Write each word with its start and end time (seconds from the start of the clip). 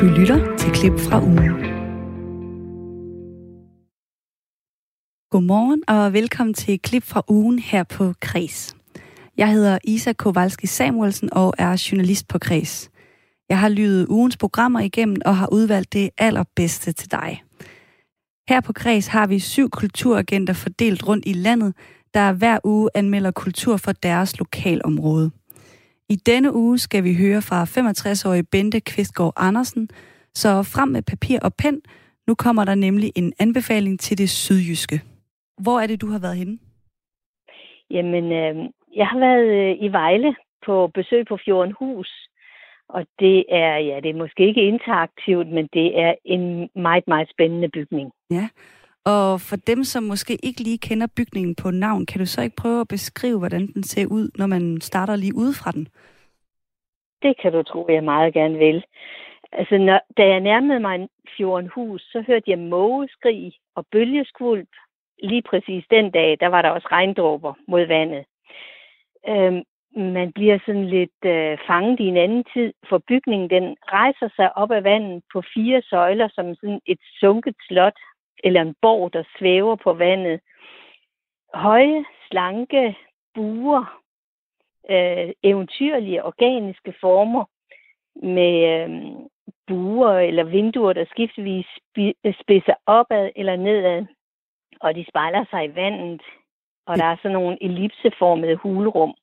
Du 0.00 0.06
lytter 0.06 0.56
til 0.56 0.72
klip 0.72 0.92
fra 0.92 1.22
ugen. 1.22 1.52
Godmorgen 5.30 5.82
og 5.88 6.12
velkommen 6.12 6.54
til 6.54 6.80
klip 6.80 7.02
fra 7.02 7.22
ugen 7.28 7.58
her 7.58 7.84
på 7.84 8.14
Kres. 8.20 8.76
Jeg 9.36 9.52
hedder 9.52 9.78
Isa 9.84 10.12
Kowalski 10.12 10.66
Samuelsen 10.66 11.28
og 11.32 11.54
er 11.58 11.88
journalist 11.90 12.28
på 12.28 12.38
Kres. 12.38 12.90
Jeg 13.48 13.58
har 13.58 13.68
lyttet 13.68 14.06
ugens 14.06 14.36
programmer 14.36 14.80
igennem 14.80 15.16
og 15.24 15.36
har 15.36 15.52
udvalgt 15.52 15.92
det 15.92 16.10
allerbedste 16.18 16.92
til 16.92 17.10
dig. 17.10 17.42
Her 18.48 18.60
på 18.60 18.72
Kres 18.72 19.06
har 19.06 19.26
vi 19.26 19.38
syv 19.38 19.70
kulturagenter 19.70 20.54
fordelt 20.54 21.08
rundt 21.08 21.26
i 21.26 21.32
landet, 21.32 21.74
der 22.14 22.32
hver 22.32 22.58
uge 22.64 22.90
anmelder 22.94 23.30
kultur 23.30 23.76
for 23.76 23.92
deres 23.92 24.38
lokalområde. 24.38 25.30
I 26.08 26.16
denne 26.16 26.54
uge 26.54 26.78
skal 26.78 27.04
vi 27.04 27.14
høre 27.14 27.42
fra 27.42 27.58
65-årige 27.64 28.48
Bente 28.52 28.80
Kvistgaard 28.80 29.32
Andersen, 29.36 29.88
så 30.34 30.48
frem 30.74 30.88
med 30.88 31.02
papir 31.02 31.38
og 31.42 31.52
pen. 31.62 31.82
Nu 32.26 32.34
kommer 32.34 32.64
der 32.64 32.74
nemlig 32.74 33.12
en 33.16 33.32
anbefaling 33.38 34.00
til 34.00 34.18
det 34.18 34.30
sydjyske. 34.30 35.00
Hvor 35.62 35.80
er 35.80 35.86
det, 35.86 36.00
du 36.00 36.06
har 36.06 36.18
været 36.18 36.36
henne? 36.36 36.58
Jamen, 37.90 38.24
øh, 38.24 38.54
jeg 38.96 39.06
har 39.06 39.18
været 39.18 39.46
øh, 39.58 39.76
i 39.86 39.88
Vejle 39.88 40.34
på 40.66 40.90
besøg 40.94 41.26
på 41.26 41.38
Fjorden 41.44 41.74
Hus, 41.78 42.10
og 42.88 43.06
det 43.18 43.44
er, 43.48 43.76
ja, 43.76 44.00
det 44.02 44.10
er 44.10 44.22
måske 44.24 44.46
ikke 44.46 44.62
interaktivt, 44.62 45.48
men 45.48 45.68
det 45.72 46.00
er 46.00 46.14
en 46.24 46.68
meget, 46.74 47.04
meget 47.06 47.30
spændende 47.30 47.68
bygning. 47.68 48.10
Ja, 48.30 48.48
og 49.14 49.40
for 49.40 49.56
dem, 49.56 49.84
som 49.84 50.02
måske 50.02 50.34
ikke 50.42 50.60
lige 50.62 50.78
kender 50.78 51.06
bygningen 51.16 51.54
på 51.62 51.70
navn, 51.70 52.06
kan 52.06 52.18
du 52.20 52.26
så 52.26 52.42
ikke 52.42 52.56
prøve 52.56 52.80
at 52.80 52.88
beskrive, 52.88 53.38
hvordan 53.38 53.66
den 53.66 53.82
ser 53.82 54.06
ud, 54.06 54.30
når 54.38 54.46
man 54.46 54.80
starter 54.80 55.16
lige 55.16 55.36
ude 55.36 55.54
fra 55.60 55.70
den? 55.70 55.88
Det 57.22 57.34
kan 57.42 57.52
du 57.52 57.62
tro, 57.62 57.86
jeg 57.88 58.04
meget 58.04 58.34
gerne 58.34 58.58
vil. 58.58 58.84
Altså, 59.52 59.78
når, 59.78 60.00
da 60.16 60.26
jeg 60.26 60.40
nærmede 60.40 60.80
mig 60.80 61.08
Fjorden 61.36 61.70
Hus, 61.74 62.02
så 62.02 62.24
hørte 62.26 62.50
jeg 62.50 62.58
mågeskrig 62.58 63.52
og 63.74 63.86
bølgeskvulp. 63.92 64.68
Lige 65.22 65.42
præcis 65.50 65.84
den 65.90 66.10
dag, 66.10 66.36
der 66.40 66.46
var 66.46 66.62
der 66.62 66.70
også 66.70 66.88
regndråber 66.92 67.54
mod 67.68 67.86
vandet. 67.86 68.24
Øhm, 69.28 69.62
man 70.14 70.32
bliver 70.32 70.58
sådan 70.66 70.88
lidt 70.88 71.20
øh, 71.24 71.58
fanget 71.66 72.00
i 72.00 72.06
en 72.06 72.16
anden 72.16 72.44
tid, 72.54 72.72
for 72.88 72.98
bygningen 73.08 73.50
den 73.50 73.76
rejser 73.82 74.28
sig 74.36 74.56
op 74.56 74.70
af 74.70 74.84
vandet 74.84 75.22
på 75.32 75.42
fire 75.54 75.82
søjler, 75.82 76.28
som 76.32 76.54
sådan 76.54 76.80
et 76.86 77.00
sunket 77.20 77.56
slot, 77.68 77.98
eller 78.44 78.62
en 78.62 78.74
borg, 78.82 79.12
der 79.12 79.22
svæver 79.38 79.76
på 79.76 79.92
vandet. 79.92 80.40
Høje, 81.54 82.04
slanke 82.30 82.96
buer, 83.34 84.00
øh, 84.90 85.32
eventyrlige, 85.42 86.24
organiske 86.24 86.94
former, 87.00 87.44
med 88.22 88.54
øh, 88.74 88.90
buer 89.66 90.18
eller 90.18 90.44
vinduer, 90.44 90.92
der 90.92 91.04
skiftevis 91.10 91.66
spidser 92.40 92.74
opad 92.86 93.30
eller 93.36 93.56
nedad, 93.56 94.06
og 94.80 94.94
de 94.94 95.04
spejler 95.08 95.44
sig 95.50 95.64
i 95.64 95.74
vandet, 95.74 96.22
og 96.86 96.96
der 96.96 97.04
er 97.04 97.16
sådan 97.16 97.32
nogle 97.32 97.58
ellipseformede 97.60 98.56
hulrum. 98.56 99.14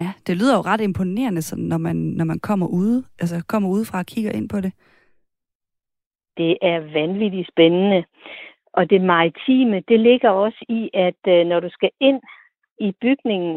Ja, 0.00 0.12
det 0.26 0.36
lyder 0.36 0.56
jo 0.56 0.60
ret 0.60 0.80
imponerende, 0.80 1.42
sådan, 1.42 1.64
når, 1.64 1.78
man, 1.78 1.96
når 1.96 2.24
man 2.24 2.38
kommer 2.38 2.66
ude, 2.66 3.04
altså 3.20 3.44
kommer 3.48 3.68
udefra 3.68 3.98
og 3.98 4.06
kigger 4.06 4.32
ind 4.32 4.48
på 4.48 4.60
det. 4.60 4.72
Det 6.36 6.58
er 6.62 6.78
vanvittigt 6.80 7.48
spændende. 7.48 8.04
Og 8.74 8.90
det 8.90 9.00
maritime, 9.00 9.82
det 9.88 10.00
ligger 10.00 10.30
også 10.30 10.64
i, 10.68 10.90
at 10.94 11.20
øh, 11.28 11.46
når 11.46 11.60
du 11.60 11.68
skal 11.70 11.90
ind 12.00 12.20
i 12.80 12.92
bygningen, 13.00 13.54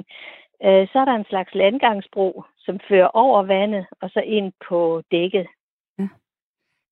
øh, 0.65 0.87
så 0.91 0.95
er 0.99 1.05
der 1.05 1.15
en 1.15 1.29
slags 1.29 1.53
landgangsbro, 1.53 2.43
som 2.57 2.79
fører 2.89 3.07
over 3.07 3.43
vandet 3.43 3.85
og 4.01 4.09
så 4.09 4.19
ind 4.19 4.53
på 4.69 5.01
dækket. 5.11 5.47
Ja. 5.99 6.07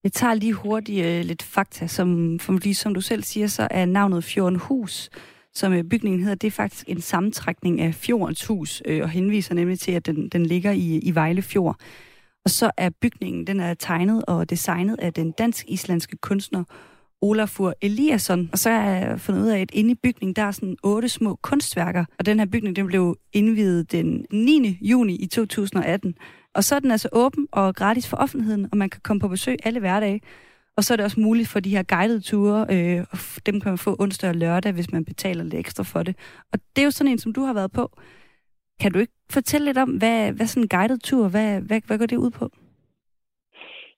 Jeg 0.04 0.12
tager 0.12 0.34
lige 0.34 0.54
hurtigt 0.54 1.06
øh, 1.06 1.22
lidt 1.26 1.44
fakta, 1.44 1.88
som, 1.88 2.40
fordi 2.40 2.74
som 2.74 2.94
du 2.94 3.02
selv 3.02 3.24
siger, 3.24 3.48
så 3.48 3.68
er 3.72 3.86
navnet 3.86 4.24
Fjorden 4.24 4.60
Hus, 4.60 5.10
som 5.54 5.74
øh, 5.74 5.84
bygningen 5.92 6.22
hedder, 6.22 6.36
det 6.36 6.48
er 6.48 6.62
faktisk 6.62 6.90
en 6.90 7.02
sammentrækning 7.02 7.82
af 7.82 7.94
Fjordens 7.94 8.48
Hus, 8.48 8.82
øh, 8.86 9.02
og 9.04 9.10
henviser 9.10 9.56
nemlig 9.56 9.80
til, 9.80 9.92
at 9.92 10.06
den, 10.06 10.30
den 10.30 10.46
ligger 10.46 10.72
i, 10.72 11.00
i 11.04 11.16
Vejle 11.16 11.42
Fjord. 11.42 11.76
Og 12.46 12.50
så 12.50 12.72
er 12.78 12.90
bygningen, 13.02 13.48
den 13.48 13.60
er 13.60 13.74
tegnet 13.74 14.26
og 14.28 14.50
designet 14.50 15.00
af 15.00 15.14
den 15.14 15.32
dansk-islandske 15.32 16.18
kunstner 16.18 16.64
Olafur 17.24 17.74
Eliasson. 17.82 18.50
Og 18.52 18.60
så 18.60 18.70
har 18.70 18.90
jeg 18.90 19.20
fundet 19.20 19.42
ud 19.42 19.48
af, 19.48 19.60
at 19.60 19.72
inde 19.74 19.92
i 19.92 19.96
bygningen, 20.04 20.36
der 20.36 20.44
er 20.44 20.52
sådan 20.52 20.78
otte 20.84 21.10
små 21.10 21.36
kunstværker. 21.36 22.06
Og 22.20 22.26
den 22.26 22.40
her 22.40 22.46
bygning, 22.46 22.76
den 22.76 22.88
blev 22.88 23.18
indvidet 23.34 23.92
den 23.92 24.26
9. 24.32 24.78
juni 24.82 25.16
i 25.16 25.28
2018. 25.28 26.16
Og 26.56 26.64
så 26.64 26.76
er 26.76 26.80
den 26.80 26.92
altså 26.92 27.10
åben 27.12 27.48
og 27.52 27.76
gratis 27.76 28.08
for 28.08 28.18
offentligheden, 28.18 28.68
og 28.72 28.78
man 28.78 28.90
kan 28.90 29.02
komme 29.04 29.20
på 29.20 29.28
besøg 29.28 29.58
alle 29.64 29.80
hverdage. 29.80 30.22
Og 30.78 30.84
så 30.84 30.94
er 30.94 30.96
det 30.96 31.04
også 31.04 31.20
muligt 31.20 31.50
for 31.50 31.60
de 31.60 31.70
her 31.70 31.84
guidede 31.84 32.22
ture, 32.22 32.66
øh, 32.70 33.06
og 33.12 33.18
dem 33.46 33.62
kan 33.62 33.72
man 33.72 33.78
få 33.78 33.96
onsdag 34.00 34.30
og 34.30 34.36
lørdag, 34.36 34.72
hvis 34.72 34.92
man 34.92 35.06
betaler 35.06 35.44
lidt 35.44 35.54
ekstra 35.54 35.84
for 35.84 36.04
det. 36.04 36.16
Og 36.54 36.60
det 36.76 36.82
er 36.82 36.86
jo 36.86 36.92
sådan 36.92 37.12
en, 37.12 37.20
som 37.20 37.34
du 37.34 37.42
har 37.42 37.54
været 37.54 37.72
på. 37.72 38.00
Kan 38.80 38.92
du 38.92 39.00
ikke 39.00 39.14
fortælle 39.30 39.66
lidt 39.66 39.78
om, 39.78 39.90
hvad, 39.90 40.32
hvad 40.32 40.48
sådan 40.48 40.64
en 40.64 40.70
guided 40.70 40.98
tur, 40.98 41.28
hvad, 41.28 41.62
hvad, 41.62 41.82
hvad 41.86 41.98
går 41.98 42.06
det 42.06 42.18
ud 42.18 42.30
på? 42.30 42.52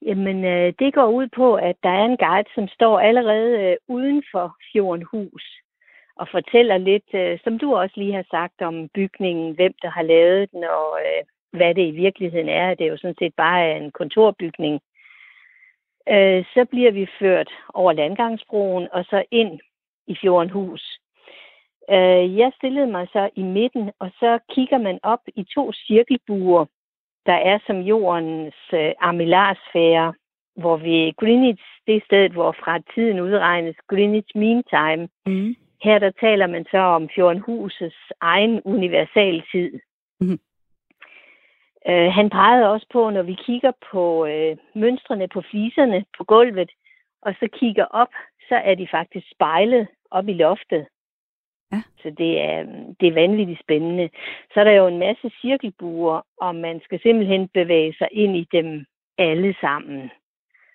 Jamen, 0.05 0.45
øh, 0.45 0.73
det 0.79 0.93
går 0.93 1.07
ud 1.07 1.27
på, 1.35 1.55
at 1.55 1.75
der 1.83 1.89
er 1.89 2.05
en 2.05 2.17
guide, 2.17 2.49
som 2.55 2.67
står 2.67 2.99
allerede 2.99 3.59
øh, 3.59 3.77
uden 3.87 4.23
for 4.31 4.55
Fjorden 4.71 5.05
Hus 5.11 5.43
og 6.15 6.27
fortæller 6.31 6.77
lidt, 6.77 7.13
øh, 7.13 7.39
som 7.43 7.59
du 7.59 7.75
også 7.75 7.93
lige 7.97 8.13
har 8.13 8.25
sagt, 8.31 8.61
om 8.61 8.89
bygningen, 8.89 9.55
hvem 9.55 9.73
der 9.81 9.89
har 9.89 10.01
lavet 10.01 10.51
den, 10.51 10.63
og 10.63 10.99
øh, 11.05 11.23
hvad 11.57 11.75
det 11.75 11.87
i 11.87 11.91
virkeligheden 11.91 12.49
er. 12.49 12.73
Det 12.73 12.85
er 12.85 12.91
jo 12.91 12.97
sådan 12.97 13.19
set 13.19 13.33
bare 13.35 13.77
en 13.77 13.91
kontorbygning. 13.91 14.81
Øh, 16.09 16.45
så 16.53 16.65
bliver 16.71 16.91
vi 16.91 17.07
ført 17.19 17.49
over 17.73 17.93
landgangsbroen 17.93 18.87
og 18.91 19.05
så 19.05 19.23
ind 19.31 19.59
i 20.07 20.15
Fjorden 20.21 20.49
Hus. 20.49 20.99
Øh, 21.89 22.37
jeg 22.37 22.51
stillede 22.57 22.87
mig 22.87 23.07
så 23.11 23.29
i 23.35 23.43
midten, 23.43 23.91
og 23.99 24.09
så 24.19 24.39
kigger 24.49 24.77
man 24.77 24.99
op 25.03 25.21
i 25.35 25.43
to 25.43 25.71
cirkelbuer, 25.73 26.65
der 27.25 27.33
er 27.33 27.59
som 27.67 27.79
jordens 27.79 28.55
øh, 28.73 28.91
armillarsfære, 28.99 30.13
hvor 30.55 30.77
vi 30.77 31.13
Greenwich, 31.19 31.63
det 31.87 32.03
stedet, 32.05 32.31
hvor 32.31 32.51
fra 32.51 32.79
tiden 32.95 33.19
udregnes 33.19 33.75
Greenwich 33.87 34.37
Mean 34.37 34.63
Time. 34.63 35.07
Mm. 35.25 35.55
Her 35.83 35.99
der 35.99 36.11
taler 36.19 36.47
man 36.47 36.65
så 36.71 36.77
om 36.77 37.09
Fjordenhusets 37.15 38.11
egen 38.21 38.61
universaltid. 38.65 39.79
Mm. 40.19 40.39
Øh, 41.89 42.11
han 42.11 42.29
pegede 42.29 42.69
også 42.69 42.87
på, 42.93 43.09
når 43.09 43.21
vi 43.21 43.33
kigger 43.45 43.71
på 43.91 44.25
øh, 44.25 44.57
mønstrene 44.75 45.27
på 45.27 45.41
fliserne 45.41 46.05
på 46.17 46.23
gulvet, 46.23 46.71
og 47.21 47.35
så 47.39 47.47
kigger 47.53 47.85
op, 47.85 48.13
så 48.49 48.55
er 48.55 48.75
de 48.75 48.87
faktisk 48.91 49.25
spejlet 49.31 49.87
op 50.11 50.27
i 50.27 50.33
loftet. 50.33 50.85
Ja. 51.75 51.81
Så 52.01 52.09
det 52.17 52.41
er, 52.41 52.63
det 52.99 53.07
er 53.07 53.13
vanvittigt 53.13 53.59
spændende. 53.59 54.09
Så 54.53 54.59
er 54.59 54.63
der 54.63 54.71
jo 54.71 54.87
en 54.87 54.99
masse 54.99 55.31
cirkelbuer, 55.41 56.21
og 56.41 56.55
man 56.55 56.81
skal 56.83 56.99
simpelthen 57.01 57.47
bevæge 57.47 57.95
sig 57.97 58.07
ind 58.11 58.37
i 58.37 58.47
dem 58.51 58.85
alle 59.17 59.55
sammen. 59.61 60.11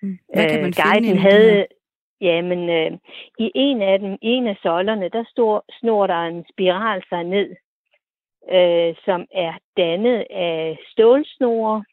Mm. 0.01 0.17
Hvad 0.33 0.49
kan 0.49 0.61
man 0.61 0.73
øh, 0.77 0.83
guiden 0.83 1.05
finde 1.05 1.21
havde, 1.21 1.65
Jamen, 2.21 2.69
øh, 2.69 2.91
i 3.39 3.51
en 3.55 3.81
af 3.81 3.99
dem, 3.99 4.17
en 4.21 4.47
af 4.47 4.57
søjlerne, 4.63 5.09
der 5.09 5.23
står, 5.31 5.65
snor 5.79 6.07
der 6.07 6.21
en 6.21 6.45
spiral 6.53 7.03
sig 7.09 7.23
ned, 7.23 7.49
øh, 8.51 8.95
som 9.05 9.25
er 9.31 9.53
dannet 9.77 10.25
af 10.29 10.79
stålsnore 10.91 11.83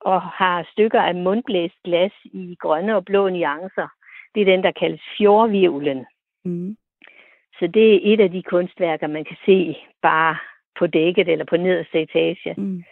og 0.00 0.22
har 0.22 0.68
stykker 0.72 1.00
af 1.00 1.14
mundblæst 1.14 1.74
glas 1.84 2.12
i 2.24 2.56
grønne 2.60 2.96
og 2.96 3.04
blå 3.04 3.28
nuancer. 3.28 3.88
Det 4.34 4.40
er 4.40 4.44
den, 4.44 4.62
der 4.62 4.72
kaldes 4.72 5.00
fjordvirvlen. 5.18 6.06
Mm. 6.44 6.76
Så 7.58 7.66
det 7.66 7.94
er 7.94 8.00
et 8.12 8.20
af 8.20 8.30
de 8.30 8.42
kunstværker, 8.42 9.06
man 9.06 9.24
kan 9.24 9.36
se 9.46 9.76
bare 10.02 10.36
på 10.78 10.86
dækket 10.86 11.28
eller 11.28 11.44
på 11.44 11.56
nederste 11.56 12.02
etage. 12.02 12.54
Mm. 12.56 12.84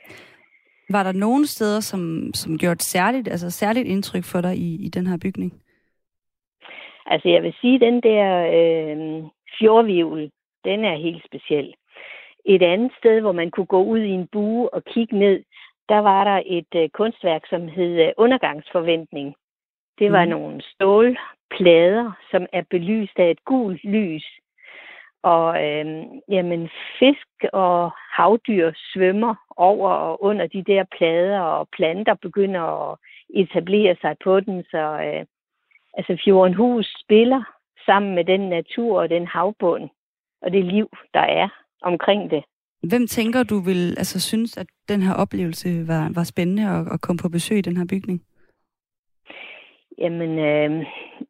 Var 0.90 1.02
der 1.02 1.12
nogle 1.12 1.46
steder, 1.46 1.80
som, 1.80 2.30
som 2.34 2.58
gjorde 2.58 2.72
et 2.72 2.82
særligt, 2.82 3.28
altså 3.28 3.50
særligt 3.50 3.88
indtryk 3.88 4.24
for 4.24 4.40
dig 4.40 4.56
i, 4.56 4.86
i 4.86 4.88
den 4.88 5.06
her 5.06 5.18
bygning? 5.22 5.52
Altså 7.06 7.28
jeg 7.28 7.42
vil 7.42 7.54
sige, 7.60 7.80
den 7.80 8.00
der 8.00 8.26
øh, 8.58 9.22
fjordvivl, 9.58 10.30
den 10.64 10.84
er 10.84 10.96
helt 10.96 11.24
speciel. 11.24 11.74
Et 12.44 12.62
andet 12.62 12.92
sted, 12.98 13.20
hvor 13.20 13.32
man 13.32 13.50
kunne 13.50 13.66
gå 13.66 13.82
ud 13.82 13.98
i 13.98 14.10
en 14.10 14.26
bue 14.32 14.74
og 14.74 14.84
kigge 14.84 15.18
ned, 15.18 15.42
der 15.88 15.98
var 15.98 16.24
der 16.24 16.42
et 16.46 16.72
øh, 16.82 16.88
kunstværk, 16.88 17.42
som 17.50 17.68
hed 17.68 17.92
øh, 18.06 18.12
Undergangsforventning. 18.16 19.34
Det 19.98 20.12
var 20.12 20.24
mm. 20.24 20.30
nogle 20.30 20.62
stålplader, 20.62 22.12
som 22.30 22.46
er 22.52 22.62
belyst 22.70 23.18
af 23.18 23.30
et 23.30 23.44
gult 23.44 23.84
lys. 23.84 24.26
Og 25.22 25.64
øh, 25.64 25.86
jamen, 26.28 26.68
fisk 26.98 27.52
og 27.52 27.90
havdyr 28.16 28.72
svømmer 28.92 29.34
over 29.56 29.90
og 29.90 30.22
under 30.22 30.46
de 30.46 30.64
der 30.66 30.84
plader, 30.98 31.40
og 31.40 31.68
planter 31.76 32.14
begynder 32.14 32.90
at 32.90 32.98
etablere 33.34 33.96
sig 34.00 34.16
på 34.24 34.40
den. 34.40 34.62
Så 34.62 34.82
øh, 35.06 35.26
altså 35.94 36.22
Fjorden 36.24 36.54
Hus 36.54 36.86
spiller 37.04 37.42
sammen 37.86 38.14
med 38.14 38.24
den 38.24 38.40
natur 38.40 39.00
og 39.00 39.08
den 39.08 39.26
havbund 39.26 39.90
og 40.42 40.52
det 40.52 40.64
liv, 40.64 40.88
der 41.14 41.20
er 41.20 41.48
omkring 41.82 42.30
det. 42.30 42.44
Hvem 42.82 43.06
tænker 43.06 43.42
du 43.42 43.58
vil 43.58 43.94
altså 43.98 44.20
synes, 44.20 44.56
at 44.56 44.66
den 44.88 45.02
her 45.02 45.14
oplevelse 45.14 45.88
var, 45.88 46.10
var 46.14 46.24
spændende 46.24 46.68
at, 46.68 46.92
at 46.92 47.00
komme 47.00 47.18
på 47.22 47.28
besøg 47.28 47.58
i 47.58 47.60
den 47.60 47.76
her 47.76 47.86
bygning? 47.86 48.22
Jamen, 50.00 50.38
øh, 50.38 50.86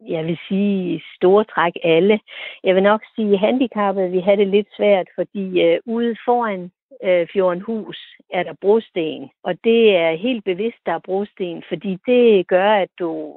jeg 0.09 0.27
vil 0.27 0.39
sige 0.49 1.03
store 1.17 1.45
træk 1.45 1.73
alle. 1.85 2.21
Jeg 2.65 2.75
vil 2.75 2.83
nok 2.83 3.03
sige, 3.15 3.33
at 3.33 3.39
handicappede, 3.39 4.11
vi 4.11 4.21
havde 4.21 4.37
det 4.37 4.49
lidt 4.49 4.69
svært, 4.77 5.07
fordi 5.15 5.61
øh, 5.61 5.81
ude 5.87 6.17
foran 6.25 6.71
øh, 7.05 7.29
Fjordenhus 7.33 7.99
er 8.31 8.43
der 8.43 8.55
brosten. 8.61 9.31
Og 9.43 9.55
det 9.65 9.97
er 9.97 10.17
helt 10.17 10.45
bevidst, 10.45 10.79
der 10.87 10.93
er 10.93 10.99
brosten, 11.05 11.63
fordi 11.69 11.99
det 12.07 12.47
gør, 12.47 12.71
at 12.73 12.89
du 12.99 13.35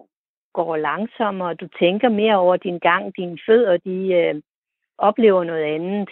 går 0.54 0.78
langsommere, 0.78 1.50
og 1.50 1.60
du 1.60 1.68
tænker 1.80 2.10
mere 2.10 2.38
over 2.38 2.58
din 2.58 2.80
gang, 2.80 3.18
dine 3.18 3.38
fødder, 3.46 3.78
de 3.78 4.14
øh, 4.14 4.42
oplever 4.98 5.44
noget 5.44 5.64
andet. 5.64 6.10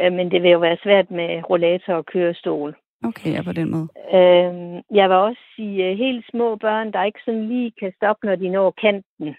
Øh, 0.00 0.12
men 0.12 0.30
det 0.30 0.42
vil 0.42 0.50
jo 0.50 0.58
være 0.58 0.78
svært 0.82 1.10
med 1.10 1.50
rollator 1.50 1.94
og 1.94 2.06
kørestol. 2.06 2.76
Okay, 3.04 3.32
ja, 3.32 3.42
på 3.42 3.52
den 3.52 3.70
måde. 3.70 3.88
Øh, 4.18 4.82
jeg 4.98 5.08
vil 5.08 5.16
også 5.16 5.40
sige, 5.56 5.84
at 5.84 5.96
helt 5.96 6.24
små 6.30 6.56
børn, 6.56 6.92
der 6.92 7.04
ikke 7.04 7.20
sådan 7.24 7.48
lige 7.48 7.72
kan 7.80 7.92
stoppe, 7.96 8.26
når 8.26 8.36
de 8.36 8.48
når 8.48 8.70
kanten, 8.70 9.36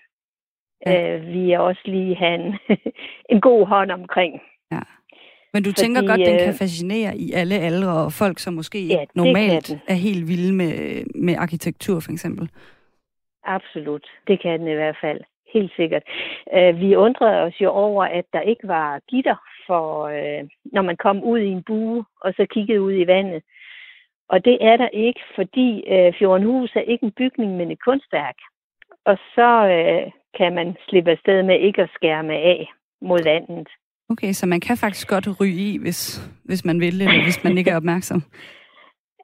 ja. 0.85 1.17
øh, 1.17 1.27
vi 1.27 1.51
er 1.51 1.59
også 1.59 1.81
lige 1.85 2.15
have 2.15 2.35
en, 2.35 2.59
en 3.33 3.41
god 3.41 3.67
hånd 3.67 3.91
omkring. 3.91 4.41
Ja. 4.71 4.79
Men 5.53 5.63
du 5.63 5.69
Fordi, 5.69 5.81
tænker 5.81 6.07
godt, 6.07 6.19
den 6.19 6.39
kan 6.39 6.53
øh, 6.55 6.61
fascinere 6.63 7.17
i 7.17 7.31
alle 7.31 7.55
aldre, 7.55 7.91
og 8.05 8.11
folk, 8.11 8.39
som 8.39 8.53
måske 8.53 8.87
ja, 8.87 9.05
normalt 9.15 9.71
er 9.87 9.93
helt 9.93 10.27
vilde 10.27 10.53
med, 10.53 11.03
med 11.15 11.35
arkitektur, 11.35 11.99
for 11.99 12.11
eksempel? 12.11 12.49
Absolut. 13.45 14.05
Det 14.27 14.41
kan 14.41 14.59
den 14.59 14.67
i 14.67 14.73
hvert 14.73 14.97
fald. 15.01 15.21
Helt 15.53 15.71
sikkert. 15.75 16.03
Uh, 16.57 16.79
vi 16.79 16.95
undrede 16.95 17.41
os 17.41 17.61
jo 17.61 17.69
over, 17.69 18.03
at 18.03 18.25
der 18.33 18.41
ikke 18.41 18.67
var 18.67 18.99
gitter 19.09 19.35
for, 19.67 20.05
uh, 20.05 20.47
når 20.73 20.81
man 20.81 20.97
kom 20.97 21.23
ud 21.23 21.39
i 21.39 21.47
en 21.47 21.63
bue, 21.63 22.05
og 22.21 22.33
så 22.37 22.45
kiggede 22.53 22.81
ud 22.81 22.93
i 22.93 23.07
vandet. 23.07 23.43
Og 24.29 24.45
det 24.45 24.57
er 24.61 24.77
der 24.77 24.87
ikke, 24.87 25.21
fordi 25.35 25.83
uh, 25.93 26.13
Fjordenhus 26.19 26.71
er 26.75 26.81
ikke 26.81 27.05
en 27.05 27.11
bygning, 27.11 27.57
men 27.57 27.71
et 27.71 27.83
kunstværk. 27.85 28.35
Og 29.05 29.17
så 29.35 29.49
uh, 29.77 30.11
kan 30.37 30.55
man 30.55 30.75
slippe 30.89 31.11
afsted 31.11 31.43
med 31.43 31.59
ikke 31.59 31.81
at 31.81 31.89
skærme 31.95 32.33
af 32.33 32.71
mod 33.01 33.23
vandet. 33.23 33.67
Okay, 34.09 34.31
så 34.33 34.45
man 34.45 34.59
kan 34.59 34.77
faktisk 34.77 35.07
godt 35.09 35.27
ryge 35.41 35.73
i, 35.73 35.77
hvis, 35.77 36.29
hvis 36.43 36.65
man 36.65 36.79
vil, 36.79 37.01
eller 37.01 37.23
hvis 37.23 37.43
man 37.43 37.57
ikke 37.57 37.71
er 37.71 37.75
opmærksom. 37.75 38.23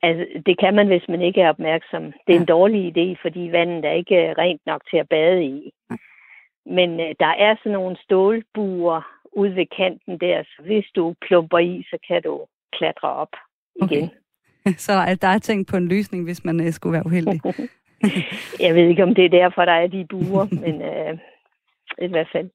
Altså, 0.04 0.26
det 0.46 0.60
kan 0.60 0.76
man, 0.76 0.88
hvis 0.88 1.08
man 1.10 1.22
ikke 1.22 1.42
er 1.42 1.50
opmærksom. 1.50 2.04
Det 2.04 2.34
er 2.34 2.34
ja. 2.34 2.40
en 2.40 2.46
dårlig 2.46 2.82
idé, 2.92 3.22
fordi 3.22 3.50
vandet 3.52 3.86
er 3.86 3.92
ikke 3.92 4.34
rent 4.34 4.62
nok 4.66 4.82
til 4.90 4.98
at 4.98 5.10
bade 5.10 5.44
i. 5.44 5.72
Ja. 5.92 5.96
Men 6.66 6.90
uh, 6.90 7.12
der 7.20 7.34
er 7.46 7.56
sådan 7.56 7.72
nogle 7.72 7.98
stålbuer 8.04 9.02
ude 9.34 9.56
ved 9.56 9.66
kanten 9.78 10.18
der, 10.20 10.44
så 10.44 10.62
hvis 10.66 10.86
du 10.96 11.16
plumper 11.28 11.58
i, 11.58 11.86
så 11.90 11.98
kan 12.08 12.22
du 12.24 12.46
klatre 12.74 13.10
op 13.10 13.34
igen. 13.76 14.04
Okay. 14.04 14.19
Så 14.86 15.18
der 15.22 15.28
er 15.28 15.40
tænkt 15.40 15.70
på 15.70 15.78
en 15.78 15.88
løsning, 15.88 16.24
hvis 16.24 16.46
man 16.46 16.60
uh, 16.60 16.72
skulle 16.72 16.94
være 16.94 17.06
uheldig. 17.06 17.42
Jeg 18.66 18.76
ved 18.76 18.88
ikke, 18.88 19.04
om 19.04 19.16
det 19.16 19.26
er 19.26 19.30
derfor, 19.30 19.66
der 19.66 19.72
er 19.72 19.88
de 19.88 20.06
buer, 20.10 20.48
men 20.64 20.76
uh, 20.82 21.20
i 21.98 22.08
hvert 22.08 22.30
fald. 22.32 22.50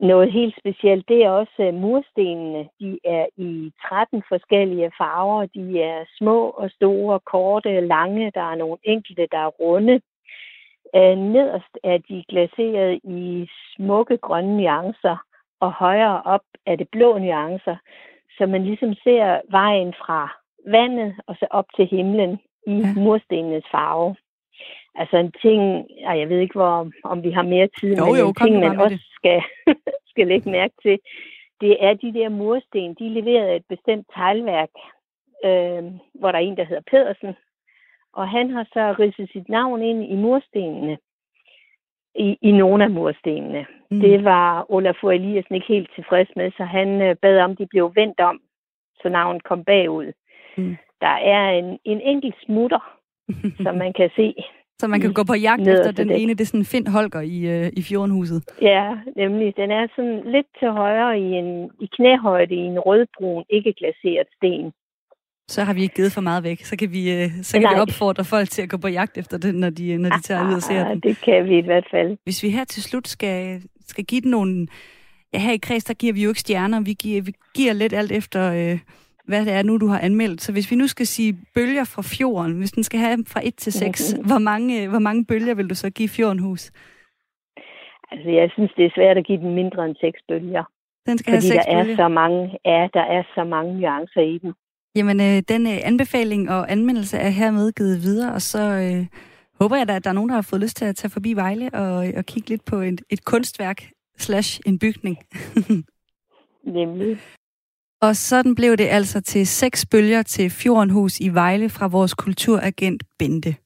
Noget 0.00 0.32
helt 0.32 0.54
specielt, 0.58 1.08
det 1.08 1.24
er 1.24 1.30
også 1.30 1.68
uh, 1.68 1.74
murstenene. 1.74 2.68
De 2.80 2.98
er 3.04 3.26
i 3.36 3.72
13 3.88 4.22
forskellige 4.28 4.90
farver. 4.98 5.46
De 5.46 5.82
er 5.82 6.04
små 6.18 6.48
og 6.48 6.70
store, 6.70 7.20
korte, 7.20 7.80
lange. 7.80 8.30
Der 8.34 8.52
er 8.52 8.54
nogle 8.54 8.76
enkelte, 8.82 9.26
der 9.32 9.38
er 9.38 9.56
runde. 9.60 10.00
Uh, 10.94 11.18
nederst 11.34 11.78
er 11.84 11.98
de 11.98 12.24
glaseret 12.28 13.00
i 13.04 13.48
smukke 13.76 14.16
grønne 14.16 14.56
nuancer, 14.56 15.16
og 15.60 15.72
højere 15.72 16.22
op 16.22 16.44
er 16.66 16.76
det 16.76 16.88
blå 16.88 17.18
nuancer, 17.18 17.76
så 18.38 18.46
man 18.46 18.64
ligesom 18.64 18.94
ser 18.94 19.40
vejen 19.50 19.94
fra 19.98 20.43
vandet 20.66 21.14
og 21.26 21.36
så 21.36 21.46
op 21.50 21.66
til 21.76 21.86
himlen 21.86 22.38
i 22.66 22.72
ja. 22.72 22.94
murstenenes 22.96 23.64
farve. 23.70 24.16
Altså 24.94 25.16
en 25.16 25.32
ting, 25.42 25.86
jeg 26.00 26.28
ved 26.28 26.38
ikke, 26.38 26.58
hvor, 26.58 26.90
om 27.04 27.22
vi 27.22 27.30
har 27.30 27.42
mere 27.42 27.68
tid, 27.80 27.96
jo, 27.96 28.04
men 28.04 28.16
jo, 28.16 28.28
en 28.28 28.34
ting, 28.34 28.58
man 28.58 28.80
også 28.80 28.98
skal, 29.14 29.42
skal 30.10 30.26
lægge 30.26 30.50
mærke 30.50 30.74
til, 30.82 30.98
det 31.60 31.84
er 31.84 31.94
de 31.94 32.14
der 32.14 32.28
mursten, 32.28 32.94
de 32.94 33.08
leverede 33.08 33.56
et 33.56 33.64
bestemt 33.68 34.06
teglværk, 34.14 34.72
øh, 35.44 35.84
hvor 36.14 36.32
der 36.32 36.38
er 36.38 36.42
en, 36.42 36.56
der 36.56 36.64
hedder 36.64 36.82
Pedersen, 36.90 37.34
og 38.12 38.28
han 38.28 38.50
har 38.50 38.64
så 38.72 38.94
ridset 38.98 39.30
sit 39.32 39.48
navn 39.48 39.82
ind 39.82 40.04
i 40.04 40.16
murstenene, 40.16 40.98
i, 42.14 42.38
i 42.42 42.52
nogle 42.52 42.84
af 42.84 42.90
murstenene. 42.90 43.66
Mm. 43.90 44.00
Det 44.00 44.24
var 44.24 44.66
Olaf 44.68 45.04
Eliassen 45.04 45.54
ikke 45.54 45.66
helt 45.66 45.90
tilfreds 45.94 46.28
med, 46.36 46.50
så 46.56 46.64
han 46.64 47.02
øh, 47.02 47.16
bad 47.22 47.40
om, 47.40 47.56
de 47.56 47.66
blev 47.66 47.92
vendt 47.94 48.20
om, 48.20 48.40
så 49.02 49.08
navnet 49.08 49.44
kom 49.44 49.64
bagud. 49.64 50.12
Mm. 50.56 50.76
Der 51.00 51.16
er 51.34 51.50
en, 51.50 51.78
en 51.84 52.00
enkelt 52.00 52.34
smutter, 52.44 52.82
som 53.64 53.74
man 53.76 53.92
kan 53.92 54.10
se 54.16 54.34
så 54.78 54.88
man 54.88 55.00
kan 55.00 55.12
gå 55.12 55.24
på 55.24 55.34
jagt 55.34 55.68
efter 55.68 55.92
den 55.92 56.08
det. 56.08 56.22
ene, 56.22 56.34
det 56.34 56.40
er 56.40 56.52
sådan 56.52 56.64
Finn 56.64 56.86
Holger 56.86 57.20
i, 57.20 57.38
øh, 57.54 57.72
i 57.72 57.82
Fjordenhuset. 57.82 58.44
Ja, 58.62 58.86
nemlig. 59.16 59.56
Den 59.56 59.70
er 59.70 59.86
sådan 59.96 60.20
lidt 60.34 60.46
til 60.58 60.70
højre 60.70 61.18
i, 61.18 61.28
en, 61.40 61.70
i 61.80 61.86
knæhøjde 61.96 62.54
i 62.54 62.64
en 62.72 62.78
rødbrun, 62.78 63.44
ikke 63.50 63.72
glaseret 63.72 64.26
sten. 64.36 64.72
Så 65.48 65.64
har 65.64 65.74
vi 65.74 65.82
ikke 65.82 65.94
givet 65.94 66.12
for 66.12 66.20
meget 66.20 66.44
væk. 66.44 66.60
Så 66.64 66.76
kan 66.76 66.92
vi, 66.92 67.02
øh, 67.16 67.28
så 67.42 67.60
kan 67.60 67.68
vi 67.70 67.80
opfordre 67.80 68.24
folk 68.24 68.48
til 68.50 68.62
at 68.62 68.68
gå 68.68 68.76
på 68.76 68.88
jagt 68.88 69.18
efter 69.18 69.38
den, 69.38 69.54
når 69.54 69.70
de, 69.70 69.96
når 69.96 70.10
de 70.10 70.22
tager 70.22 70.48
ud 70.48 70.54
og 70.54 70.62
ser 70.62 70.88
den. 70.88 71.00
Det 71.00 71.20
kan 71.24 71.44
vi 71.44 71.58
i 71.58 71.64
hvert 71.64 71.86
fald. 71.90 72.16
Hvis 72.24 72.42
vi 72.42 72.50
her 72.50 72.64
til 72.64 72.82
slut 72.82 73.08
skal, 73.08 73.62
skal 73.86 74.04
give 74.04 74.20
den 74.20 74.30
nogle... 74.30 74.66
Ja, 75.32 75.38
her 75.38 75.52
i 75.52 75.56
Kreds, 75.56 75.84
der 75.84 75.94
giver 75.94 76.12
vi 76.12 76.22
jo 76.22 76.28
ikke 76.28 76.40
stjerner. 76.40 76.80
Vi 76.80 76.92
giver, 76.92 77.22
vi 77.22 77.32
giver 77.54 77.72
lidt 77.72 77.92
alt 77.92 78.12
efter... 78.12 78.52
Øh, 78.52 78.78
hvad 79.28 79.44
det 79.44 79.52
er 79.52 79.62
nu, 79.62 79.76
du 79.76 79.86
har 79.86 79.98
anmeldt. 79.98 80.40
Så 80.40 80.52
hvis 80.52 80.70
vi 80.70 80.76
nu 80.76 80.86
skal 80.86 81.06
sige 81.06 81.38
bølger 81.54 81.84
fra 81.84 82.02
fjorden, 82.02 82.58
hvis 82.58 82.72
den 82.72 82.82
skal 82.82 83.00
have 83.00 83.24
fra 83.26 83.40
1 83.44 83.56
til 83.56 83.72
6, 83.72 84.14
mm-hmm. 84.14 84.28
hvor, 84.28 84.38
mange, 84.38 84.88
hvor 84.88 84.98
mange 84.98 85.24
bølger 85.24 85.54
vil 85.54 85.70
du 85.70 85.74
så 85.74 85.90
give 85.90 86.08
Fjordenhus? 86.08 86.72
Altså, 88.10 88.30
jeg 88.30 88.50
synes, 88.54 88.72
det 88.76 88.84
er 88.84 88.90
svært 88.94 89.16
at 89.18 89.26
give 89.26 89.38
den 89.38 89.54
mindre 89.54 89.84
end 89.84 89.96
6 90.00 90.20
bølger. 90.28 90.64
Den 91.06 91.18
skal 91.18 91.34
fordi 91.34 91.46
have 91.46 91.62
6 91.62 91.64
der 91.64 91.82
bølger. 91.82 91.92
er 91.92 91.96
så 91.96 92.08
mange, 92.08 92.58
ja, 92.64 92.88
der 92.94 93.04
er 93.16 93.22
så 93.34 93.44
mange 93.44 93.80
nuancer 93.80 94.20
i 94.20 94.38
den. 94.38 94.52
Jamen, 94.96 95.20
øh, 95.20 95.42
den 95.48 95.66
øh, 95.66 95.78
anbefaling 95.84 96.50
og 96.50 96.72
anmeldelse 96.72 97.16
er 97.16 97.28
hermed 97.28 97.72
givet 97.72 98.02
videre, 98.02 98.32
og 98.32 98.42
så 98.42 98.62
øh, 98.84 99.06
håber 99.60 99.76
jeg 99.76 99.88
da, 99.88 99.96
at 99.96 100.04
der 100.04 100.10
er 100.10 100.14
nogen, 100.14 100.28
der 100.28 100.34
har 100.34 100.48
fået 100.50 100.62
lyst 100.62 100.76
til 100.76 100.84
at 100.84 100.96
tage 100.96 101.10
forbi 101.10 101.32
Vejle 101.32 101.70
og, 101.74 101.96
og 102.16 102.24
kigge 102.24 102.48
lidt 102.48 102.64
på 102.64 102.76
et, 102.76 103.02
et 103.10 103.24
kunstværk 103.24 103.90
slash 104.16 104.60
en 104.66 104.78
bygning. 104.78 105.18
Nemlig. 106.78 107.18
Og 108.04 108.16
sådan 108.16 108.54
blev 108.54 108.76
det 108.76 108.84
altså 108.84 109.20
til 109.20 109.46
seks 109.46 109.86
bølger 109.86 110.22
til 110.22 110.50
Fjordenhus 110.50 111.20
i 111.20 111.28
Vejle 111.28 111.68
fra 111.68 111.86
vores 111.86 112.14
kulturagent 112.14 113.02
Bente. 113.18 113.56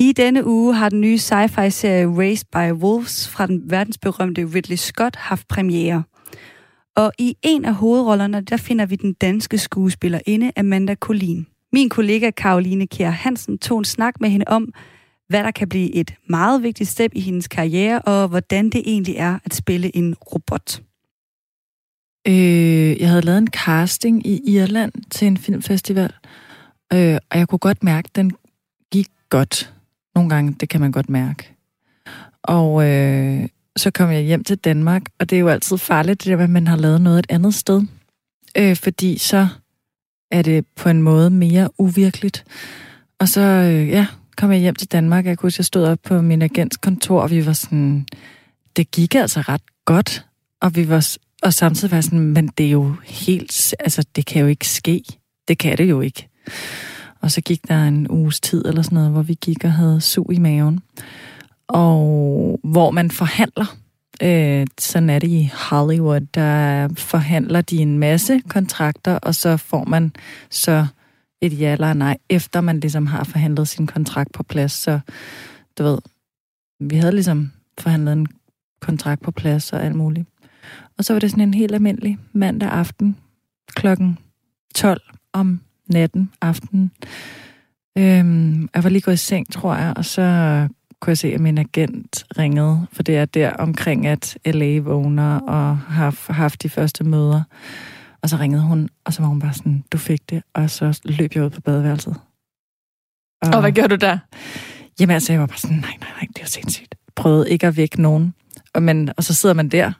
I 0.00 0.12
denne 0.12 0.46
uge 0.46 0.74
har 0.74 0.88
den 0.88 1.00
nye 1.00 1.18
sci-fi-serie 1.18 2.06
Raised 2.18 2.46
by 2.52 2.82
Wolves 2.82 3.28
fra 3.28 3.46
den 3.46 3.70
verdensberømte 3.70 4.44
Ridley 4.54 4.76
Scott 4.76 5.16
haft 5.16 5.48
premiere. 5.48 6.02
Og 6.96 7.12
i 7.18 7.36
en 7.42 7.64
af 7.64 7.74
hovedrollerne, 7.74 8.40
der 8.40 8.56
finder 8.56 8.86
vi 8.86 8.96
den 8.96 9.12
danske 9.12 9.58
skuespillerinde 9.58 10.52
Amanda 10.56 10.94
Collin. 10.94 11.46
Min 11.72 11.88
kollega 11.88 12.30
Karoline 12.30 12.86
Kjær 12.86 13.10
Hansen 13.10 13.58
tog 13.58 13.78
en 13.78 13.84
snak 13.84 14.20
med 14.20 14.30
hende 14.30 14.46
om, 14.48 14.72
hvad 15.28 15.44
der 15.44 15.50
kan 15.50 15.68
blive 15.68 15.94
et 15.94 16.14
meget 16.28 16.62
vigtigt 16.62 16.90
step 16.90 17.10
i 17.14 17.20
hendes 17.20 17.48
karriere, 17.48 18.02
og 18.02 18.28
hvordan 18.28 18.70
det 18.70 18.82
egentlig 18.86 19.16
er 19.16 19.38
at 19.44 19.54
spille 19.54 19.96
en 19.96 20.14
robot. 20.14 20.80
Øh, 22.28 23.00
jeg 23.00 23.08
havde 23.08 23.22
lavet 23.22 23.38
en 23.38 23.48
casting 23.48 24.26
i 24.26 24.40
Irland 24.54 24.92
til 25.10 25.26
en 25.26 25.36
filmfestival, 25.36 26.12
øh, 26.92 27.18
og 27.30 27.38
jeg 27.38 27.48
kunne 27.48 27.58
godt 27.58 27.82
mærke, 27.82 28.06
at 28.06 28.16
den 28.16 28.32
gik 28.92 29.08
godt. 29.28 29.74
Nogle 30.14 30.30
gange, 30.30 30.56
det 30.60 30.68
kan 30.68 30.80
man 30.80 30.92
godt 30.92 31.10
mærke. 31.10 31.54
Og 32.42 32.88
øh, 32.90 33.48
så 33.76 33.90
kom 33.90 34.10
jeg 34.10 34.22
hjem 34.22 34.44
til 34.44 34.58
Danmark, 34.58 35.02
og 35.18 35.30
det 35.30 35.36
er 35.36 35.40
jo 35.40 35.48
altid 35.48 35.78
farligt, 35.78 36.24
det 36.24 36.30
der 36.30 36.36
med, 36.36 36.44
at 36.44 36.50
man 36.50 36.66
har 36.66 36.76
lavet 36.76 37.00
noget 37.00 37.18
et 37.18 37.26
andet 37.28 37.54
sted. 37.54 37.82
Øh, 38.58 38.76
fordi 38.76 39.18
så 39.18 39.48
er 40.30 40.42
det 40.42 40.66
på 40.76 40.88
en 40.88 41.02
måde 41.02 41.30
mere 41.30 41.68
uvirkeligt. 41.78 42.44
Og 43.18 43.28
så, 43.28 43.40
øh, 43.40 43.88
ja, 43.88 44.06
kom 44.36 44.52
jeg 44.52 44.60
hjem 44.60 44.74
til 44.74 44.88
Danmark. 44.88 45.26
Jeg 45.26 45.38
kunne 45.38 45.46
huske, 45.46 45.60
jeg 45.60 45.64
stod 45.64 45.84
op 45.84 45.98
på 46.02 46.22
min 46.22 46.42
agents 46.42 46.76
kontor, 46.76 47.20
og 47.20 47.30
vi 47.30 47.46
var 47.46 47.52
sådan, 47.52 48.06
det 48.76 48.90
gik 48.90 49.14
altså 49.14 49.40
ret 49.40 49.62
godt. 49.84 50.26
Og 50.60 50.76
vi 50.76 50.88
var 50.88 51.16
og 51.44 51.54
samtidig 51.54 51.92
var 51.92 52.00
sådan, 52.00 52.20
men 52.20 52.48
det 52.48 52.66
er 52.66 52.70
jo 52.70 52.94
helt, 53.04 53.74
altså 53.80 54.04
det 54.16 54.26
kan 54.26 54.42
jo 54.42 54.46
ikke 54.46 54.68
ske. 54.68 55.02
Det 55.48 55.58
kan 55.58 55.78
det 55.78 55.90
jo 55.90 56.00
ikke. 56.00 56.28
Og 57.20 57.30
så 57.30 57.40
gik 57.40 57.68
der 57.68 57.84
en 57.84 58.10
uges 58.10 58.40
tid 58.40 58.64
eller 58.66 58.82
sådan 58.82 58.96
noget, 58.96 59.10
hvor 59.10 59.22
vi 59.22 59.38
gik 59.40 59.64
og 59.64 59.72
havde 59.72 60.00
sug 60.00 60.32
i 60.32 60.38
maven. 60.38 60.80
Og 61.68 62.60
hvor 62.64 62.90
man 62.90 63.10
forhandler. 63.10 63.76
Øh, 64.22 64.66
sådan 64.78 65.10
er 65.10 65.18
det 65.18 65.28
i 65.28 65.50
Hollywood. 65.54 66.20
Der 66.20 66.88
forhandler 66.96 67.60
de 67.60 67.76
en 67.76 67.98
masse 67.98 68.40
kontrakter, 68.48 69.18
og 69.18 69.34
så 69.34 69.56
får 69.56 69.84
man 69.84 70.12
så 70.50 70.86
et 71.40 71.60
ja 71.60 71.72
eller 71.72 71.92
nej, 71.92 72.16
efter 72.30 72.60
man 72.60 72.80
ligesom 72.80 73.06
har 73.06 73.24
forhandlet 73.24 73.68
sin 73.68 73.86
kontrakt 73.86 74.32
på 74.32 74.42
plads. 74.42 74.72
Så 74.72 75.00
du 75.78 75.82
ved, 75.82 75.98
vi 76.80 76.96
havde 76.96 77.12
ligesom 77.12 77.52
forhandlet 77.78 78.12
en 78.12 78.26
kontrakt 78.80 79.22
på 79.22 79.30
plads 79.30 79.72
og 79.72 79.84
alt 79.84 79.94
muligt. 79.94 80.28
Og 80.98 81.04
så 81.04 81.12
var 81.12 81.20
det 81.20 81.30
sådan 81.30 81.42
en 81.42 81.54
helt 81.54 81.74
almindelig 81.74 82.18
mandag 82.32 82.68
aften 82.68 83.16
klokken 83.74 84.18
12 84.74 85.00
om 85.32 85.60
natten, 85.86 86.30
aften. 86.40 86.90
Øhm, 87.98 88.68
jeg 88.74 88.84
var 88.84 88.88
lige 88.88 89.02
gået 89.02 89.14
i 89.14 89.16
seng, 89.16 89.52
tror 89.52 89.74
jeg, 89.74 89.92
og 89.96 90.04
så 90.04 90.22
kunne 91.00 91.10
jeg 91.10 91.18
se, 91.18 91.34
at 91.34 91.40
min 91.40 91.58
agent 91.58 92.24
ringede, 92.38 92.86
for 92.92 93.02
det 93.02 93.16
er 93.16 93.24
der 93.24 93.50
omkring, 93.50 94.06
at 94.06 94.38
LA 94.46 94.78
vågner 94.78 95.40
og 95.40 95.78
har 95.78 96.32
haft 96.32 96.62
de 96.62 96.68
første 96.68 97.04
møder. 97.04 97.42
Og 98.22 98.28
så 98.28 98.36
ringede 98.36 98.62
hun, 98.62 98.88
og 99.04 99.12
så 99.12 99.22
var 99.22 99.28
hun 99.28 99.40
bare 99.40 99.54
sådan, 99.54 99.84
du 99.92 99.98
fik 99.98 100.30
det, 100.30 100.42
og 100.54 100.70
så 100.70 101.00
løb 101.04 101.34
jeg 101.34 101.44
ud 101.44 101.50
på 101.50 101.60
badeværelset. 101.60 102.16
Og, 103.42 103.50
og 103.54 103.60
hvad 103.60 103.72
gjorde 103.72 103.96
du 103.96 104.06
der? 104.06 104.18
Jamen 105.00 105.14
altså, 105.14 105.32
jeg 105.32 105.40
var 105.40 105.46
bare 105.46 105.58
sådan, 105.58 105.76
nej, 105.76 105.96
nej, 106.00 106.10
nej, 106.20 106.28
det 106.36 106.42
er 106.42 106.46
sindssygt. 106.46 106.94
Prøvede 107.16 107.50
ikke 107.50 107.66
at 107.66 107.76
vække 107.76 108.02
nogen. 108.02 108.34
Og, 108.74 108.82
men, 108.82 109.10
og 109.16 109.24
så 109.24 109.34
sidder 109.34 109.54
man 109.54 109.68
der 109.68 109.92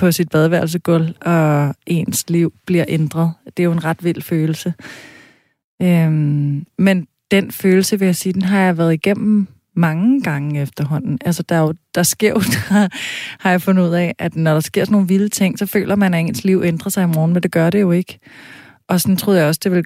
på 0.00 0.12
sit 0.12 0.28
badeværelsegulv, 0.28 1.14
og 1.20 1.74
ens 1.86 2.30
liv 2.30 2.52
bliver 2.66 2.84
ændret. 2.88 3.32
Det 3.56 3.62
er 3.62 3.64
jo 3.64 3.72
en 3.72 3.84
ret 3.84 4.04
vild 4.04 4.22
følelse. 4.22 4.74
Øhm, 5.82 6.66
men 6.78 7.06
den 7.30 7.50
følelse, 7.50 7.98
vil 7.98 8.06
jeg 8.06 8.16
sige, 8.16 8.32
den 8.32 8.42
har 8.42 8.60
jeg 8.60 8.78
været 8.78 8.92
igennem 8.92 9.46
mange 9.76 10.22
gange 10.22 10.62
efterhånden. 10.62 11.18
Altså, 11.24 11.42
der, 11.42 11.54
er 11.54 11.60
jo, 11.60 11.74
der 11.94 12.02
sker 12.02 12.28
jo, 12.28 12.40
der 12.54 12.88
har 13.40 13.50
jeg 13.50 13.62
fundet 13.62 13.82
ud 13.82 13.94
af, 13.94 14.14
at 14.18 14.36
når 14.36 14.52
der 14.52 14.60
sker 14.60 14.84
sådan 14.84 14.92
nogle 14.92 15.08
vilde 15.08 15.28
ting, 15.28 15.58
så 15.58 15.66
føler 15.66 15.96
man, 15.96 16.14
at 16.14 16.20
ens 16.20 16.44
liv 16.44 16.62
ændrer 16.64 16.90
sig 16.90 17.02
i 17.02 17.06
morgen, 17.06 17.32
men 17.32 17.42
det 17.42 17.52
gør 17.52 17.70
det 17.70 17.80
jo 17.80 17.90
ikke. 17.90 18.18
Og 18.88 19.00
sådan 19.00 19.16
troede 19.16 19.40
jeg 19.40 19.48
også, 19.48 19.60
det 19.64 19.72
ville, 19.72 19.84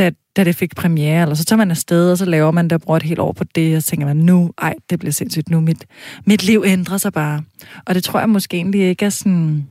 da, 0.00 0.10
da 0.36 0.44
det 0.44 0.56
fik 0.56 0.76
premiere, 0.76 1.22
eller 1.22 1.34
så 1.34 1.44
tager 1.44 1.58
man 1.58 1.70
afsted, 1.70 2.10
og 2.10 2.18
så 2.18 2.24
laver 2.24 2.50
man 2.50 2.64
det 2.64 2.72
og 2.72 2.80
bruger 2.80 2.96
et 2.96 3.02
helt 3.02 3.20
år 3.20 3.32
på 3.32 3.44
det, 3.44 3.76
og 3.76 3.82
så 3.82 3.88
tænker 3.88 4.06
man, 4.06 4.16
nu, 4.16 4.52
ej, 4.58 4.74
det 4.90 4.98
bliver 4.98 5.12
sindssygt, 5.12 5.50
nu 5.50 5.60
mit, 5.60 5.86
mit 6.26 6.44
liv 6.44 6.62
ændrer 6.66 6.98
sig 6.98 7.12
bare. 7.12 7.42
Og 7.86 7.94
det 7.94 8.04
tror 8.04 8.18
jeg 8.18 8.28
måske 8.28 8.56
egentlig 8.56 8.80
ikke 8.80 9.04
er 9.04 9.10
sådan 9.10 9.68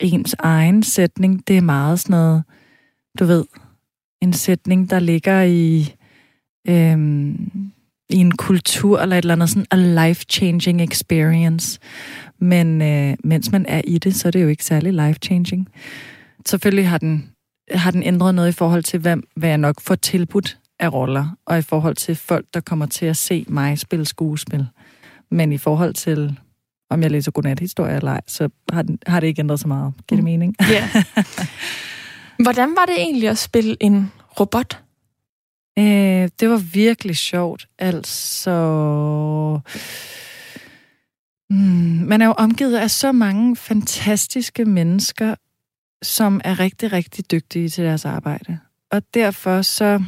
ens 0.00 0.34
egen 0.38 0.82
sætning. 0.82 1.48
Det 1.48 1.56
er 1.56 1.60
meget 1.60 2.00
sådan 2.00 2.14
noget, 2.14 2.42
du 3.18 3.24
ved, 3.24 3.44
en 4.22 4.32
sætning, 4.32 4.90
der 4.90 4.98
ligger 4.98 5.42
i, 5.42 5.94
øhm, 6.68 7.50
i 8.10 8.16
en 8.16 8.32
kultur 8.32 8.98
eller 9.00 9.18
et 9.18 9.22
eller 9.22 9.34
andet 9.34 9.50
sådan 9.50 9.66
a 9.70 9.76
life-changing 9.76 10.82
experience. 10.82 11.78
Men 12.38 12.82
øh, 12.82 13.16
mens 13.24 13.52
man 13.52 13.66
er 13.66 13.80
i 13.84 13.98
det, 13.98 14.14
så 14.14 14.28
er 14.28 14.30
det 14.32 14.42
jo 14.42 14.48
ikke 14.48 14.64
særlig 14.64 14.92
life-changing. 14.92 15.68
Selvfølgelig 16.46 16.88
har 16.88 16.98
den, 16.98 17.30
har 17.70 17.90
den 17.90 18.02
ændret 18.02 18.34
noget 18.34 18.48
i 18.48 18.52
forhold 18.52 18.82
til, 18.82 19.00
hvad, 19.00 19.16
hvad 19.36 19.48
jeg 19.48 19.58
nok 19.58 19.80
får 19.80 19.94
tilbudt 19.94 20.58
af 20.78 20.92
roller, 20.92 21.36
og 21.46 21.58
i 21.58 21.62
forhold 21.62 21.96
til 21.96 22.16
folk, 22.16 22.46
der 22.54 22.60
kommer 22.60 22.86
til 22.86 23.06
at 23.06 23.16
se 23.16 23.44
mig 23.48 23.78
spille 23.78 24.04
skuespil. 24.04 24.66
Men 25.30 25.52
i 25.52 25.58
forhold 25.58 25.94
til, 25.94 26.38
om 26.90 27.02
jeg 27.02 27.10
læser 27.10 27.30
godnat-historie 27.30 27.96
eller 27.96 28.12
ej, 28.12 28.20
så 28.26 28.48
har, 28.72 28.82
den, 28.82 28.98
har 29.06 29.20
det 29.20 29.26
ikke 29.26 29.40
ændret 29.40 29.60
så 29.60 29.68
meget. 29.68 29.94
Giver 30.08 30.16
det 30.16 30.24
mm. 30.24 30.24
mening? 30.24 30.56
Ja. 30.70 30.88
Hvordan 32.44 32.76
var 32.76 32.84
det 32.86 32.94
egentlig 32.98 33.28
at 33.28 33.38
spille 33.38 33.76
en 33.80 34.12
robot? 34.40 34.82
Øh, 35.78 36.28
det 36.40 36.50
var 36.50 36.56
virkelig 36.56 37.16
sjovt. 37.16 37.68
Altså... 37.78 38.50
Mm, 41.50 42.06
man 42.08 42.22
er 42.22 42.26
jo 42.26 42.32
omgivet 42.32 42.76
af 42.76 42.90
så 42.90 43.12
mange 43.12 43.56
fantastiske 43.56 44.64
mennesker, 44.64 45.34
som 46.02 46.40
er 46.44 46.60
rigtig, 46.60 46.92
rigtig 46.92 47.30
dygtige 47.30 47.68
til 47.68 47.84
deres 47.84 48.04
arbejde. 48.04 48.58
Og 48.90 49.02
derfor 49.14 49.62
så... 49.62 50.02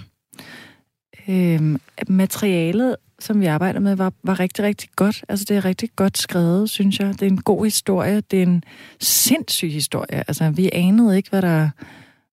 Øh, 1.28 1.78
materialet, 2.08 2.96
som 3.18 3.40
vi 3.40 3.46
arbejder 3.46 3.80
med, 3.80 3.96
var, 3.96 4.12
var 4.22 4.40
rigtig, 4.40 4.64
rigtig 4.64 4.88
godt. 4.96 5.24
Altså, 5.28 5.46
det 5.48 5.56
er 5.56 5.64
rigtig 5.64 5.90
godt 5.96 6.18
skrevet, 6.18 6.70
synes 6.70 7.00
jeg. 7.00 7.08
Det 7.12 7.22
er 7.22 7.30
en 7.30 7.42
god 7.42 7.64
historie. 7.64 8.20
Det 8.20 8.38
er 8.38 8.42
en 8.42 8.64
sindssyg 9.00 9.70
historie. 9.70 10.24
Altså, 10.28 10.50
vi 10.50 10.70
anede 10.72 11.16
ikke, 11.16 11.30
hvad 11.30 11.42
der 11.42 11.70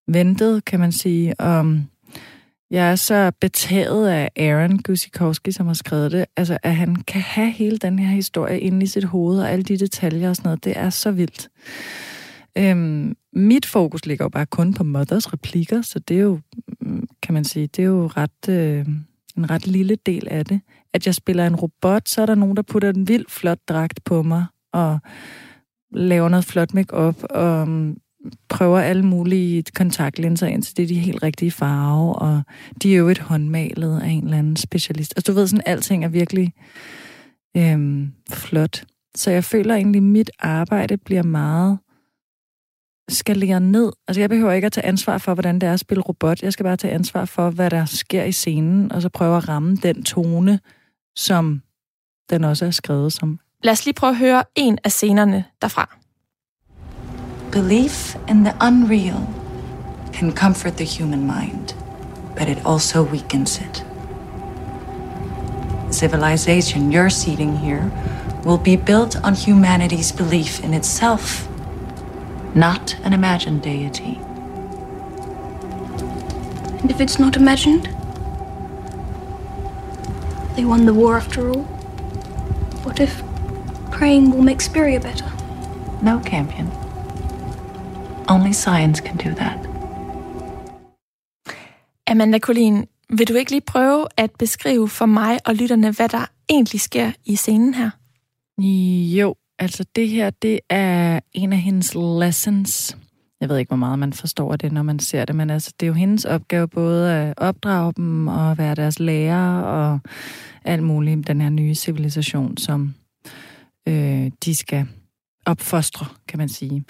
ventede, 0.08 0.62
kan 0.62 0.80
man 0.80 0.92
sige. 0.92 1.40
Og 1.40 1.78
jeg 2.72 2.92
er 2.92 2.96
så 2.96 3.32
betaget 3.42 4.08
af 4.08 4.32
Aaron 4.36 4.78
Gusikowski, 4.78 5.52
som 5.52 5.68
har 5.68 5.74
skrevet 5.74 6.12
det. 6.12 6.26
Altså, 6.38 6.58
at 6.64 6.76
han 6.76 6.96
kan 6.96 7.22
have 7.22 7.52
hele 7.52 7.78
den 7.78 8.00
her 8.00 8.16
historie 8.16 8.60
inde 8.60 8.84
i 8.84 8.88
sit 8.88 9.04
hoved, 9.04 9.40
og 9.40 9.52
alle 9.52 9.64
de 9.64 9.78
detaljer 9.78 10.30
og 10.30 10.36
sådan 10.36 10.48
noget. 10.48 10.64
Det 10.64 10.74
er 10.78 10.90
så 10.90 11.12
vildt. 11.12 11.50
Øhm, 12.58 13.16
mit 13.34 13.66
fokus 13.66 14.06
ligger 14.06 14.26
jo 14.26 14.30
bare 14.30 14.46
kun 14.46 14.74
på 14.74 14.84
Mothers 14.84 15.34
replikker, 15.34 15.82
så 15.82 16.00
det 16.00 16.18
er 16.18 16.22
jo, 16.22 16.40
mm, 16.82 17.08
kan 17.22 17.34
man 17.34 17.44
sige, 17.44 17.68
det 17.68 17.82
er 17.82 17.88
jo 17.88 18.08
ret, 18.08 18.50
øh, 18.50 18.88
en 19.38 19.50
ret 19.50 19.68
lille 19.68 19.96
del 20.06 20.28
af 20.32 20.46
det. 20.46 20.62
At 20.94 21.06
jeg 21.06 21.16
spiller 21.16 21.48
en 21.48 21.56
robot, 21.56 22.10
så 22.10 22.22
er 22.22 22.26
der 22.26 22.36
nogen, 22.36 22.56
der 22.56 22.62
putter 22.62 22.90
en 22.90 23.08
vild 23.08 23.26
flot 23.30 23.60
dragt 23.68 24.04
på 24.04 24.24
mig, 24.24 24.46
og 24.74 25.00
laver 25.92 26.30
noget 26.30 26.46
flot 26.46 26.74
make-up, 26.74 27.24
og 27.30 27.68
mm, 27.68 27.98
prøver 28.50 28.80
alle 28.80 29.04
mulige 29.06 29.64
kontaktlinser 29.76 30.48
ind, 30.48 30.64
så 30.64 30.74
det 30.78 30.84
er 30.84 30.88
de 30.88 31.00
helt 31.00 31.24
rigtige 31.24 31.52
farve, 31.52 32.16
og 32.16 32.42
de 32.84 32.94
er 32.94 32.98
jo 32.98 33.10
et 33.10 33.20
håndmalet 33.20 34.02
af 34.02 34.10
en 34.10 34.24
eller 34.24 34.38
anden 34.38 34.56
specialist. 34.56 35.14
Altså 35.18 35.32
du 35.32 35.36
ved, 35.36 35.48
sådan 35.48 35.64
alting 35.66 36.04
er 36.04 36.10
virkelig 36.10 36.54
øhm, 37.58 38.12
flot. 38.32 38.84
Så 39.16 39.32
jeg 39.32 39.44
føler 39.44 39.76
egentlig, 39.76 40.00
at 40.00 40.04
mit 40.04 40.32
arbejde 40.40 40.98
bliver 40.98 41.24
meget 41.24 41.78
skaleret 43.10 43.62
ned. 43.62 43.92
Altså 44.08 44.22
jeg 44.22 44.30
behøver 44.30 44.52
ikke 44.52 44.66
at 44.66 44.72
tage 44.72 44.86
ansvar 44.86 45.18
for, 45.18 45.34
hvordan 45.34 45.60
det 45.60 45.70
er 45.70 45.74
at 45.74 45.80
spille 45.80 46.02
robot. 46.02 46.42
Jeg 46.42 46.54
skal 46.54 46.64
bare 46.64 46.78
tage 46.78 46.94
ansvar 46.94 47.26
for, 47.26 47.50
hvad 47.50 47.70
der 47.70 47.86
sker 47.86 48.24
i 48.24 48.32
scenen, 48.32 48.92
og 48.92 49.02
så 49.02 49.10
prøve 49.10 49.38
at 49.38 49.50
ramme 49.50 49.76
den 49.76 50.04
tone, 50.04 50.60
som 51.16 51.62
den 52.30 52.44
også 52.44 52.66
er 52.66 52.72
skrevet 52.72 53.14
som. 53.14 53.40
Lad 53.64 53.72
os 53.72 53.86
lige 53.86 53.94
prøve 53.94 54.10
at 54.10 54.18
høre 54.18 54.44
en 54.56 54.78
af 54.84 54.92
scenerne 54.92 55.46
derfra. 55.62 55.98
Belief 57.52 58.16
in 58.30 58.44
the 58.44 58.54
unreal 58.68 59.28
can 60.14 60.32
comfort 60.32 60.74
the 60.74 60.88
human 61.00 61.20
mind, 61.20 61.76
but 62.38 62.50
it 62.50 62.58
also 62.66 63.04
weakens 63.04 63.60
it. 63.60 63.86
Civilization 65.92 66.94
you're 66.94 67.10
seeding 67.10 67.58
here 67.58 67.92
will 68.46 68.60
be 68.60 68.78
built 68.86 69.16
on 69.24 69.34
humanity's 69.34 70.12
belief 70.12 70.64
in 70.64 70.74
itself, 70.74 71.48
not 72.56 72.96
an 73.04 73.14
imagined 73.14 73.62
deity. 73.62 74.20
And 76.82 76.92
if 76.92 77.02
it's 77.02 77.20
not 77.20 77.36
imagined? 77.36 77.90
They 80.56 80.66
won 80.66 80.86
the 80.86 80.94
war 80.94 81.18
after 81.18 81.50
all. 81.50 81.64
What 82.86 83.00
if 83.00 83.24
praying 83.92 84.32
will 84.32 84.44
make 84.44 84.62
Spiria 84.62 85.02
better? 85.02 85.32
No, 86.02 86.22
Campion. 86.26 86.72
Only 88.28 88.54
science 88.54 89.02
can 89.02 89.18
do 89.18 89.34
that. 89.36 89.58
Amanda 92.08 92.40
Colin, 92.40 92.88
vil 93.10 93.28
du 93.28 93.34
ikke 93.34 93.52
lige 93.52 93.62
prøve 93.62 94.08
at 94.18 94.32
beskrive 94.40 94.90
for 94.90 95.06
mig 95.06 95.40
og 95.46 95.56
lytterne, 95.56 95.92
hvad 95.92 96.10
der 96.10 96.26
egentlig 96.50 96.82
sker 96.82 97.12
i 97.26 97.36
scenen 97.36 97.74
her? 97.74 97.90
Jo, 99.18 99.36
altså 99.60 99.86
det 99.96 100.10
her, 100.10 100.30
det 100.30 100.60
er 100.70 101.20
en 101.34 101.54
af 101.54 101.60
hendes 101.60 101.96
lessons. 101.96 102.98
Jeg 103.42 103.50
ved 103.50 103.58
ikke, 103.58 103.70
hvor 103.70 103.78
meget 103.78 104.00
man 104.00 104.14
forstår 104.14 104.56
det, 104.56 104.72
når 104.72 104.84
man 104.84 105.00
ser 105.00 105.26
det, 105.26 105.36
men 105.36 105.50
altså, 105.50 105.74
det 105.80 105.86
er 105.86 105.88
jo 105.88 105.94
hendes 105.94 106.26
opgave 106.26 106.68
både 106.68 107.14
at 107.14 107.34
opdrage 107.38 107.94
dem 107.94 108.28
og 108.28 108.58
være 108.58 108.76
deres 108.76 109.00
lærer 109.00 109.62
og 109.62 110.00
alt 110.64 110.84
muligt 110.84 111.28
den 111.28 111.42
her 111.42 111.50
nye 111.50 111.76
civilisation, 111.76 112.58
som 112.58 112.94
øh, 113.88 114.32
de 114.46 114.56
skal 114.56 114.88
opfostre, 115.46 116.06
kan 116.28 116.40
man 116.40 116.50
sige. 116.50 116.84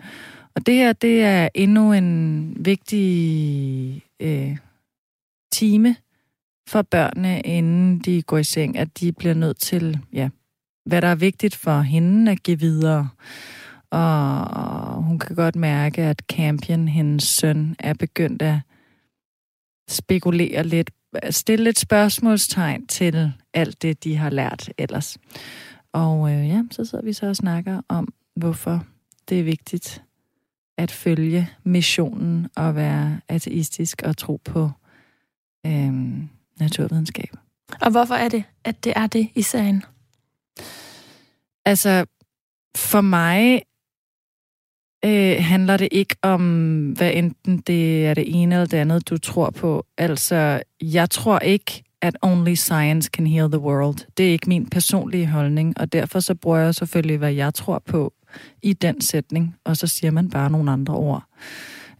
Og 0.55 0.65
det 0.65 0.73
her, 0.73 0.93
det 0.93 1.23
er 1.23 1.49
endnu 1.55 1.93
en 1.93 2.53
vigtig 2.59 4.03
øh, 4.19 4.57
time 5.51 5.95
for 6.67 6.81
børnene, 6.81 7.41
inden 7.41 7.99
de 7.99 8.21
går 8.21 8.37
i 8.37 8.43
seng, 8.43 8.77
at 8.77 8.99
de 8.99 9.11
bliver 9.11 9.33
nødt 9.33 9.57
til, 9.57 9.99
ja, 10.13 10.29
hvad 10.85 11.01
der 11.01 11.07
er 11.07 11.15
vigtigt 11.15 11.55
for 11.55 11.81
hende 11.81 12.31
at 12.31 12.43
give 12.43 12.59
videre. 12.59 13.09
Og 13.89 15.03
hun 15.03 15.19
kan 15.19 15.35
godt 15.35 15.55
mærke, 15.55 16.01
at 16.01 16.23
Campion, 16.31 16.87
hendes 16.87 17.23
søn, 17.23 17.75
er 17.79 17.93
begyndt 17.93 18.41
at 18.41 18.59
spekulere 19.89 20.63
lidt, 20.63 20.91
stille 21.29 21.63
lidt 21.63 21.79
spørgsmålstegn 21.79 22.87
til 22.87 23.33
alt 23.53 23.81
det, 23.81 24.03
de 24.03 24.15
har 24.15 24.29
lært 24.29 24.69
ellers. 24.77 25.17
Og 25.93 26.31
øh, 26.31 26.47
ja, 26.47 26.63
så 26.71 26.85
sidder 26.85 27.03
vi 27.03 27.13
så 27.13 27.27
og 27.27 27.35
snakker 27.35 27.81
om, 27.89 28.13
hvorfor 28.35 28.85
det 29.29 29.39
er 29.39 29.43
vigtigt 29.43 30.03
at 30.77 30.91
følge 30.91 31.49
missionen 31.63 32.47
og 32.55 32.75
være 32.75 33.19
ateistisk 33.27 34.01
og 34.05 34.17
tro 34.17 34.41
på 34.45 34.71
øh, 35.65 35.93
naturvidenskab. 36.59 37.29
Og 37.81 37.91
hvorfor 37.91 38.15
er 38.15 38.29
det, 38.29 38.43
at 38.63 38.83
det 38.83 38.93
er 38.95 39.07
det 39.07 39.29
i 39.35 39.41
sagen? 39.41 39.83
Altså, 41.65 42.05
for 42.77 43.01
mig 43.01 43.61
øh, 45.05 45.37
handler 45.39 45.77
det 45.77 45.87
ikke 45.91 46.15
om, 46.21 46.91
hvad 46.91 47.11
enten 47.13 47.57
det 47.57 48.05
er 48.05 48.13
det 48.13 48.41
ene 48.41 48.55
eller 48.55 48.65
det 48.65 48.77
andet, 48.77 49.09
du 49.09 49.17
tror 49.17 49.49
på. 49.49 49.85
Altså, 49.97 50.61
jeg 50.81 51.09
tror 51.09 51.39
ikke, 51.39 51.83
at 52.01 52.17
only 52.21 52.53
science 52.53 53.09
can 53.13 53.27
heal 53.27 53.51
the 53.51 53.59
world. 53.59 54.07
Det 54.17 54.27
er 54.27 54.31
ikke 54.31 54.49
min 54.49 54.69
personlige 54.69 55.27
holdning, 55.27 55.79
og 55.79 55.93
derfor 55.93 56.19
så 56.19 56.35
bruger 56.35 56.57
jeg 56.57 56.75
selvfølgelig, 56.75 57.17
hvad 57.17 57.33
jeg 57.33 57.53
tror 57.53 57.79
på 57.79 58.13
i 58.61 58.73
den 58.73 59.01
sætning, 59.01 59.55
og 59.63 59.77
så 59.77 59.87
siger 59.87 60.11
man 60.11 60.29
bare 60.29 60.51
nogle 60.51 60.71
andre 60.71 60.93
ord. 60.93 61.23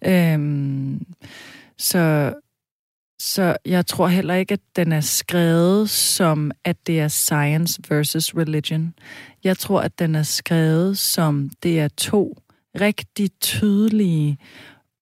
Øhm, 0.05 1.05
så 1.77 2.33
så 3.19 3.57
jeg 3.65 3.85
tror 3.85 4.07
heller 4.07 4.33
ikke, 4.33 4.53
at 4.53 4.61
den 4.75 4.91
er 4.91 5.01
skrevet 5.01 5.89
som, 5.89 6.51
at 6.63 6.87
det 6.87 6.99
er 6.99 7.07
science 7.07 7.81
versus 7.89 8.35
religion. 8.35 8.93
Jeg 9.43 9.57
tror, 9.57 9.81
at 9.81 9.99
den 9.99 10.15
er 10.15 10.23
skrevet 10.23 10.97
som, 10.97 11.49
det 11.63 11.79
er 11.79 11.87
to 11.87 12.37
rigtig 12.81 13.29
tydelige 13.41 14.37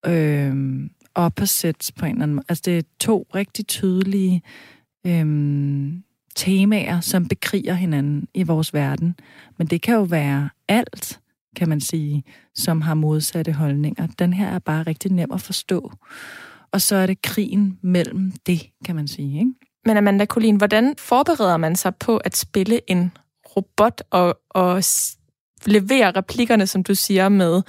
øh, 0.05 0.79
opposites 1.15 1.91
på 1.91 2.05
en 2.05 2.11
eller 2.11 2.23
anden 2.23 2.35
måde. 2.35 2.45
Altså, 2.49 2.61
det 2.65 2.77
er 2.77 2.83
to 2.99 3.27
rigtig 3.35 3.67
tydelige 3.67 4.41
øh, 5.07 5.93
temaer, 6.35 6.99
som 6.99 7.27
bekriger 7.27 7.73
hinanden 7.73 8.27
i 8.33 8.43
vores 8.43 8.73
verden. 8.73 9.15
Men 9.57 9.67
det 9.67 9.81
kan 9.81 9.95
jo 9.95 10.03
være 10.03 10.49
alt, 10.67 11.19
kan 11.55 11.69
man 11.69 11.81
sige, 11.81 12.23
som 12.55 12.81
har 12.81 12.93
modsatte 12.93 13.51
holdninger. 13.51 14.07
Den 14.19 14.33
her 14.33 14.47
er 14.47 14.59
bare 14.59 14.83
rigtig 14.83 15.11
nem 15.11 15.31
at 15.31 15.41
forstå. 15.41 15.91
Og 16.73 16.81
så 16.81 16.95
er 16.95 17.05
det 17.05 17.21
krigen 17.21 17.79
mellem 17.81 18.31
det, 18.45 18.69
kan 18.85 18.95
man 18.95 19.07
sige. 19.07 19.39
Ikke? 19.39 19.53
Men 19.85 19.97
Amanda 19.97 20.25
Colin, 20.25 20.55
hvordan 20.55 20.95
forbereder 20.97 21.57
man 21.57 21.75
sig 21.75 21.95
på 21.95 22.17
at 22.17 22.37
spille 22.37 22.91
en 22.91 23.11
robot 23.55 24.03
og, 24.11 24.39
og 24.49 24.83
levere 25.65 26.11
replikkerne, 26.11 26.67
som 26.67 26.83
du 26.83 26.95
siger, 26.95 27.29
med 27.29 27.61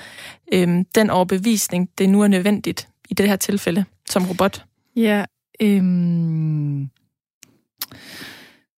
øhm, 0.52 0.84
den 0.84 1.10
overbevisning, 1.10 1.88
det 1.98 2.08
nu 2.08 2.22
er 2.22 2.28
nødvendigt 2.28 2.88
i 3.10 3.14
det 3.14 3.28
her 3.28 3.36
tilfælde 3.36 3.84
som 4.10 4.26
robot? 4.26 4.64
Ja, 4.96 5.24
øhm, 5.60 6.90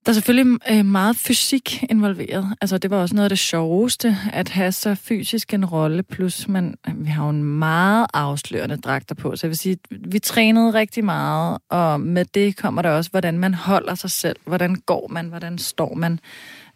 der 0.07 0.11
er 0.11 0.15
selvfølgelig 0.15 0.59
øh, 0.71 0.85
meget 0.85 1.17
fysik 1.17 1.85
involveret. 1.91 2.57
Altså, 2.61 2.79
det 2.79 2.91
var 2.91 2.97
også 2.97 3.15
noget 3.15 3.25
af 3.25 3.29
det 3.29 3.39
sjoveste, 3.39 4.17
at 4.33 4.49
have 4.49 4.73
så 4.73 4.95
fysisk 4.95 5.55
en 5.55 5.65
rolle, 5.65 6.03
plus 6.03 6.49
man, 6.49 6.75
øh, 6.89 7.05
vi 7.05 7.11
har 7.11 7.25
jo 7.25 7.31
en 7.31 7.45
meget 7.45 8.07
afslørende 8.15 8.77
dragter 8.77 9.15
på, 9.15 9.37
så 9.37 9.47
jeg 9.47 9.49
vil 9.49 9.59
sige, 9.59 9.77
vi 9.91 10.19
trænede 10.19 10.75
rigtig 10.75 11.05
meget, 11.05 11.59
og 11.71 12.01
med 12.01 12.25
det 12.25 12.57
kommer 12.57 12.83
der 12.83 12.91
også, 12.91 13.11
hvordan 13.11 13.39
man 13.39 13.55
holder 13.55 13.95
sig 13.95 14.11
selv, 14.11 14.37
hvordan 14.45 14.75
går 14.75 15.09
man, 15.11 15.27
hvordan 15.27 15.59
står 15.59 15.95
man. 15.95 16.21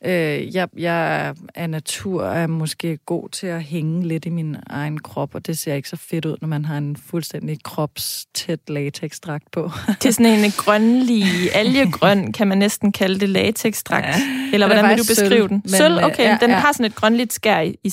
Øh, 0.04 0.54
jeg, 0.54 0.68
jeg 0.76 1.34
er 1.54 1.66
natur 1.66 2.24
er 2.24 2.46
måske 2.46 2.96
god 2.96 3.28
til 3.28 3.46
at 3.46 3.62
hænge 3.62 4.08
lidt 4.08 4.26
i 4.26 4.28
min 4.28 4.56
egen 4.66 4.98
krop, 4.98 5.34
og 5.34 5.46
det 5.46 5.58
ser 5.58 5.74
ikke 5.74 5.88
så 5.88 5.96
fedt 5.96 6.24
ud, 6.24 6.36
når 6.40 6.48
man 6.48 6.64
har 6.64 6.78
en 6.78 6.96
fuldstændig 6.96 7.62
kropstæt 7.62 8.60
latexdragt 8.68 9.50
på. 9.52 9.70
det 10.02 10.06
er 10.06 10.12
sådan 10.12 10.44
en 10.44 10.50
grønlig, 10.50 11.24
algegrøn, 11.54 12.32
kan 12.32 12.48
man 12.48 12.58
næsten 12.58 12.92
kalde 12.92 13.20
det 13.20 13.28
latexdragt. 13.28 14.06
Ja, 14.06 14.14
Eller 14.52 14.66
hvordan 14.66 14.88
vil 14.88 14.98
du 14.98 15.04
beskrive 15.08 15.28
sølv, 15.28 15.48
den? 15.48 15.68
Sølv, 15.68 15.96
øh, 15.96 16.04
okay, 16.04 16.24
ja, 16.24 16.38
den 16.40 16.50
ja. 16.50 16.56
har 16.56 16.72
sådan 16.72 16.86
et 16.86 16.94
grønligt 16.94 17.32
skær 17.32 17.60
i, 17.60 17.76
i. 17.84 17.90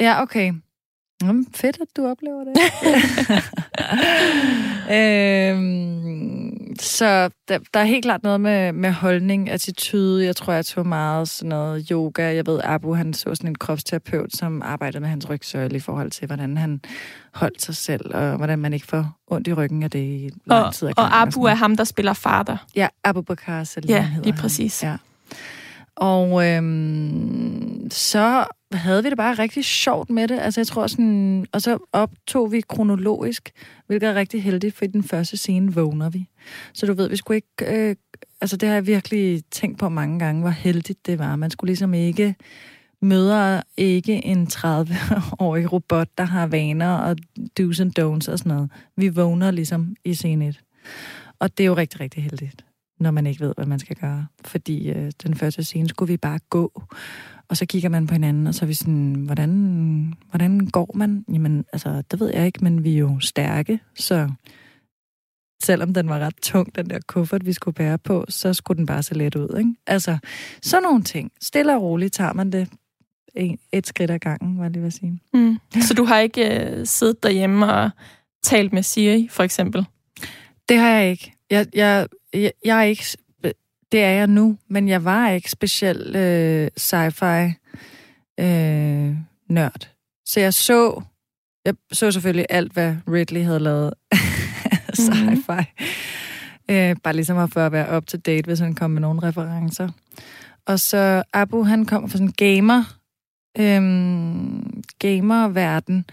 Ja, 0.00 0.22
okay. 0.22 0.52
Jamen, 1.22 1.46
fedt, 1.54 1.78
at 1.80 1.86
du 1.96 2.06
oplever 2.06 2.44
det. 2.44 2.56
øhm, 4.96 6.76
så 6.80 7.30
der, 7.48 7.58
der 7.74 7.80
er 7.80 7.84
helt 7.84 8.04
klart 8.04 8.22
noget 8.22 8.40
med, 8.40 8.72
med 8.72 8.92
holdning, 8.92 9.50
attitude. 9.50 10.24
Jeg 10.24 10.36
tror, 10.36 10.52
jeg 10.52 10.66
tog 10.66 10.86
meget 10.86 11.28
sådan 11.28 11.48
noget 11.48 11.88
yoga. 11.90 12.34
Jeg 12.34 12.46
ved, 12.46 12.60
Abu 12.64 12.94
han 12.94 13.14
så 13.14 13.34
sådan 13.34 13.50
en 13.50 13.54
kropsterapeut, 13.54 14.32
som 14.32 14.62
arbejdede 14.62 15.00
med 15.00 15.08
hans 15.08 15.30
rygsøjle 15.30 15.76
i 15.76 15.80
forhold 15.80 16.10
til, 16.10 16.26
hvordan 16.26 16.56
han 16.56 16.80
holdt 17.34 17.62
sig 17.62 17.76
selv, 17.76 18.14
og 18.14 18.36
hvordan 18.36 18.58
man 18.58 18.72
ikke 18.72 18.86
får 18.86 19.18
ondt 19.26 19.48
i 19.48 19.52
ryggen 19.52 19.82
af 19.82 19.90
det 19.90 19.98
i 19.98 20.30
lang 20.46 20.66
og, 20.66 20.74
tid. 20.74 20.88
Og 20.96 21.20
Abu 21.22 21.42
er 21.42 21.54
ham, 21.54 21.76
der 21.76 21.84
spiller 21.84 22.12
fader. 22.12 22.56
Ja, 22.76 22.88
Abu 23.04 23.22
Bakar 23.22 23.64
Salim 23.64 23.90
Ja, 23.90 24.10
lige 24.24 24.36
præcis. 24.36 24.82
Ja. 24.82 24.96
Og 26.00 26.46
øhm, 26.46 27.90
så 27.90 28.44
havde 28.72 29.02
vi 29.02 29.10
det 29.10 29.16
bare 29.16 29.34
rigtig 29.34 29.64
sjovt 29.64 30.10
med 30.10 30.28
det. 30.28 30.38
Altså 30.38 30.60
jeg 30.60 30.66
tror 30.66 30.86
sådan, 30.86 31.46
og 31.52 31.62
så 31.62 31.78
optog 31.92 32.52
vi 32.52 32.60
kronologisk, 32.68 33.50
hvilket 33.86 34.08
er 34.08 34.14
rigtig 34.14 34.42
heldigt, 34.42 34.76
for 34.76 34.84
i 34.84 34.88
den 34.88 35.02
første 35.02 35.36
scene 35.36 35.74
vågner 35.74 36.10
vi. 36.10 36.28
Så 36.72 36.86
du 36.86 36.92
ved, 36.92 37.08
vi 37.08 37.16
skulle 37.16 37.36
ikke, 37.36 37.88
øh, 37.88 37.96
altså 38.40 38.56
det 38.56 38.68
har 38.68 38.76
jeg 38.76 38.86
virkelig 38.86 39.42
tænkt 39.50 39.78
på 39.78 39.88
mange 39.88 40.18
gange, 40.18 40.40
hvor 40.40 40.50
heldigt 40.50 41.06
det 41.06 41.18
var. 41.18 41.36
Man 41.36 41.50
skulle 41.50 41.68
ligesom 41.68 41.94
ikke 41.94 42.34
møder 43.02 43.62
ikke 43.76 44.24
en 44.24 44.48
30-årig 44.52 45.72
robot, 45.72 46.08
der 46.18 46.24
har 46.24 46.46
vaner 46.46 46.94
og 46.94 47.16
do's 47.60 47.80
and 47.80 47.98
don'ts 47.98 48.32
og 48.32 48.38
sådan 48.38 48.52
noget. 48.52 48.70
Vi 48.96 49.08
vågner 49.08 49.50
ligesom 49.50 49.96
i 50.04 50.14
scene 50.14 50.48
1. 50.48 50.60
Og 51.38 51.58
det 51.58 51.64
er 51.64 51.68
jo 51.68 51.74
rigtig, 51.74 52.00
rigtig 52.00 52.22
heldigt 52.22 52.67
når 53.00 53.10
man 53.10 53.26
ikke 53.26 53.40
ved, 53.40 53.52
hvad 53.56 53.66
man 53.66 53.78
skal 53.78 53.96
gøre. 53.96 54.26
Fordi 54.44 54.90
øh, 54.90 55.12
den 55.22 55.34
første 55.34 55.64
scene 55.64 55.88
skulle 55.88 56.12
vi 56.12 56.16
bare 56.16 56.38
gå, 56.50 56.82
og 57.48 57.56
så 57.56 57.66
kigger 57.66 57.88
man 57.88 58.06
på 58.06 58.14
hinanden, 58.14 58.46
og 58.46 58.54
så 58.54 58.64
er 58.64 58.66
vi 58.66 58.74
sådan, 58.74 59.14
hvordan, 59.14 60.14
hvordan 60.30 60.66
går 60.66 60.90
man? 60.94 61.24
Jamen, 61.32 61.64
altså, 61.72 62.02
det 62.10 62.20
ved 62.20 62.30
jeg 62.34 62.46
ikke, 62.46 62.64
men 62.64 62.84
vi 62.84 62.94
er 62.94 62.98
jo 62.98 63.20
stærke, 63.20 63.80
så 63.94 64.30
selvom 65.62 65.94
den 65.94 66.08
var 66.08 66.18
ret 66.18 66.36
tung, 66.42 66.76
den 66.76 66.90
der 66.90 66.98
kuffert, 67.06 67.46
vi 67.46 67.52
skulle 67.52 67.74
bære 67.74 67.98
på, 67.98 68.24
så 68.28 68.54
skulle 68.54 68.78
den 68.78 68.86
bare 68.86 69.02
se 69.02 69.14
let 69.14 69.36
ud, 69.36 69.58
ikke? 69.58 69.74
Altså, 69.86 70.18
sådan 70.62 70.82
nogle 70.82 71.02
ting. 71.02 71.32
Stille 71.40 71.74
og 71.74 71.82
roligt 71.82 72.14
tager 72.14 72.32
man 72.32 72.52
det 72.52 72.68
et, 73.34 73.56
et 73.72 73.86
skridt 73.86 74.10
ad 74.10 74.18
gangen, 74.18 74.58
var 74.58 74.64
jeg 74.64 74.70
lige 74.70 74.82
vil 74.82 74.92
sige. 74.92 75.20
Mm. 75.34 75.58
Så 75.80 75.94
du 75.94 76.04
har 76.04 76.18
ikke 76.18 76.60
øh, 76.60 76.86
siddet 76.86 77.22
derhjemme 77.22 77.72
og 77.72 77.90
talt 78.42 78.72
med 78.72 78.82
Siri, 78.82 79.28
for 79.30 79.42
eksempel? 79.42 79.86
Det 80.68 80.78
har 80.78 80.88
jeg 80.88 81.10
ikke. 81.10 81.32
Jeg, 81.50 81.66
jeg, 81.74 82.06
jeg, 82.42 82.52
jeg 82.64 82.78
er 82.78 82.82
ikke... 82.82 83.04
Det 83.92 84.02
er 84.02 84.10
jeg 84.10 84.26
nu, 84.26 84.58
men 84.68 84.88
jeg 84.88 85.04
var 85.04 85.30
ikke 85.30 85.50
specielt 85.50 86.16
øh, 86.16 86.68
sci-fi 86.80 87.52
øh, 88.40 89.14
nørd. 89.48 89.90
Så 90.26 90.40
jeg 90.40 90.54
så... 90.54 91.02
Jeg 91.64 91.74
så 91.92 92.10
selvfølgelig 92.10 92.46
alt, 92.50 92.72
hvad 92.72 92.96
Ridley 93.08 93.42
havde 93.44 93.60
lavet 93.60 93.94
sci-fi. 94.98 95.60
Mm-hmm. 95.60 96.74
Øh, 96.74 96.96
bare 97.02 97.14
ligesom 97.14 97.48
for 97.48 97.66
at 97.66 97.72
være 97.72 97.96
up 97.96 98.06
to 98.06 98.18
date, 98.18 98.46
hvis 98.46 98.58
han 98.58 98.74
kom 98.74 98.90
med 98.90 99.00
nogle 99.00 99.22
referencer. 99.22 99.88
Og 100.66 100.80
så 100.80 101.22
Abu, 101.32 101.62
han 101.62 101.84
kom 101.84 102.08
fra 102.10 102.18
sådan 102.18 102.32
gamer, 102.36 102.84
øhm, 103.58 104.82
gamer-verden. 104.98 106.04